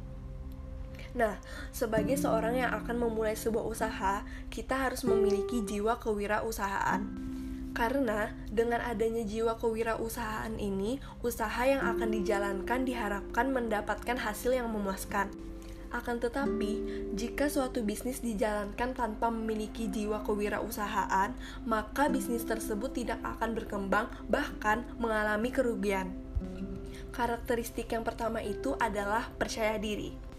[1.15, 1.39] Nah,
[1.72, 7.31] sebagai seorang yang akan memulai sebuah usaha, kita harus memiliki jiwa kewirausahaan.
[7.74, 15.34] Karena dengan adanya jiwa kewirausahaan ini, usaha yang akan dijalankan diharapkan mendapatkan hasil yang memuaskan.
[15.94, 16.82] Akan tetapi,
[17.14, 21.38] jika suatu bisnis dijalankan tanpa memiliki jiwa kewirausahaan,
[21.70, 26.10] maka bisnis tersebut tidak akan berkembang, bahkan mengalami kerugian.
[27.14, 30.32] Karakteristik yang pertama itu adalah percaya diri.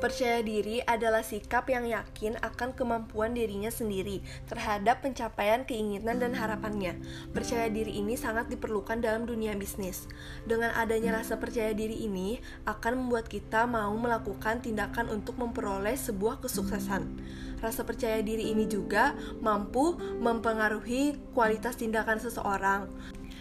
[0.00, 6.96] Percaya diri adalah sikap yang yakin akan kemampuan dirinya sendiri terhadap pencapaian keinginan dan harapannya.
[7.32, 10.08] Percaya diri ini sangat diperlukan dalam dunia bisnis.
[10.44, 16.40] Dengan adanya rasa percaya diri ini akan membuat kita mau melakukan tindakan untuk memperoleh sebuah
[16.40, 17.04] kesuksesan.
[17.60, 19.12] Rasa percaya diri ini juga
[19.44, 22.88] mampu mempengaruhi kualitas tindakan seseorang.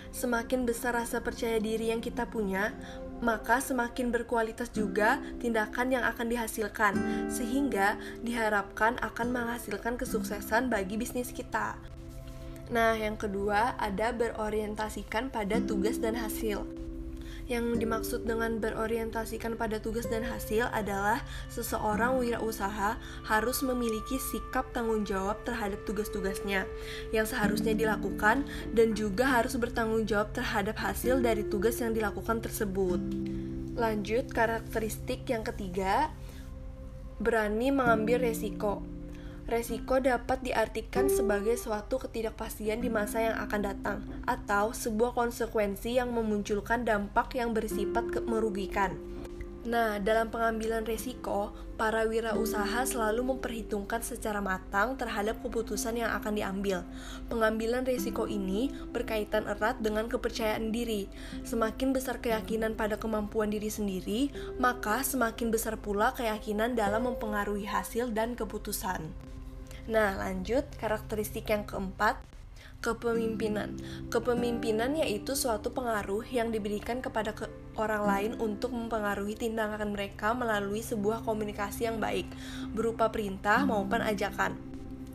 [0.10, 2.74] Semakin besar rasa percaya diri yang kita punya,
[3.20, 6.94] maka semakin berkualitas juga tindakan yang akan dihasilkan,
[7.32, 11.76] sehingga diharapkan akan menghasilkan kesuksesan bagi bisnis kita.
[12.70, 16.89] Nah, yang kedua ada berorientasikan pada tugas dan hasil.
[17.50, 25.02] Yang dimaksud dengan berorientasikan pada tugas dan hasil adalah seseorang wirausaha harus memiliki sikap tanggung
[25.02, 26.70] jawab terhadap tugas-tugasnya
[27.10, 28.46] yang seharusnya dilakukan
[28.78, 33.02] dan juga harus bertanggung jawab terhadap hasil dari tugas yang dilakukan tersebut.
[33.74, 36.14] Lanjut, karakteristik yang ketiga,
[37.18, 38.99] berani mengambil resiko.
[39.50, 44.00] Resiko dapat diartikan sebagai suatu ketidakpastian di masa yang akan datang,
[44.30, 48.94] atau sebuah konsekuensi yang memunculkan dampak yang bersifat merugikan.
[49.66, 51.50] Nah, dalam pengambilan resiko,
[51.82, 56.86] para wirausaha selalu memperhitungkan secara matang terhadap keputusan yang akan diambil.
[57.34, 61.10] Pengambilan resiko ini berkaitan erat dengan kepercayaan diri.
[61.42, 64.30] Semakin besar keyakinan pada kemampuan diri sendiri,
[64.62, 69.30] maka semakin besar pula keyakinan dalam mempengaruhi hasil dan keputusan.
[69.90, 72.22] Nah, lanjut karakteristik yang keempat,
[72.86, 73.82] kepemimpinan.
[74.14, 80.86] Kepemimpinan yaitu suatu pengaruh yang diberikan kepada ke orang lain untuk mempengaruhi tindakan mereka melalui
[80.86, 82.30] sebuah komunikasi yang baik,
[82.70, 84.69] berupa perintah maupun ajakan.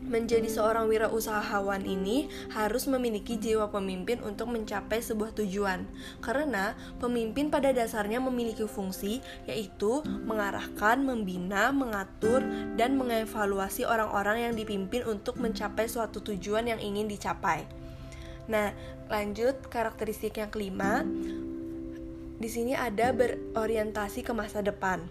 [0.05, 5.81] Menjadi seorang wirausahawan ini harus memiliki jiwa pemimpin untuk mencapai sebuah tujuan,
[6.21, 12.45] karena pemimpin pada dasarnya memiliki fungsi yaitu mengarahkan, membina, mengatur,
[12.77, 17.65] dan mengevaluasi orang-orang yang dipimpin untuk mencapai suatu tujuan yang ingin dicapai.
[18.45, 18.77] Nah,
[19.09, 21.01] lanjut karakteristik yang kelima.
[22.37, 25.01] Di sini ada berorientasi ke masa depan.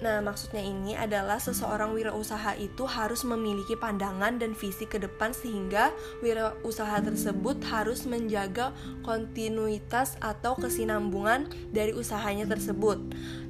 [0.00, 5.92] Nah, maksudnya ini adalah seseorang wirausaha itu harus memiliki pandangan dan visi ke depan sehingga
[6.24, 8.72] wirausaha tersebut harus menjaga
[9.04, 12.96] kontinuitas atau kesinambungan dari usahanya tersebut.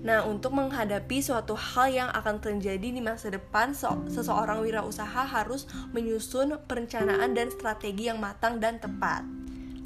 [0.02, 3.70] Nah, untuk menghadapi suatu hal yang akan terjadi di masa depan,
[4.10, 9.22] seseorang wirausaha harus menyusun perencanaan dan strategi yang matang dan tepat.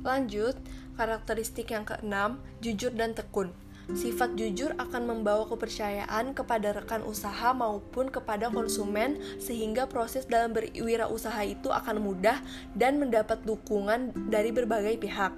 [0.01, 0.57] Lanjut,
[0.97, 3.53] karakteristik yang keenam, jujur dan tekun.
[3.93, 11.45] Sifat jujur akan membawa kepercayaan kepada rekan usaha maupun kepada konsumen sehingga proses dalam berwirausaha
[11.45, 12.41] itu akan mudah
[12.73, 15.37] dan mendapat dukungan dari berbagai pihak.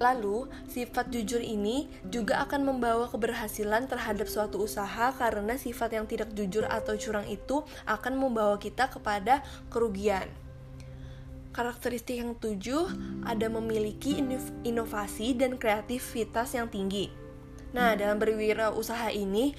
[0.00, 6.32] Lalu, sifat jujur ini juga akan membawa keberhasilan terhadap suatu usaha karena sifat yang tidak
[6.36, 10.28] jujur atau curang itu akan membawa kita kepada kerugian.
[11.52, 12.88] Karakteristik yang tujuh
[13.28, 14.24] ada memiliki
[14.64, 17.29] inovasi dan kreativitas yang tinggi.
[17.70, 19.54] Nah, dalam berwirausaha ini,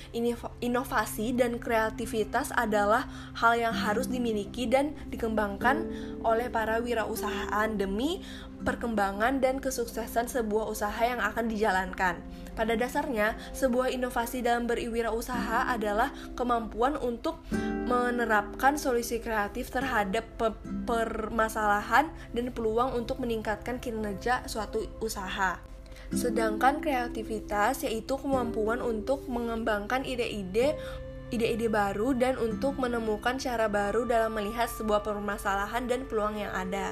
[0.60, 3.08] inovasi dan kreativitas adalah
[3.40, 5.88] hal yang harus dimiliki dan dikembangkan
[6.20, 8.20] oleh para wirausahaan demi
[8.68, 12.20] perkembangan dan kesuksesan sebuah usaha yang akan dijalankan.
[12.52, 17.42] Pada dasarnya, sebuah inovasi dalam berwirausaha adalah kemampuan untuk
[17.88, 20.28] menerapkan solusi kreatif terhadap
[20.84, 25.71] permasalahan dan peluang untuk meningkatkan kinerja suatu usaha.
[26.12, 30.76] Sedangkan kreativitas yaitu kemampuan untuk mengembangkan ide-ide
[31.32, 36.92] ide-ide baru dan untuk menemukan cara baru dalam melihat sebuah permasalahan dan peluang yang ada.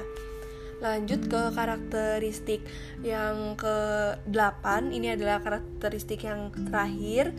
[0.80, 2.64] Lanjut ke karakteristik
[3.04, 4.64] yang ke-8,
[4.96, 7.36] ini adalah karakteristik yang terakhir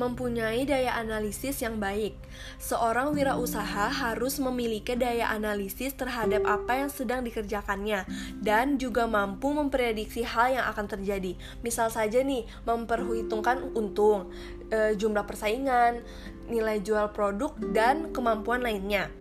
[0.00, 2.16] mempunyai daya analisis yang baik.
[2.56, 8.08] Seorang wirausaha harus memiliki daya analisis terhadap apa yang sedang dikerjakannya
[8.40, 11.36] dan juga mampu memprediksi hal yang akan terjadi.
[11.60, 14.32] Misal saja nih, memperhitungkan untung,
[14.72, 16.00] e, jumlah persaingan,
[16.48, 19.12] nilai jual produk dan kemampuan lainnya.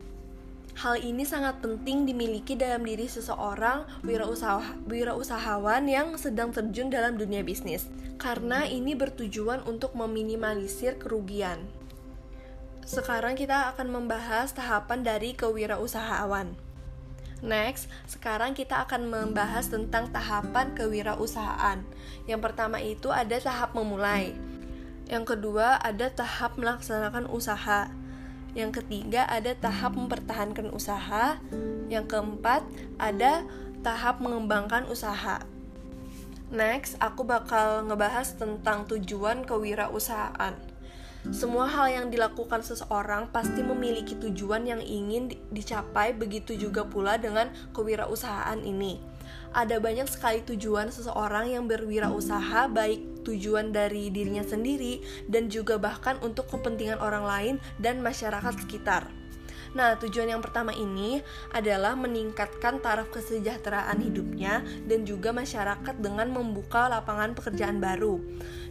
[0.79, 7.43] Hal ini sangat penting dimiliki dalam diri seseorang wirausaha, wirausahawan yang sedang terjun dalam dunia
[7.43, 11.67] bisnis, karena ini bertujuan untuk meminimalisir kerugian.
[12.87, 16.47] Sekarang kita akan membahas tahapan dari kewirausahaan.
[17.43, 21.83] Next, sekarang kita akan membahas tentang tahapan kewirausahaan.
[22.23, 24.31] Yang pertama itu ada tahap memulai.
[25.11, 27.91] Yang kedua ada tahap melaksanakan usaha.
[28.57, 31.37] Yang ketiga ada tahap mempertahankan usaha.
[31.89, 32.61] Yang keempat
[32.97, 33.45] ada
[33.85, 35.41] tahap mengembangkan usaha.
[36.49, 40.57] Next, aku bakal ngebahas tentang tujuan kewirausahaan.
[41.29, 47.51] Semua hal yang dilakukan seseorang pasti memiliki tujuan yang ingin dicapai, begitu juga pula dengan
[47.75, 48.97] kewirausahaan ini.
[49.49, 56.21] Ada banyak sekali tujuan seseorang yang berwirausaha, baik tujuan dari dirinya sendiri dan juga bahkan
[56.21, 59.09] untuk kepentingan orang lain dan masyarakat sekitar.
[59.69, 61.21] Nah, tujuan yang pertama ini
[61.53, 68.17] adalah meningkatkan taraf kesejahteraan hidupnya dan juga masyarakat dengan membuka lapangan pekerjaan baru.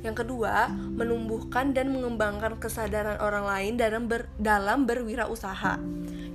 [0.02, 5.78] Yang kedua, menumbuhkan dan mengembangkan kesadaran orang lain dalam ber, dalam berwirausaha.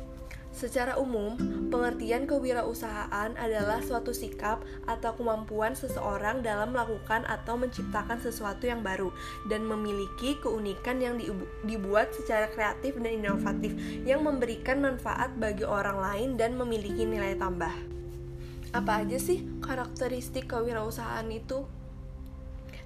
[0.55, 1.35] Secara umum,
[1.67, 9.11] pengertian kewirausahaan adalah suatu sikap atau kemampuan seseorang dalam melakukan atau menciptakan sesuatu yang baru
[9.51, 11.19] dan memiliki keunikan yang
[11.67, 13.75] dibuat secara kreatif dan inovatif
[14.07, 17.75] yang memberikan manfaat bagi orang lain dan memiliki nilai tambah.
[18.71, 21.67] Apa aja sih karakteristik kewirausahaan itu?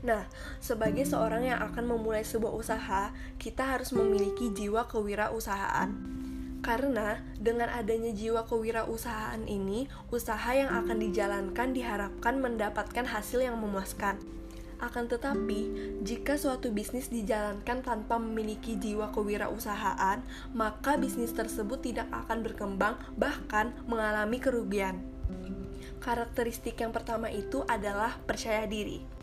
[0.02, 0.26] Nah,
[0.58, 6.19] sebagai seorang yang akan memulai sebuah usaha, kita harus memiliki jiwa kewirausahaan.
[6.60, 14.20] Karena dengan adanya jiwa kewirausahaan ini, usaha yang akan dijalankan diharapkan mendapatkan hasil yang memuaskan.
[14.80, 15.68] Akan tetapi,
[16.08, 20.24] jika suatu bisnis dijalankan tanpa memiliki jiwa kewirausahaan,
[20.56, 25.04] maka bisnis tersebut tidak akan berkembang, bahkan mengalami kerugian.
[26.00, 29.19] Karakteristik yang pertama itu adalah percaya diri.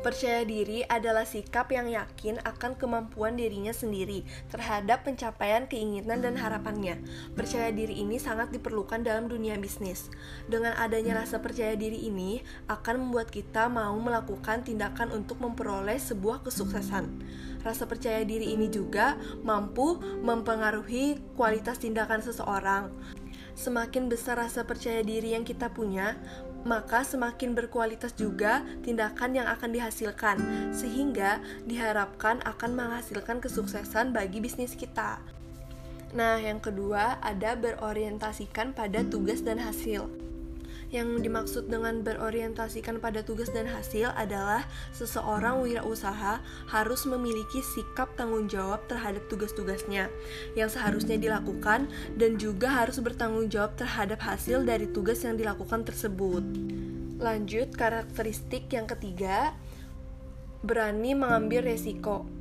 [0.00, 7.00] Percaya diri adalah sikap yang yakin akan kemampuan dirinya sendiri terhadap pencapaian keinginan dan harapannya.
[7.36, 10.08] Percaya diri ini sangat diperlukan dalam dunia bisnis.
[10.48, 16.44] Dengan adanya rasa percaya diri ini akan membuat kita mau melakukan tindakan untuk memperoleh sebuah
[16.44, 17.08] kesuksesan.
[17.60, 22.88] Rasa percaya diri ini juga mampu mempengaruhi kualitas tindakan seseorang.
[23.60, 26.16] Semakin besar rasa percaya diri yang kita punya,
[26.62, 30.36] maka semakin berkualitas juga tindakan yang akan dihasilkan,
[30.70, 35.20] sehingga diharapkan akan menghasilkan kesuksesan bagi bisnis kita.
[36.10, 40.29] Nah, yang kedua ada berorientasikan pada tugas dan hasil.
[40.90, 48.50] Yang dimaksud dengan berorientasikan pada tugas dan hasil adalah seseorang wirausaha harus memiliki sikap tanggung
[48.50, 50.10] jawab terhadap tugas-tugasnya
[50.58, 51.86] yang seharusnya dilakukan
[52.18, 56.42] dan juga harus bertanggung jawab terhadap hasil dari tugas yang dilakukan tersebut.
[57.22, 59.54] Lanjut, karakteristik yang ketiga,
[60.66, 62.39] berani mengambil resiko.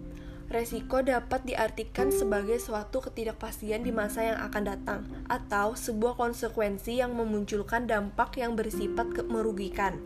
[0.49, 7.13] Resiko dapat diartikan sebagai suatu ketidakpastian di masa yang akan datang, atau sebuah konsekuensi yang
[7.13, 10.01] memunculkan dampak yang bersifat merugikan.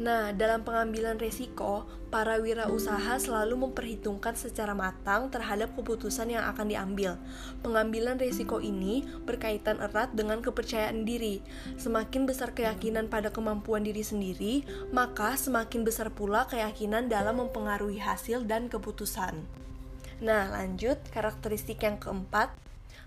[0.00, 7.20] Nah, dalam pengambilan resiko, para wirausaha selalu memperhitungkan secara matang terhadap keputusan yang akan diambil.
[7.60, 11.44] Pengambilan resiko ini berkaitan erat dengan kepercayaan diri.
[11.76, 18.48] Semakin besar keyakinan pada kemampuan diri sendiri, maka semakin besar pula keyakinan dalam mempengaruhi hasil
[18.48, 19.44] dan keputusan.
[20.24, 22.56] Nah, lanjut karakteristik yang keempat,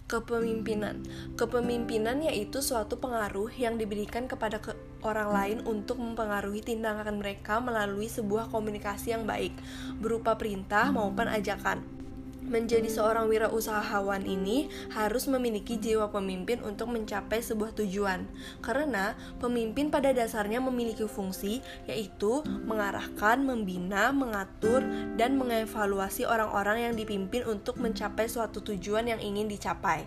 [0.07, 1.01] kepemimpinan.
[1.39, 8.07] Kepemimpinan yaitu suatu pengaruh yang diberikan kepada ke orang lain untuk mempengaruhi tindakan mereka melalui
[8.07, 9.55] sebuah komunikasi yang baik,
[9.99, 12.02] berupa perintah maupun ajakan.
[12.44, 18.28] Menjadi seorang wirausahawan ini harus memiliki jiwa pemimpin untuk mencapai sebuah tujuan,
[18.60, 24.84] karena pemimpin pada dasarnya memiliki fungsi yaitu mengarahkan, membina, mengatur,
[25.15, 30.06] dan mengevaluasi orang-orang yang dipimpin untuk mencapai suatu tujuan yang ingin dicapai.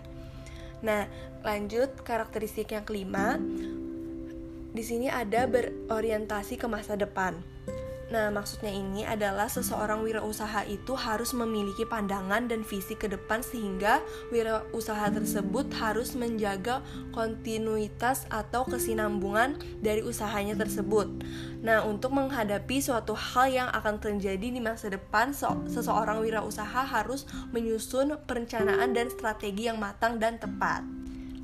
[0.85, 1.09] Nah,
[1.41, 3.41] lanjut karakteristik yang kelima.
[4.77, 7.33] Di sini ada berorientasi ke masa depan.
[8.07, 13.99] Nah, maksudnya ini adalah seseorang wirausaha itu harus memiliki pandangan dan visi ke depan sehingga
[14.31, 16.79] wirausaha tersebut harus menjaga
[17.11, 21.11] kontinuitas atau kesinambungan dari usahanya tersebut.
[21.59, 25.35] Nah, untuk menghadapi suatu hal yang akan terjadi di masa depan,
[25.67, 30.79] seseorang wirausaha harus menyusun perencanaan dan strategi yang matang dan tepat.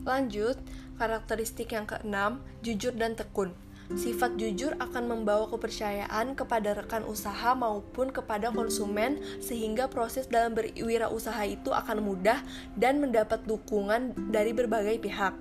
[0.08, 0.56] Lanjut,
[0.96, 3.63] karakteristik yang keenam, jujur dan tekun.
[3.94, 11.46] Sifat jujur akan membawa kepercayaan kepada rekan usaha maupun kepada konsumen sehingga proses dalam berwirausaha
[11.46, 12.42] itu akan mudah
[12.74, 15.38] dan mendapat dukungan dari berbagai pihak.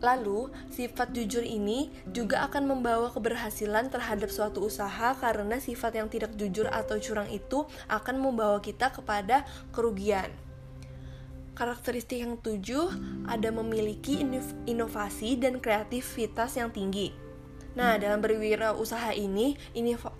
[0.00, 6.32] Lalu, sifat jujur ini juga akan membawa keberhasilan terhadap suatu usaha karena sifat yang tidak
[6.38, 9.44] jujur atau curang itu akan membawa kita kepada
[9.74, 10.32] kerugian.
[11.52, 12.88] Karakteristik yang tujuh
[13.28, 14.24] ada memiliki
[14.64, 17.29] inovasi dan kreativitas yang tinggi.
[17.78, 19.54] Nah, dalam berwirausaha ini,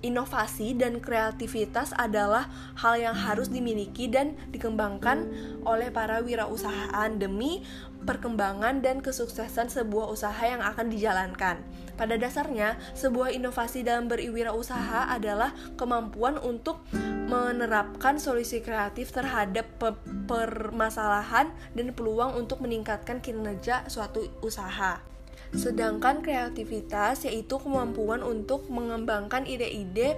[0.07, 2.47] inovasi dan kreativitas adalah
[2.79, 5.27] hal yang harus dimiliki dan dikembangkan
[5.67, 7.67] oleh para wirausahaan demi
[8.07, 11.61] perkembangan dan kesuksesan sebuah usaha yang akan dijalankan.
[11.99, 16.81] Pada dasarnya, sebuah inovasi dalam berwirausaha adalah kemampuan untuk
[17.29, 19.93] menerapkan solusi kreatif terhadap pe
[20.31, 25.10] permasalahan dan peluang untuk meningkatkan kinerja suatu usaha.
[25.51, 30.15] Sedangkan kreativitas yaitu kemampuan untuk mengembangkan ide-ide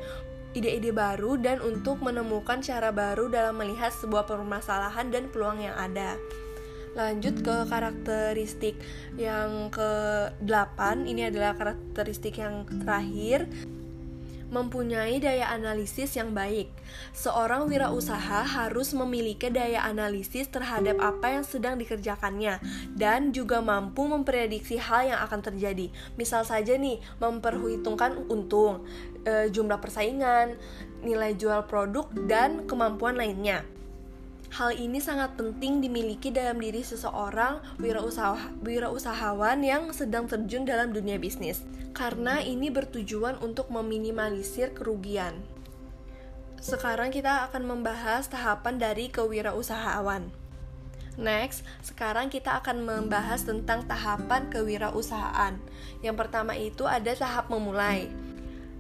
[0.53, 6.21] ide-ide baru dan untuk menemukan cara baru dalam melihat sebuah permasalahan dan peluang yang ada.
[6.93, 8.77] Lanjut ke karakteristik
[9.17, 13.49] yang ke-8, ini adalah karakteristik yang terakhir
[14.53, 16.69] mempunyai daya analisis yang baik.
[17.17, 22.61] Seorang wirausaha harus memiliki daya analisis terhadap apa yang sedang dikerjakannya
[22.93, 25.89] dan juga mampu memprediksi hal yang akan terjadi.
[26.21, 28.85] Misal saja nih, memperhitungkan untung,
[29.25, 30.61] e, jumlah persaingan,
[31.01, 33.65] nilai jual produk dan kemampuan lainnya.
[34.53, 41.17] Hal ini sangat penting dimiliki dalam diri seseorang wirausaha, wirausahawan yang sedang terjun dalam dunia
[41.17, 41.65] bisnis,
[41.97, 45.41] karena ini bertujuan untuk meminimalisir kerugian.
[46.61, 50.29] Sekarang kita akan membahas tahapan dari kewirausahaan.
[51.17, 55.57] Next, sekarang kita akan membahas tentang tahapan kewirausahaan.
[56.05, 58.13] Yang pertama itu ada tahap memulai.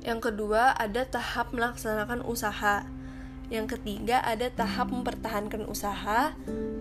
[0.04, 2.84] Yang kedua ada tahap melaksanakan usaha.
[3.52, 6.32] Yang ketiga ada tahap mempertahankan usaha.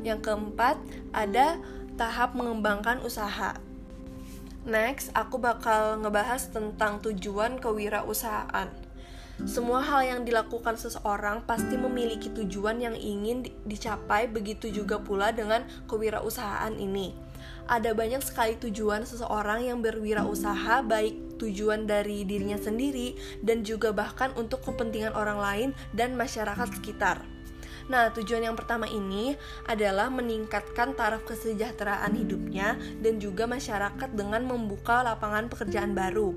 [0.07, 0.79] Yang keempat
[1.11, 1.59] ada
[1.99, 3.59] tahap mengembangkan usaha.
[4.63, 8.71] Next, aku bakal ngebahas tentang tujuan kewirausahaan.
[9.43, 15.65] Semua hal yang dilakukan seseorang pasti memiliki tujuan yang ingin dicapai, begitu juga pula dengan
[15.89, 17.30] kewirausahaan ini
[17.71, 24.35] ada banyak sekali tujuan seseorang yang berwirausaha baik tujuan dari dirinya sendiri dan juga bahkan
[24.35, 27.23] untuk kepentingan orang lain dan masyarakat sekitar.
[27.87, 29.35] Nah, tujuan yang pertama ini
[29.65, 36.31] adalah meningkatkan taraf kesejahteraan hidupnya dan juga masyarakat dengan membuka lapangan pekerjaan baru.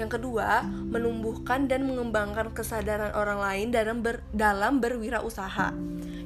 [0.00, 5.76] Yang kedua, menumbuhkan dan mengembangkan kesadaran orang lain dalam ber, dalam berwirausaha.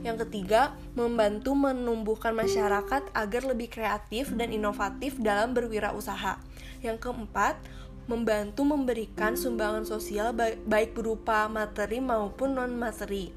[0.06, 6.38] Yang ketiga, membantu menumbuhkan masyarakat agar lebih kreatif dan inovatif dalam berwirausaha.
[6.86, 7.58] Yang keempat,
[8.06, 10.30] membantu memberikan sumbangan sosial
[10.68, 13.34] baik berupa materi maupun non-materi.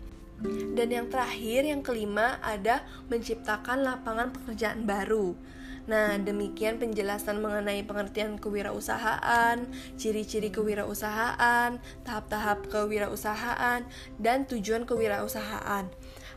[0.78, 5.34] Dan yang terakhir, yang kelima, ada menciptakan lapangan pekerjaan baru.
[5.88, 9.64] Nah, demikian penjelasan mengenai pengertian kewirausahaan,
[9.96, 13.88] ciri-ciri kewirausahaan, tahap-tahap kewirausahaan,
[14.20, 15.88] dan tujuan kewirausahaan.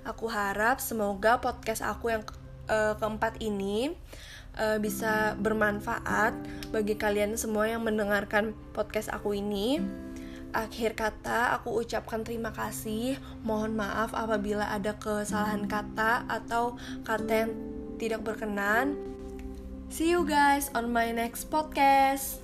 [0.07, 2.33] Aku harap semoga podcast aku yang ke
[2.71, 3.93] uh, keempat ini
[4.57, 6.33] uh, bisa bermanfaat
[6.71, 9.83] bagi kalian semua yang mendengarkan podcast aku ini
[10.51, 13.19] akhir kata aku ucapkan terima kasih.
[13.47, 16.75] Mohon maaf apabila ada kesalahan kata atau
[17.07, 17.53] kata yang
[18.03, 18.99] tidak berkenan.
[19.91, 22.39] See you guys on my next podcast.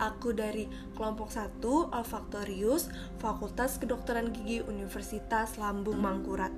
[0.00, 1.60] Aku dari kelompok 1
[1.92, 2.88] Olfaktorius
[3.20, 6.48] Fakultas Kedokteran Gigi Universitas Lambung Mangkurat.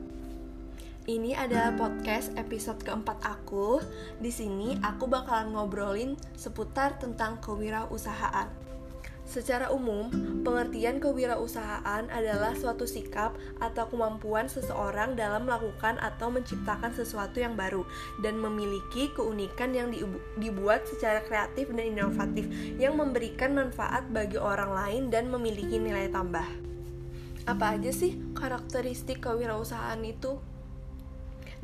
[1.11, 3.83] Ini adalah podcast episode keempat aku.
[4.23, 8.66] Di sini aku bakalan ngobrolin seputar tentang kewirausahaan.
[9.27, 10.07] Secara umum,
[10.47, 17.83] pengertian kewirausahaan adalah suatu sikap atau kemampuan seseorang dalam melakukan atau menciptakan sesuatu yang baru
[18.23, 19.91] dan memiliki keunikan yang
[20.39, 22.47] dibuat secara kreatif dan inovatif
[22.79, 26.47] yang memberikan manfaat bagi orang lain dan memiliki nilai tambah.
[27.51, 30.39] Apa aja sih karakteristik kewirausahaan itu?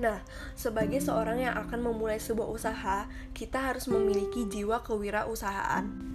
[0.02, 0.18] Nah,
[0.58, 6.11] sebagai seorang yang akan memulai sebuah usaha, kita harus memiliki jiwa kewirausahaan.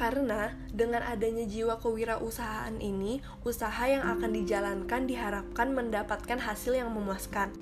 [0.00, 7.52] Karena dengan adanya jiwa kewirausahaan ini, usaha yang akan dijalankan diharapkan mendapatkan hasil yang memuaskan.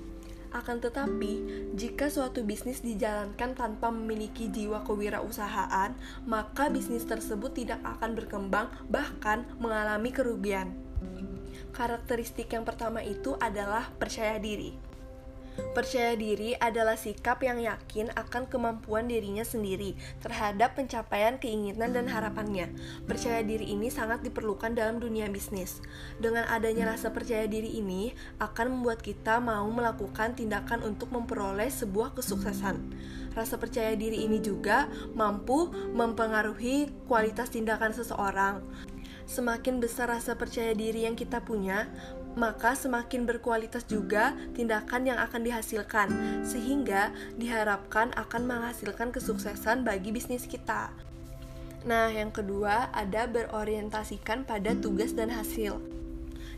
[0.55, 1.43] Akan tetapi,
[1.75, 5.91] jika suatu bisnis dijalankan tanpa memiliki jiwa kewirausahaan,
[6.23, 10.71] maka bisnis tersebut tidak akan berkembang, bahkan mengalami kerugian.
[11.75, 14.88] Karakteristik yang pertama itu adalah percaya diri.
[15.71, 22.71] Percaya diri adalah sikap yang yakin akan kemampuan dirinya sendiri terhadap pencapaian keinginan dan harapannya.
[23.05, 25.79] Percaya diri ini sangat diperlukan dalam dunia bisnis.
[26.17, 28.11] Dengan adanya rasa percaya diri ini
[28.41, 32.81] akan membuat kita mau melakukan tindakan untuk memperoleh sebuah kesuksesan.
[33.37, 38.65] Rasa percaya diri ini juga mampu mempengaruhi kualitas tindakan seseorang.
[39.29, 41.85] Semakin besar rasa percaya diri yang kita punya,
[42.37, 46.09] maka semakin berkualitas juga tindakan yang akan dihasilkan,
[46.45, 50.93] sehingga diharapkan akan menghasilkan kesuksesan bagi bisnis kita.
[51.87, 55.79] Nah, yang kedua ada berorientasikan pada tugas dan hasil.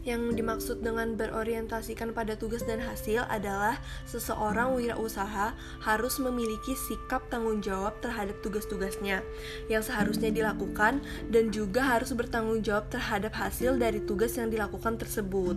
[0.02, 3.78] Yang dimaksud dengan berorientasikan pada tugas dan hasil adalah
[4.10, 5.54] seseorang wirausaha
[5.86, 9.22] harus memiliki sikap tanggung jawab terhadap tugas-tugasnya
[9.70, 15.54] yang seharusnya dilakukan dan juga harus bertanggung jawab terhadap hasil dari tugas yang dilakukan tersebut.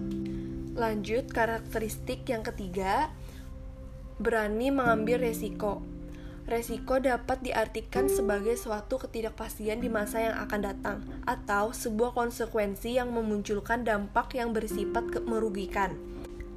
[0.77, 3.09] Lanjut, karakteristik yang ketiga,
[4.21, 5.94] berani mengambil resiko.
[6.45, 13.09] Resiko dapat diartikan sebagai suatu ketidakpastian di masa yang akan datang, atau sebuah konsekuensi yang
[13.17, 15.97] memunculkan dampak yang bersifat merugikan.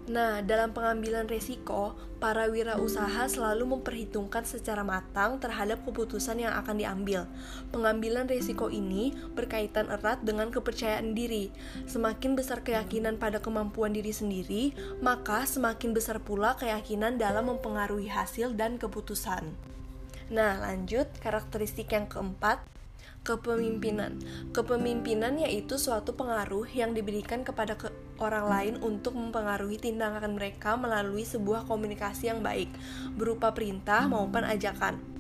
[0.07, 7.27] Nah, dalam pengambilan resiko, para wirausaha selalu memperhitungkan secara matang terhadap keputusan yang akan diambil.
[7.75, 11.51] Pengambilan resiko ini berkaitan erat dengan kepercayaan diri.
[11.91, 14.71] Semakin besar keyakinan pada kemampuan diri sendiri,
[15.03, 19.76] maka semakin besar pula keyakinan dalam mempengaruhi hasil dan keputusan.
[20.27, 22.59] Nah, lanjut karakteristik yang keempat,
[23.23, 24.19] kepemimpinan.
[24.51, 31.23] Kepemimpinan yaitu suatu pengaruh yang diberikan kepada ke orang lain untuk mempengaruhi tindakan mereka melalui
[31.23, 32.71] sebuah komunikasi yang baik,
[33.15, 35.16] berupa perintah maupun ajakan.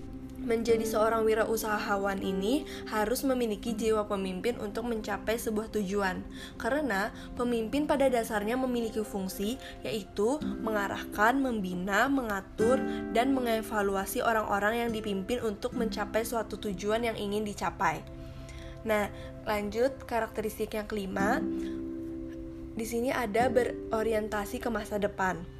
[0.47, 6.23] Menjadi seorang wirausahawan ini harus memiliki jiwa pemimpin untuk mencapai sebuah tujuan.
[6.55, 12.79] Karena pemimpin pada dasarnya memiliki fungsi yaitu mengarahkan, membina, mengatur,
[13.11, 17.99] dan mengevaluasi orang-orang yang dipimpin untuk mencapai suatu tujuan yang ingin dicapai.
[18.87, 19.11] Nah,
[19.43, 21.43] lanjut karakteristik yang kelima.
[22.77, 25.56] Di sini ada berorientasi ke masa depan.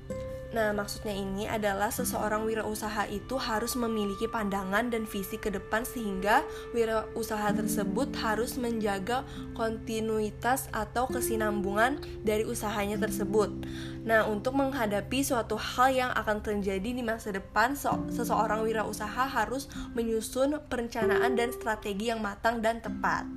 [0.57, 6.41] Nah, maksudnya ini adalah seseorang wirausaha itu harus memiliki pandangan dan visi ke depan sehingga
[6.73, 9.21] wirausaha tersebut harus menjaga
[9.53, 13.53] kontinuitas atau kesinambungan dari usahanya tersebut.
[14.01, 17.77] Nah, untuk menghadapi suatu hal yang akan terjadi di masa depan,
[18.09, 23.29] seseorang wirausaha harus menyusun perencanaan dan strategi yang matang dan tepat.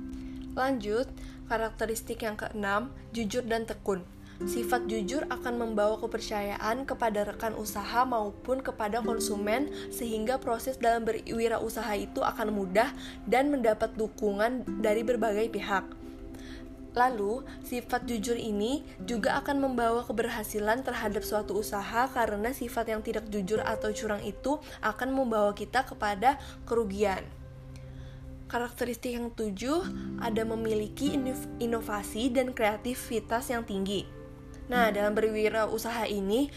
[0.57, 1.05] Lanjut,
[1.45, 4.01] karakteristik yang keenam, jujur dan tekun.
[4.41, 11.93] Sifat jujur akan membawa kepercayaan kepada rekan usaha maupun kepada konsumen sehingga proses dalam berwirausaha
[11.93, 12.89] itu akan mudah
[13.29, 15.85] dan mendapat dukungan dari berbagai pihak.
[16.91, 23.31] Lalu, sifat jujur ini juga akan membawa keberhasilan terhadap suatu usaha karena sifat yang tidak
[23.31, 26.35] jujur atau curang itu akan membawa kita kepada
[26.67, 27.23] kerugian.
[28.51, 29.87] Karakteristik yang tujuh
[30.19, 31.15] ada memiliki
[31.63, 34.20] inovasi dan kreativitas yang tinggi.
[34.71, 36.47] Nah, dalam berwirausaha ini,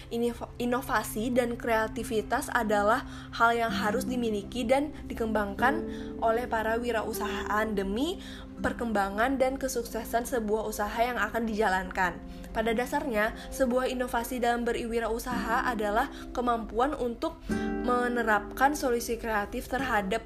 [0.62, 3.02] inovasi dan kreativitas adalah
[3.34, 5.82] hal yang harus dimiliki dan dikembangkan
[6.22, 8.22] oleh para wirausahaan demi
[8.62, 12.14] perkembangan dan kesuksesan sebuah usaha yang akan dijalankan.
[12.54, 17.42] Pada dasarnya, sebuah inovasi dalam berwirausaha adalah kemampuan untuk
[17.82, 20.22] menerapkan solusi kreatif terhadap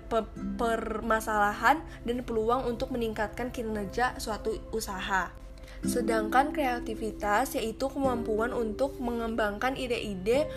[0.60, 5.47] permasalahan dan peluang untuk meningkatkan kinerja suatu usaha.
[5.86, 10.48] Sedangkan kreativitas yaitu kemampuan untuk mengembangkan ide-ide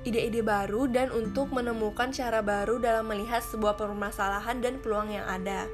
[0.00, 5.68] ide-ide baru dan untuk menemukan cara baru dalam melihat sebuah permasalahan dan peluang yang ada.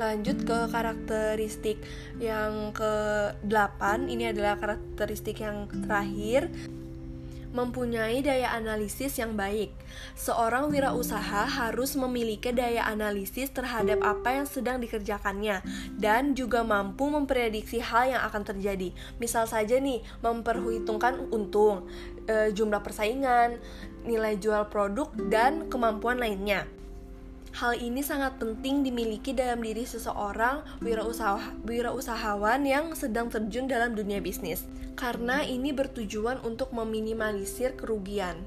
[0.00, 1.76] Lanjut ke karakteristik
[2.16, 6.48] yang ke-8, ini adalah karakteristik yang terakhir
[7.52, 9.70] mempunyai daya analisis yang baik.
[10.16, 15.60] Seorang wirausaha harus memiliki daya analisis terhadap apa yang sedang dikerjakannya
[16.00, 18.90] dan juga mampu memprediksi hal yang akan terjadi.
[19.20, 21.86] Misal saja nih, memperhitungkan untung,
[22.24, 23.60] e, jumlah persaingan,
[24.08, 26.81] nilai jual produk dan kemampuan lainnya.
[27.52, 34.24] Hal ini sangat penting dimiliki dalam diri seseorang wirausaha, wirausahawan yang sedang terjun dalam dunia
[34.24, 34.64] bisnis,
[34.96, 38.40] karena ini bertujuan untuk meminimalisir kerugian.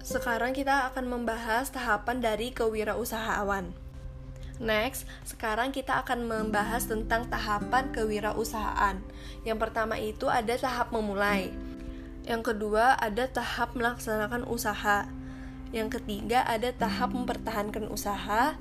[0.00, 3.70] Sekarang kita akan membahas tahapan dari kewirausahaan.
[4.56, 9.04] Next, sekarang kita akan membahas tentang tahapan kewirausahaan.
[9.44, 11.52] Yang pertama itu ada tahap memulai.
[12.24, 15.06] Yang kedua ada tahap melaksanakan usaha.
[15.72, 18.54] Yang ketiga ada tahap mempertahankan usaha.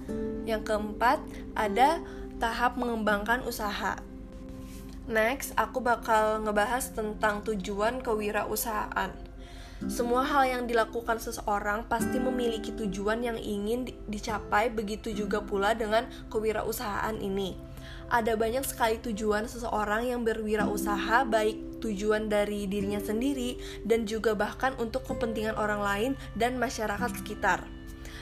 [0.47, 1.19] Yang keempat
[1.53, 1.99] ada
[2.39, 3.99] tahap mengembangkan usaha.
[5.11, 9.11] Next, aku bakal ngebahas tentang tujuan kewirausahaan.
[9.89, 16.05] Semua hal yang dilakukan seseorang pasti memiliki tujuan yang ingin dicapai, begitu juga pula dengan
[16.29, 17.70] kewirausahaan ini.
[18.11, 23.55] Ada banyak sekali tujuan seseorang yang berwirausaha, baik tujuan dari dirinya sendiri
[23.87, 27.63] dan juga bahkan untuk kepentingan orang lain dan masyarakat sekitar.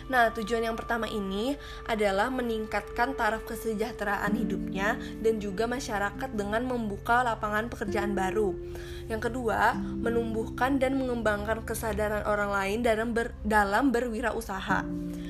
[0.10, 1.53] Nah, tujuan yang pertama ini
[1.86, 8.57] adalah meningkatkan taraf kesejahteraan hidupnya dan juga masyarakat dengan membuka lapangan pekerjaan baru.
[9.06, 14.81] Yang kedua, menumbuhkan dan mengembangkan kesadaran orang lain dalam ber, dalam berwirausaha.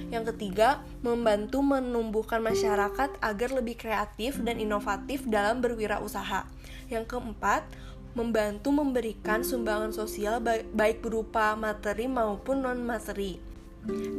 [0.10, 6.48] Yang ketiga, membantu menumbuhkan masyarakat agar lebih kreatif dan inovatif dalam berwirausaha.
[6.88, 7.68] Yang keempat,
[8.18, 10.42] membantu memberikan sumbangan sosial
[10.74, 13.49] baik berupa materi maupun non-materi.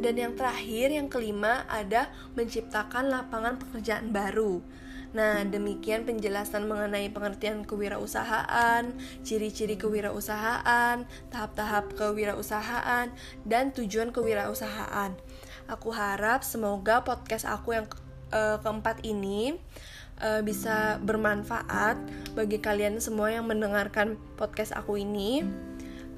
[0.01, 4.63] Dan yang terakhir, yang kelima, ada menciptakan lapangan pekerjaan baru.
[5.11, 8.95] Nah, demikian penjelasan mengenai pengertian kewirausahaan,
[9.27, 13.11] ciri-ciri kewirausahaan, tahap-tahap kewirausahaan,
[13.43, 15.11] dan tujuan kewirausahaan.
[15.67, 17.99] Aku harap semoga podcast aku yang ke
[18.31, 19.59] uh, keempat ini
[20.23, 21.99] uh, bisa bermanfaat
[22.33, 25.43] bagi kalian semua yang mendengarkan podcast aku ini.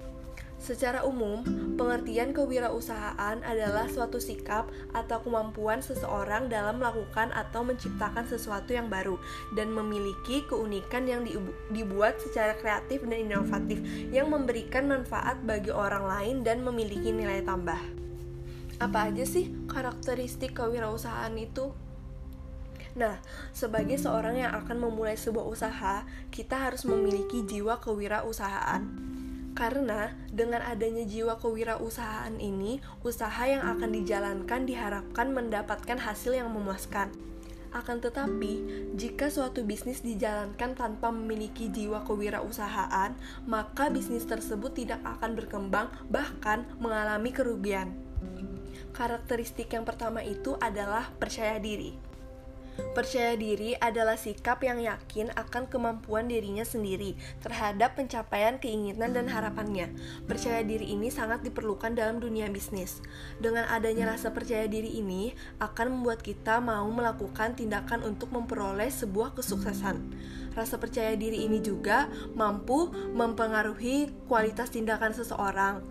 [0.57, 1.45] Secara umum,
[1.77, 9.21] pengertian kewirausahaan adalah suatu sikap atau kemampuan seseorang dalam melakukan atau menciptakan sesuatu yang baru
[9.53, 11.21] dan memiliki keunikan yang
[11.69, 13.79] dibuat secara kreatif dan inovatif
[14.09, 17.77] yang memberikan manfaat bagi orang lain dan memiliki nilai tambah.
[18.81, 21.69] Apa aja sih karakteristik kewirausahaan itu?
[22.97, 23.21] Nah,
[23.53, 26.01] sebagai seorang yang akan memulai sebuah usaha,
[26.33, 29.16] kita harus memiliki jiwa kewirausahaan.
[29.57, 37.09] Karena dengan adanya jiwa kewirausahaan ini, usaha yang akan dijalankan diharapkan mendapatkan hasil yang memuaskan.
[37.73, 38.61] Akan tetapi,
[38.93, 43.17] jika suatu bisnis dijalankan tanpa memiliki jiwa kewirausahaan,
[43.49, 47.97] maka bisnis tersebut tidak akan berkembang, bahkan mengalami kerugian.
[48.93, 52.06] Karakteristik yang pertama itu adalah percaya diri.
[52.93, 59.93] Percaya diri adalah sikap yang yakin akan kemampuan dirinya sendiri terhadap pencapaian keinginan dan harapannya.
[60.25, 63.01] Percaya diri ini sangat diperlukan dalam dunia bisnis.
[63.41, 69.33] Dengan adanya rasa percaya diri ini akan membuat kita mau melakukan tindakan untuk memperoleh sebuah
[69.37, 70.01] kesuksesan.
[70.57, 75.85] Rasa percaya diri ini juga mampu mempengaruhi kualitas tindakan seseorang.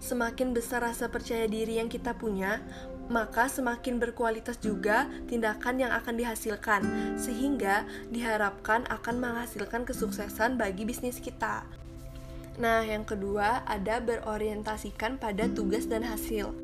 [0.00, 2.64] Semakin besar rasa percaya diri yang kita punya,
[3.10, 6.80] maka semakin berkualitas juga tindakan yang akan dihasilkan,
[7.18, 11.66] sehingga diharapkan akan menghasilkan kesuksesan bagi bisnis kita.
[12.56, 16.54] Nah, yang kedua ada berorientasikan pada tugas dan hasil.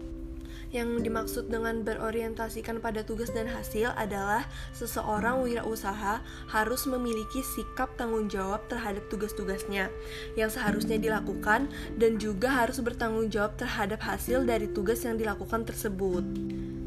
[0.74, 6.20] Yang dimaksud dengan berorientasikan pada tugas dan hasil adalah seseorang wirausaha
[6.50, 9.88] harus memiliki sikap tanggung jawab terhadap tugas-tugasnya
[10.34, 16.26] yang seharusnya dilakukan dan juga harus bertanggung jawab terhadap hasil dari tugas yang dilakukan tersebut.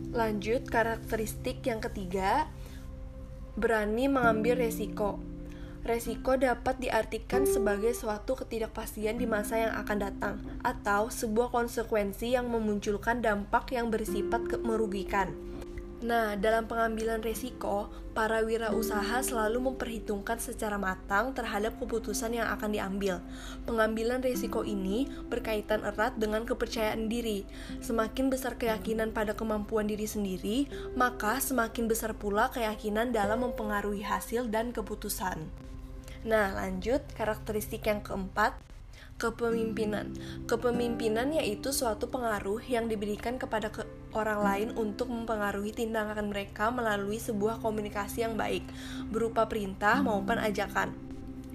[0.10, 2.50] Lanjut, karakteristik yang ketiga,
[3.56, 5.22] berani mengambil resiko.
[5.80, 12.52] Resiko dapat diartikan sebagai suatu ketidakpastian di masa yang akan datang, atau sebuah konsekuensi yang
[12.52, 15.32] memunculkan dampak yang bersifat merugikan.
[16.00, 23.20] Nah, dalam pengambilan resiko, para wirausaha selalu memperhitungkan secara matang terhadap keputusan yang akan diambil.
[23.68, 27.44] Pengambilan resiko ini berkaitan erat dengan kepercayaan diri.
[27.84, 34.48] Semakin besar keyakinan pada kemampuan diri sendiri, maka semakin besar pula keyakinan dalam mempengaruhi hasil
[34.48, 35.69] dan keputusan.
[36.28, 38.56] Nah, lanjut karakteristik yang keempat,
[39.20, 40.16] kepemimpinan.
[40.48, 43.84] Kepemimpinan yaitu suatu pengaruh yang diberikan kepada ke
[44.16, 48.64] orang lain untuk mempengaruhi tindakan mereka melalui sebuah komunikasi yang baik,
[49.12, 51.09] berupa perintah maupun ajakan.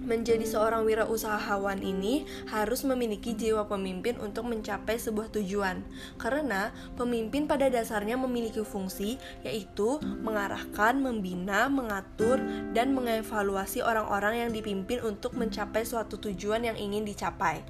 [0.05, 5.81] Menjadi seorang wirausahawan ini harus memiliki jiwa pemimpin untuk mencapai sebuah tujuan,
[6.21, 12.37] karena pemimpin pada dasarnya memiliki fungsi yaitu mengarahkan, membina, mengatur,
[12.77, 17.65] dan mengevaluasi orang-orang yang dipimpin untuk mencapai suatu tujuan yang ingin dicapai.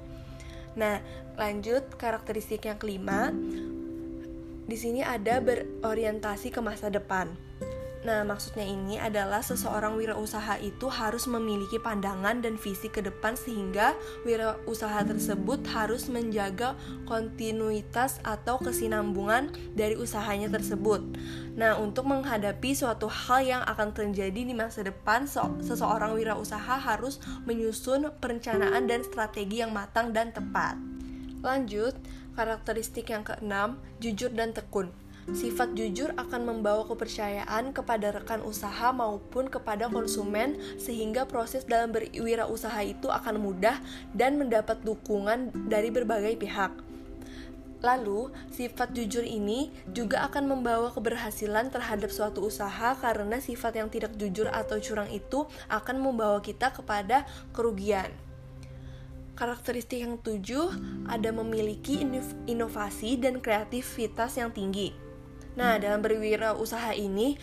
[0.76, 1.00] Nah,
[1.40, 3.32] lanjut karakteristik yang kelima.
[4.68, 7.45] Di sini ada berorientasi ke masa depan.
[8.06, 13.98] Nah, maksudnya ini adalah seseorang wirausaha itu harus memiliki pandangan dan visi ke depan sehingga
[14.22, 16.78] wirausaha tersebut harus menjaga
[17.10, 21.02] kontinuitas atau kesinambungan dari usahanya tersebut.
[21.58, 25.26] Nah, untuk menghadapi suatu hal yang akan terjadi di masa depan,
[25.66, 30.78] seseorang wirausaha harus menyusun perencanaan dan strategi yang matang dan tepat.
[31.42, 31.98] Lanjut,
[32.38, 34.94] karakteristik yang keenam, jujur dan tekun.
[35.26, 42.78] Sifat jujur akan membawa kepercayaan kepada rekan usaha maupun kepada konsumen sehingga proses dalam berwirausaha
[42.86, 43.82] itu akan mudah
[44.14, 46.70] dan mendapat dukungan dari berbagai pihak.
[47.82, 54.14] Lalu, sifat jujur ini juga akan membawa keberhasilan terhadap suatu usaha karena sifat yang tidak
[54.14, 58.14] jujur atau curang itu akan membawa kita kepada kerugian.
[59.36, 60.72] Karakteristik yang tujuh
[61.10, 62.00] ada memiliki
[62.48, 65.05] inovasi dan kreativitas yang tinggi.
[65.56, 67.40] Nah, dalam berwirausaha ini,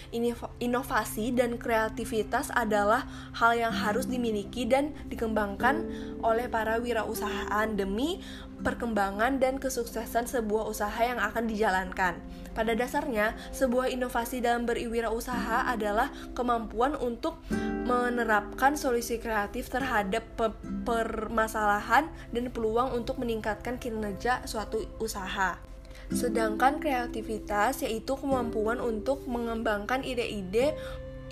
[0.62, 5.90] inovasi dan kreativitas adalah hal yang harus dimiliki dan dikembangkan
[6.22, 8.22] oleh para wirausahaan demi
[8.62, 12.22] perkembangan dan kesuksesan sebuah usaha yang akan dijalankan.
[12.54, 17.42] Pada dasarnya, sebuah inovasi dalam berwirausaha adalah kemampuan untuk
[17.84, 20.24] menerapkan solusi kreatif terhadap
[20.86, 25.73] permasalahan dan peluang untuk meningkatkan kinerja suatu usaha.
[26.14, 30.78] Sedangkan kreativitas yaitu kemampuan untuk mengembangkan ide-ide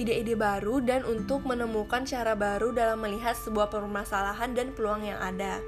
[0.01, 5.61] ide-ide baru dan untuk menemukan cara baru dalam melihat sebuah permasalahan dan peluang yang ada.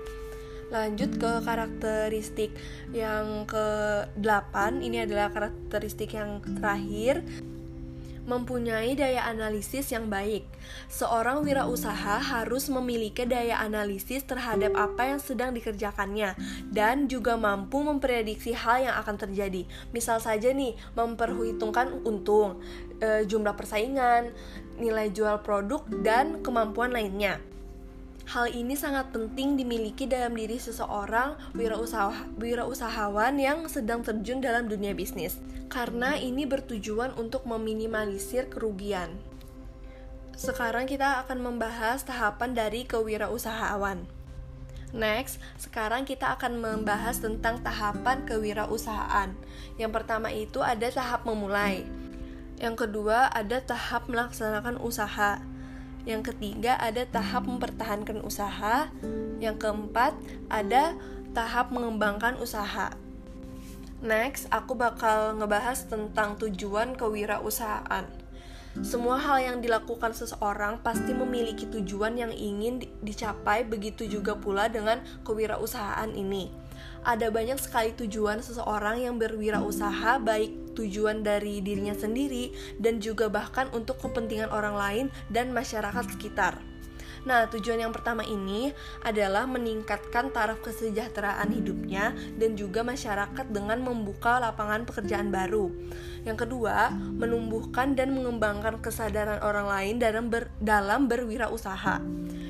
[0.73, 2.49] Lanjut ke karakteristik
[2.89, 7.21] yang ke-8, ini adalah karakteristik yang terakhir
[8.23, 10.47] mempunyai daya analisis yang baik.
[10.87, 16.35] Seorang wirausaha harus memiliki daya analisis terhadap apa yang sedang dikerjakannya
[16.71, 19.67] dan juga mampu memprediksi hal yang akan terjadi.
[19.91, 22.63] Misal saja nih, memperhitungkan untung,
[23.03, 24.31] e, jumlah persaingan,
[24.79, 27.52] nilai jual produk dan kemampuan lainnya.
[28.23, 34.95] Hal ini sangat penting dimiliki dalam diri seseorang wirausaha, wirausahawan yang sedang terjun dalam dunia
[34.95, 39.19] bisnis, karena ini bertujuan untuk meminimalisir kerugian.
[40.33, 44.01] Sekarang kita akan membahas tahapan dari kewirausahaan.
[44.93, 49.33] Next, sekarang kita akan membahas tentang tahapan kewirausahaan.
[49.75, 51.85] Yang pertama itu ada tahap memulai.
[52.61, 55.41] Yang kedua ada tahap melaksanakan usaha.
[56.03, 58.91] Yang ketiga ada tahap mempertahankan usaha.
[59.39, 60.13] Yang keempat
[60.51, 60.95] ada
[61.31, 62.91] tahap mengembangkan usaha.
[64.03, 68.03] Next, aku bakal ngebahas tentang tujuan kewirausahaan.
[68.83, 74.99] Semua hal yang dilakukan seseorang pasti memiliki tujuan yang ingin dicapai, begitu juga pula dengan
[75.23, 76.49] kewirausahaan ini.
[77.03, 83.67] Ada banyak sekali tujuan seseorang yang berwirausaha, baik tujuan dari dirinya sendiri dan juga bahkan
[83.75, 86.72] untuk kepentingan orang lain dan masyarakat sekitar.
[87.23, 94.43] Nah, tujuan yang pertama ini adalah meningkatkan taraf kesejahteraan hidupnya dan juga masyarakat dengan membuka
[94.43, 95.71] lapangan pekerjaan baru.
[96.27, 102.03] Yang kedua, menumbuhkan dan mengembangkan kesadaran orang lain dalam ber, dalam berwirausaha.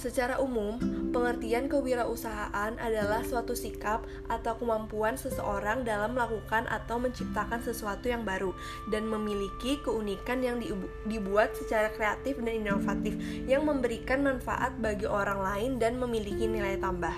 [0.00, 0.80] Secara umum,
[1.12, 4.00] pengertian kewirausahaan adalah suatu sikap
[4.32, 8.56] atau kemampuan seseorang dalam melakukan atau menciptakan sesuatu yang baru
[8.88, 10.56] dan memiliki keunikan yang
[11.04, 13.12] dibuat secara kreatif dan inovatif
[13.44, 17.12] yang memberikan manfaat bagi orang lain dan memiliki nilai tambah.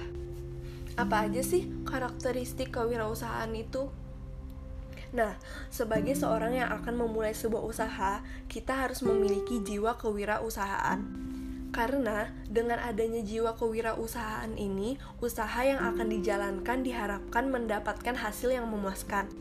[0.98, 3.94] Apa aja sih karakteristik kewirausahaan itu?
[5.14, 5.38] Nah,
[5.70, 11.30] sebagai seorang yang akan memulai sebuah usaha, kita harus memiliki jiwa kewirausahaan.
[11.72, 19.32] Karena dengan adanya jiwa kewirausahaan ini, usaha yang akan dijalankan diharapkan mendapatkan hasil yang memuaskan.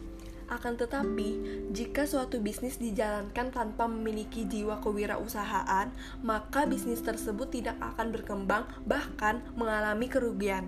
[0.51, 1.39] Akan tetapi,
[1.71, 5.91] jika suatu bisnis dijalankan tanpa memiliki jiwa kewirausahaan,
[6.23, 10.67] maka bisnis tersebut tidak akan berkembang, bahkan mengalami kerugian.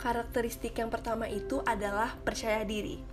[0.00, 3.04] Karakteristik yang pertama itu adalah percaya diri.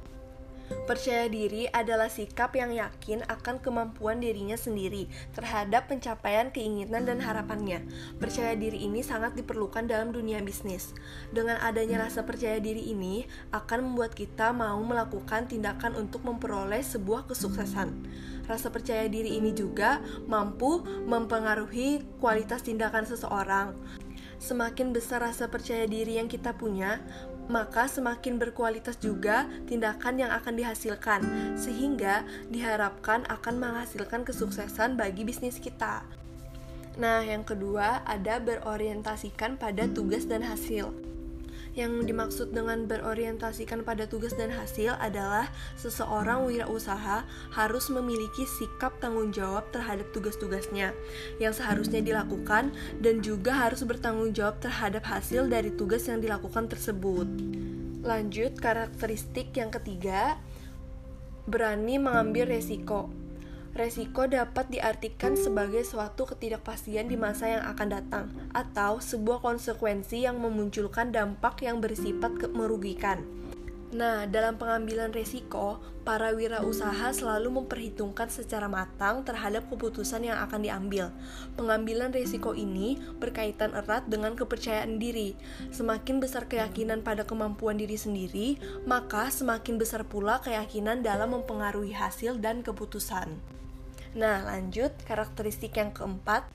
[0.67, 7.83] Percaya diri adalah sikap yang yakin akan kemampuan dirinya sendiri terhadap pencapaian keinginan dan harapannya.
[8.19, 10.91] Percaya diri ini sangat diperlukan dalam dunia bisnis.
[11.31, 13.23] Dengan adanya rasa percaya diri ini
[13.55, 17.91] akan membuat kita mau melakukan tindakan untuk memperoleh sebuah kesuksesan.
[18.47, 23.75] Rasa percaya diri ini juga mampu mempengaruhi kualitas tindakan seseorang.
[24.37, 27.01] Semakin besar rasa percaya diri yang kita punya,
[27.47, 31.21] maka semakin berkualitas juga tindakan yang akan dihasilkan,
[31.59, 36.03] sehingga diharapkan akan menghasilkan kesuksesan bagi bisnis kita.
[36.97, 41.16] Nah, yang kedua ada berorientasikan pada tugas dan hasil.
[41.77, 45.45] Yang dimaksud dengan berorientasikan pada tugas dan hasil adalah
[45.77, 47.21] seseorang wirausaha
[47.53, 50.97] harus memiliki sikap tanggung jawab terhadap tugas-tugasnya
[51.37, 57.29] yang seharusnya dilakukan dan juga harus bertanggung jawab terhadap hasil dari tugas yang dilakukan tersebut.
[58.01, 60.41] Lanjut, karakteristik yang ketiga,
[61.45, 63.26] berani mengambil resiko.
[63.77, 70.41] Resiko dapat diartikan sebagai suatu ketidakpastian di masa yang akan datang, atau sebuah konsekuensi yang
[70.41, 73.21] memunculkan dampak yang bersifat merugikan.
[73.93, 81.13] Nah, dalam pengambilan resiko, para wirausaha selalu memperhitungkan secara matang terhadap keputusan yang akan diambil.
[81.53, 85.37] Pengambilan resiko ini berkaitan erat dengan kepercayaan diri.
[85.69, 88.57] Semakin besar keyakinan pada kemampuan diri sendiri,
[88.89, 93.56] maka semakin besar pula keyakinan dalam mempengaruhi hasil dan keputusan.
[94.17, 96.49] Nah, lanjut karakteristik yang keempat,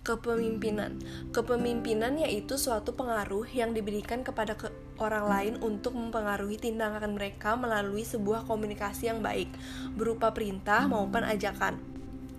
[0.00, 0.96] kepemimpinan.
[1.28, 8.08] Kepemimpinan yaitu suatu pengaruh yang diberikan kepada ke orang lain untuk mempengaruhi tindakan mereka melalui
[8.08, 9.52] sebuah komunikasi yang baik,
[9.92, 11.91] berupa perintah maupun ajakan.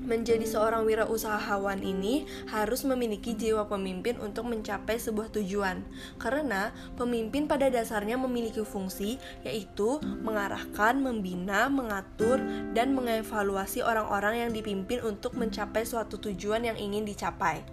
[0.03, 5.79] Menjadi seorang wirausahawan ini harus memiliki jiwa pemimpin untuk mencapai sebuah tujuan,
[6.19, 9.15] karena pemimpin pada dasarnya memiliki fungsi
[9.47, 12.35] yaitu mengarahkan, membina, mengatur,
[12.75, 17.63] dan mengevaluasi orang-orang yang dipimpin untuk mencapai suatu tujuan yang ingin dicapai.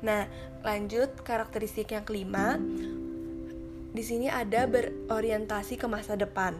[0.00, 0.24] Nah,
[0.64, 2.56] lanjut karakteristik yang kelima.
[3.90, 6.56] Di sini ada berorientasi ke masa depan.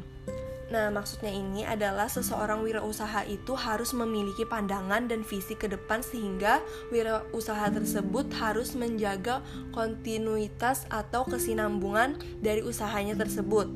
[0.71, 6.63] Nah, maksudnya ini adalah seseorang wirausaha itu harus memiliki pandangan dan visi ke depan sehingga
[6.95, 9.43] wirausaha tersebut harus menjaga
[9.75, 13.67] kontinuitas atau kesinambungan dari usahanya tersebut.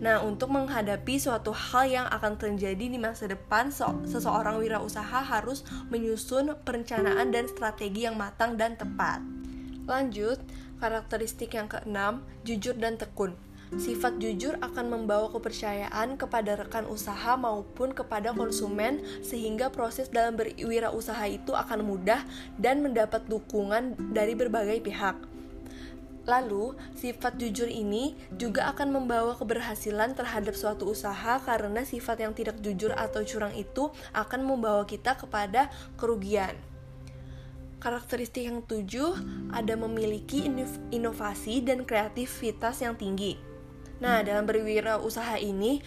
[0.00, 3.68] Nah, untuk menghadapi suatu hal yang akan terjadi di masa depan,
[4.08, 9.20] seseorang wirausaha harus menyusun perencanaan dan strategi yang matang dan tepat.
[9.84, 10.40] Lanjut,
[10.78, 13.34] Karakteristik yang keenam, jujur dan tekun.
[13.76, 21.28] Sifat jujur akan membawa kepercayaan kepada rekan usaha maupun kepada konsumen sehingga proses dalam berwirausaha
[21.28, 22.24] itu akan mudah
[22.56, 25.20] dan mendapat dukungan dari berbagai pihak.
[26.28, 32.60] Lalu, sifat jujur ini juga akan membawa keberhasilan terhadap suatu usaha karena sifat yang tidak
[32.60, 36.52] jujur atau curang itu akan membawa kita kepada kerugian.
[37.80, 39.16] Karakteristik yang tujuh
[39.56, 40.44] ada memiliki
[40.92, 43.47] inovasi dan kreativitas yang tinggi.
[43.98, 45.82] Nah, dalam berwirausaha ini,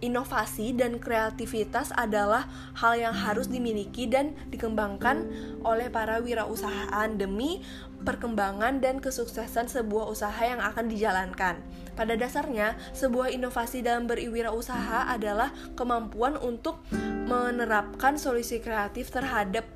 [0.00, 2.48] inovasi dan kreativitas adalah
[2.80, 5.28] hal yang harus dimiliki dan dikembangkan
[5.60, 7.60] oleh para wirausahaan demi
[8.08, 11.60] perkembangan dan kesuksesan sebuah usaha yang akan dijalankan.
[11.92, 16.80] Pada dasarnya, sebuah inovasi dalam berwirausaha adalah kemampuan untuk
[17.28, 19.68] menerapkan solusi kreatif terhadap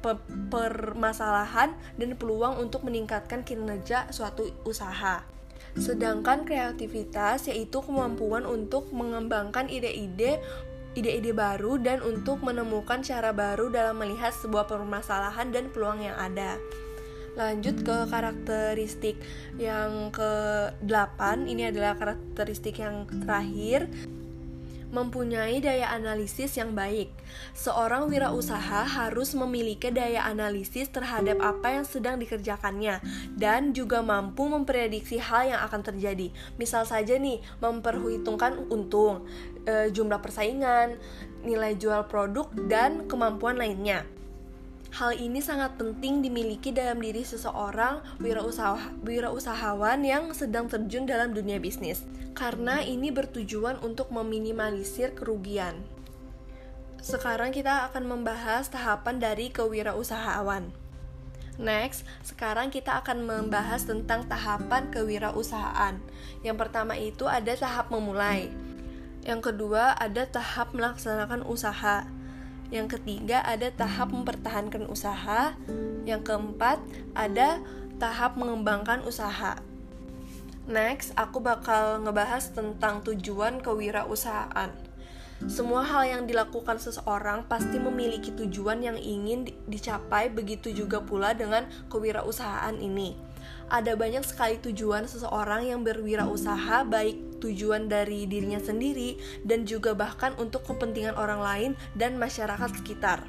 [0.48, 5.35] permasalahan dan peluang untuk meningkatkan kinerja suatu usaha.
[5.76, 10.40] Sedangkan kreativitas yaitu kemampuan untuk mengembangkan ide-ide
[10.96, 16.56] ide-ide baru dan untuk menemukan cara baru dalam melihat sebuah permasalahan dan peluang yang ada.
[17.36, 19.20] Lanjut ke karakteristik
[19.60, 23.92] yang ke-8, ini adalah karakteristik yang terakhir
[24.96, 27.12] mempunyai daya analisis yang baik.
[27.52, 33.04] Seorang wirausaha harus memiliki daya analisis terhadap apa yang sedang dikerjakannya
[33.36, 36.32] dan juga mampu memprediksi hal yang akan terjadi.
[36.56, 39.28] Misal saja nih, memperhitungkan untung,
[39.68, 40.96] e, jumlah persaingan,
[41.44, 44.15] nilai jual produk dan kemampuan lainnya.
[44.96, 51.60] Hal ini sangat penting dimiliki dalam diri seseorang wirausaha, wirausahawan yang sedang terjun dalam dunia
[51.60, 52.00] bisnis,
[52.32, 55.84] karena ini bertujuan untuk meminimalisir kerugian.
[57.04, 60.64] Sekarang kita akan membahas tahapan dari kewirausahaan.
[61.60, 66.00] Next, sekarang kita akan membahas tentang tahapan kewirausahaan.
[66.40, 68.48] Yang pertama itu ada tahap memulai.
[69.28, 72.15] Yang kedua ada tahap melaksanakan usaha.
[72.70, 75.54] Yang ketiga ada tahap mempertahankan usaha.
[76.06, 76.78] Yang keempat
[77.14, 77.62] ada
[77.98, 79.58] tahap mengembangkan usaha.
[80.66, 84.74] Next, aku bakal ngebahas tentang tujuan kewirausahaan.
[85.46, 91.68] Semua hal yang dilakukan seseorang pasti memiliki tujuan yang ingin dicapai, begitu juga pula dengan
[91.92, 93.35] kewirausahaan ini
[93.66, 100.32] ada banyak sekali tujuan seseorang yang berwirausaha baik tujuan dari dirinya sendiri dan juga bahkan
[100.38, 103.26] untuk kepentingan orang lain dan masyarakat sekitar.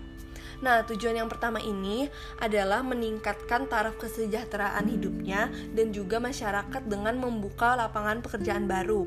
[0.57, 2.09] Nah, tujuan yang pertama ini
[2.41, 9.05] adalah meningkatkan taraf kesejahteraan hidupnya dan juga masyarakat dengan membuka lapangan pekerjaan baru.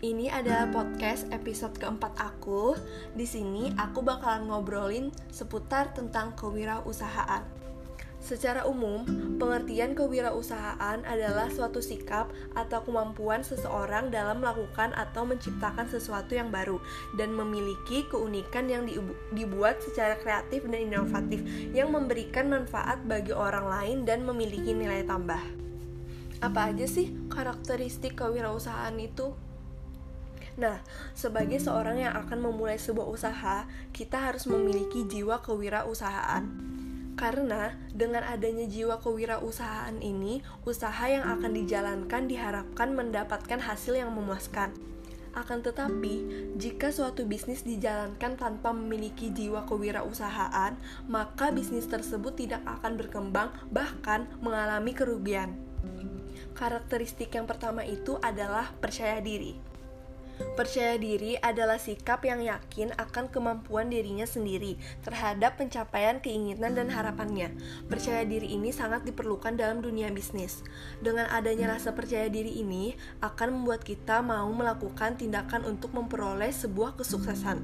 [0.00, 2.80] Ini adalah podcast episode keempat aku.
[3.12, 7.63] Di sini aku bakalan ngobrolin seputar tentang kewirausahaan.
[8.24, 9.04] Secara umum,
[9.36, 16.80] pengertian kewirausahaan adalah suatu sikap atau kemampuan seseorang dalam melakukan atau menciptakan sesuatu yang baru
[17.20, 18.88] dan memiliki keunikan yang
[19.36, 21.44] dibuat secara kreatif dan inovatif
[21.76, 25.44] yang memberikan manfaat bagi orang lain dan memiliki nilai tambah.
[26.40, 29.36] Apa aja sih karakteristik kewirausahaan itu?
[30.56, 30.80] Nah,
[31.12, 36.72] sebagai seorang yang akan memulai sebuah usaha, kita harus memiliki jiwa kewirausahaan
[37.14, 44.74] Karena dengan adanya jiwa kewirausahaan ini, usaha yang akan dijalankan diharapkan mendapatkan hasil yang memuaskan.
[45.34, 46.14] Akan tetapi,
[46.54, 50.78] jika suatu bisnis dijalankan tanpa memiliki jiwa kewirausahaan,
[51.10, 55.58] maka bisnis tersebut tidak akan berkembang, bahkan mengalami kerugian.
[56.54, 59.73] Karakteristik yang pertama itu adalah percaya diri.
[60.54, 64.74] Percaya diri adalah sikap yang yakin akan kemampuan dirinya sendiri
[65.06, 67.54] terhadap pencapaian keinginan dan harapannya.
[67.86, 70.62] Percaya diri ini sangat diperlukan dalam dunia bisnis.
[70.98, 76.98] Dengan adanya rasa percaya diri ini akan membuat kita mau melakukan tindakan untuk memperoleh sebuah
[76.98, 77.58] kesuksesan.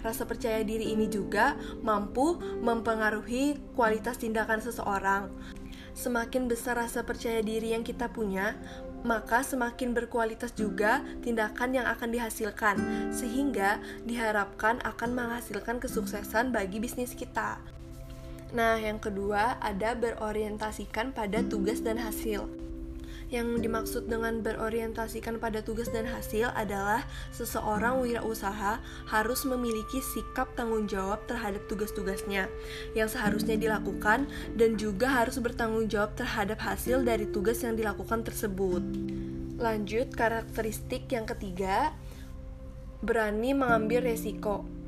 [0.00, 5.28] Rasa percaya diri ini juga mampu mempengaruhi kualitas tindakan seseorang.
[5.92, 8.56] Semakin besar rasa percaya diri yang kita punya,
[9.02, 12.76] maka semakin berkualitas juga tindakan yang akan dihasilkan,
[13.10, 17.60] sehingga diharapkan akan menghasilkan kesuksesan bagi bisnis kita.
[18.50, 22.50] Nah, yang kedua ada berorientasikan pada tugas dan hasil.
[23.30, 30.90] Yang dimaksud dengan berorientasikan pada tugas dan hasil adalah seseorang wirausaha harus memiliki sikap tanggung
[30.90, 32.50] jawab terhadap tugas-tugasnya
[32.98, 34.26] yang seharusnya dilakukan
[34.58, 38.82] dan juga harus bertanggung jawab terhadap hasil dari tugas yang dilakukan tersebut.
[39.62, 41.94] Lanjut, karakteristik yang ketiga,
[42.98, 44.79] berani mengambil resiko.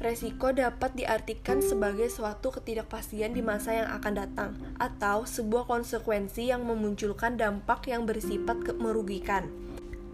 [0.00, 6.64] Resiko dapat diartikan sebagai suatu ketidakpastian di masa yang akan datang, atau sebuah konsekuensi yang
[6.64, 9.52] memunculkan dampak yang bersifat merugikan.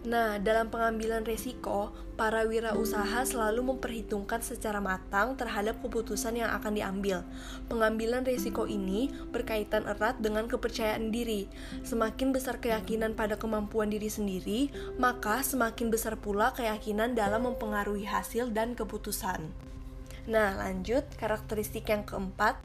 [0.03, 7.23] Nah, dalam pengambilan resiko, para wirausaha selalu memperhitungkan secara matang terhadap keputusan yang akan diambil.
[7.71, 11.47] Pengambilan resiko ini berkaitan erat dengan kepercayaan diri.
[11.87, 14.67] Semakin besar keyakinan pada kemampuan diri sendiri,
[14.99, 19.66] maka semakin besar pula keyakinan dalam mempengaruhi hasil dan keputusan.
[20.27, 22.59] Nah, lanjut karakteristik yang keempat,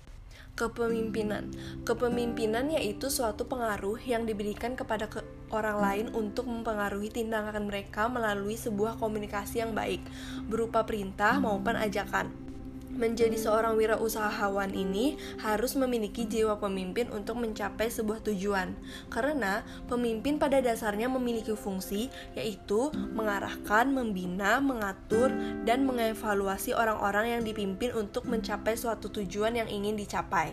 [0.59, 1.55] kepemimpinan.
[1.87, 5.23] Kepemimpinan yaitu suatu pengaruh yang diberikan kepada ke
[5.55, 10.03] orang lain untuk mempengaruhi tindakan mereka melalui sebuah komunikasi yang baik,
[10.51, 12.52] berupa perintah maupun ajakan.
[12.93, 18.77] Menjadi seorang wirausahawan ini harus memiliki jiwa pemimpin untuk mencapai sebuah tujuan,
[19.09, 25.33] karena pemimpin pada dasarnya memiliki fungsi yaitu mengarahkan, membina, mengatur,
[25.65, 30.53] dan mengevaluasi orang-orang yang dipimpin untuk mencapai suatu tujuan yang ingin dicapai.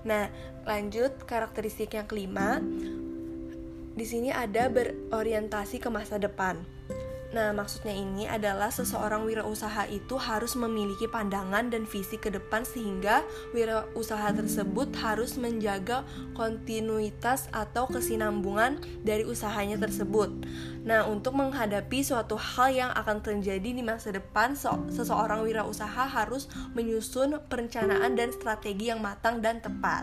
[0.00, 0.32] Nah,
[0.64, 2.56] lanjut karakteristik yang kelima.
[3.90, 6.56] Di sini ada berorientasi ke masa depan.
[7.30, 13.22] Nah, maksudnya ini adalah seseorang wirausaha itu harus memiliki pandangan dan visi ke depan sehingga
[13.54, 16.02] wirausaha tersebut harus menjaga
[16.34, 20.26] kontinuitas atau kesinambungan dari usahanya tersebut.
[20.82, 24.58] Nah, untuk menghadapi suatu hal yang akan terjadi di masa depan,
[24.90, 30.02] seseorang wirausaha harus menyusun perencanaan dan strategi yang matang dan tepat.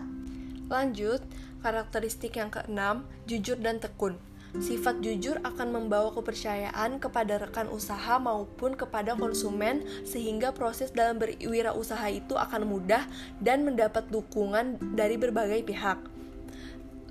[0.72, 1.20] Lanjut,
[1.60, 4.27] karakteristik yang keenam, jujur dan tekun.
[4.56, 12.08] Sifat jujur akan membawa kepercayaan kepada rekan usaha maupun kepada konsumen sehingga proses dalam berwirausaha
[12.08, 13.04] itu akan mudah
[13.44, 16.00] dan mendapat dukungan dari berbagai pihak.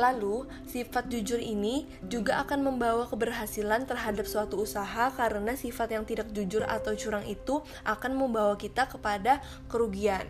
[0.01, 6.33] Lalu, sifat jujur ini juga akan membawa keberhasilan terhadap suatu usaha karena sifat yang tidak
[6.33, 10.25] jujur atau curang itu akan membawa kita kepada kerugian.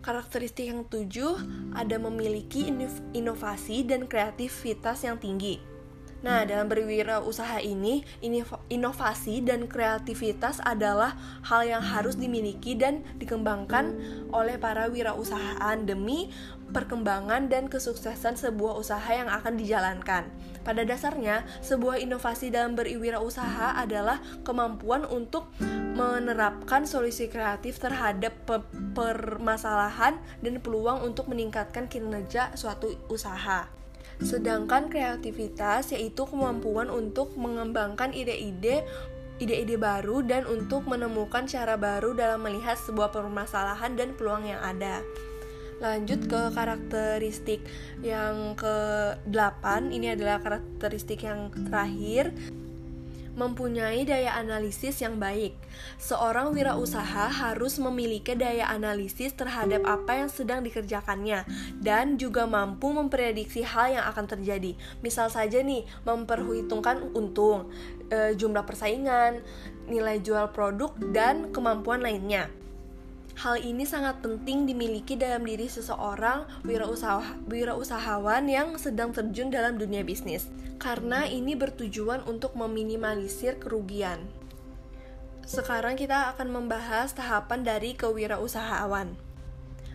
[0.00, 1.36] Karakteristik yang tujuh
[1.76, 2.72] ada memiliki
[3.12, 5.77] inovasi dan kreativitas yang tinggi.
[6.18, 8.02] Nah, dalam berwirausaha ini,
[8.70, 11.14] inovasi dan kreativitas adalah
[11.46, 13.94] hal yang harus dimiliki dan dikembangkan
[14.34, 16.34] oleh para wirausahaan demi
[16.74, 20.26] perkembangan dan kesuksesan sebuah usaha yang akan dijalankan.
[20.66, 25.48] Pada dasarnya, sebuah inovasi dalam berwirausaha adalah kemampuan untuk
[25.94, 28.34] menerapkan solusi kreatif terhadap
[28.92, 33.70] permasalahan dan peluang untuk meningkatkan kinerja suatu usaha.
[34.18, 38.82] Sedangkan kreativitas yaitu kemampuan untuk mengembangkan ide-ide
[39.38, 44.98] ide-ide baru dan untuk menemukan cara baru dalam melihat sebuah permasalahan dan peluang yang ada.
[45.78, 47.62] Lanjut ke karakteristik
[48.02, 52.34] yang ke-8, ini adalah karakteristik yang terakhir
[53.38, 55.54] mempunyai daya analisis yang baik.
[56.02, 61.46] Seorang wirausaha harus memiliki daya analisis terhadap apa yang sedang dikerjakannya
[61.78, 64.74] dan juga mampu memprediksi hal yang akan terjadi.
[64.98, 67.70] Misal saja nih, memperhitungkan untung,
[68.10, 69.46] e, jumlah persaingan,
[69.86, 72.50] nilai jual produk dan kemampuan lainnya.
[73.38, 80.02] Hal ini sangat penting dimiliki dalam diri seseorang wirausaha, wirausahawan yang sedang terjun dalam dunia
[80.02, 80.50] bisnis,
[80.82, 84.26] karena ini bertujuan untuk meminimalisir kerugian.
[85.46, 89.14] Sekarang kita akan membahas tahapan dari kewirausahaan.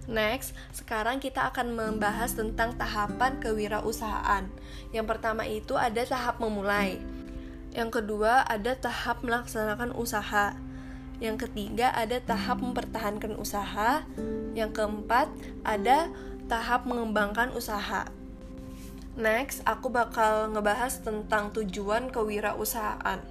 [0.07, 4.47] Next, sekarang kita akan membahas tentang tahapan kewirausahaan.
[4.95, 6.95] Yang pertama itu ada tahap memulai.
[7.75, 10.55] Yang kedua ada tahap melaksanakan usaha.
[11.23, 14.03] Yang ketiga ada tahap mempertahankan usaha.
[14.51, 15.31] Yang keempat
[15.63, 16.11] ada
[16.51, 18.11] tahap mengembangkan usaha.
[19.15, 23.23] Next, aku bakal ngebahas tentang tujuan kewirausahaan.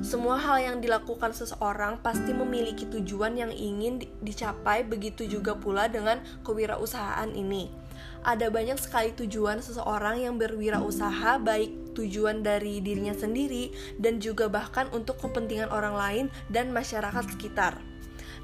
[0.00, 6.22] Semua hal yang dilakukan seseorang pasti memiliki tujuan yang ingin dicapai, begitu juga pula dengan
[6.46, 7.87] kewirausahaan ini.
[8.26, 14.86] Ada banyak sekali tujuan seseorang yang berwirausaha, baik tujuan dari dirinya sendiri dan juga bahkan
[14.94, 17.87] untuk kepentingan orang lain dan masyarakat sekitar.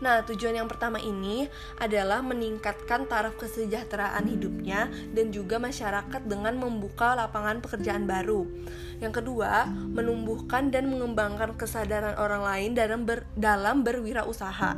[0.05, 1.49] Nah, tujuan yang pertama ini
[1.81, 8.45] adalah meningkatkan taraf kesejahteraan hidupnya dan juga masyarakat dengan membuka lapangan pekerjaan baru.
[9.01, 14.77] Yang kedua, menumbuhkan dan mengembangkan kesadaran orang lain dalam ber, dalam berwirausaha.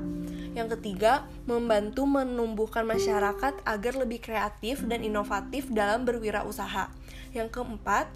[0.54, 6.86] Yang ketiga, membantu menumbuhkan masyarakat agar lebih kreatif dan inovatif dalam berwirausaha.
[7.34, 8.06] Yang keempat,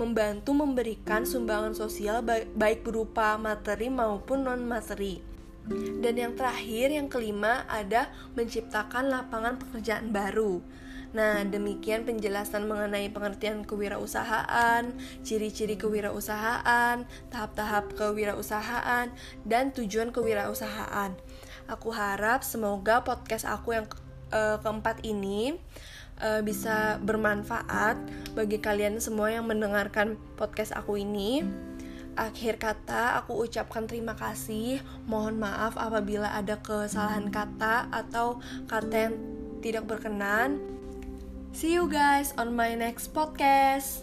[0.00, 2.24] membantu memberikan sumbangan sosial
[2.56, 5.33] baik berupa materi maupun non-materi.
[5.72, 10.60] Dan yang terakhir, yang kelima, ada menciptakan lapangan pekerjaan baru.
[11.14, 14.82] Nah, demikian penjelasan mengenai pengertian kewirausahaan,
[15.22, 19.14] ciri-ciri kewirausahaan, tahap-tahap kewirausahaan,
[19.46, 21.14] dan tujuan kewirausahaan.
[21.70, 23.96] Aku harap semoga podcast aku yang ke
[24.34, 25.54] uh, keempat ini
[26.18, 27.96] uh, bisa bermanfaat
[28.34, 31.46] bagi kalian semua yang mendengarkan podcast aku ini
[32.14, 34.80] akhir kata aku ucapkan terima kasih.
[35.04, 39.14] Mohon maaf apabila ada kesalahan kata atau kata yang
[39.60, 40.58] tidak berkenan.
[41.54, 44.02] See you guys on my next podcast.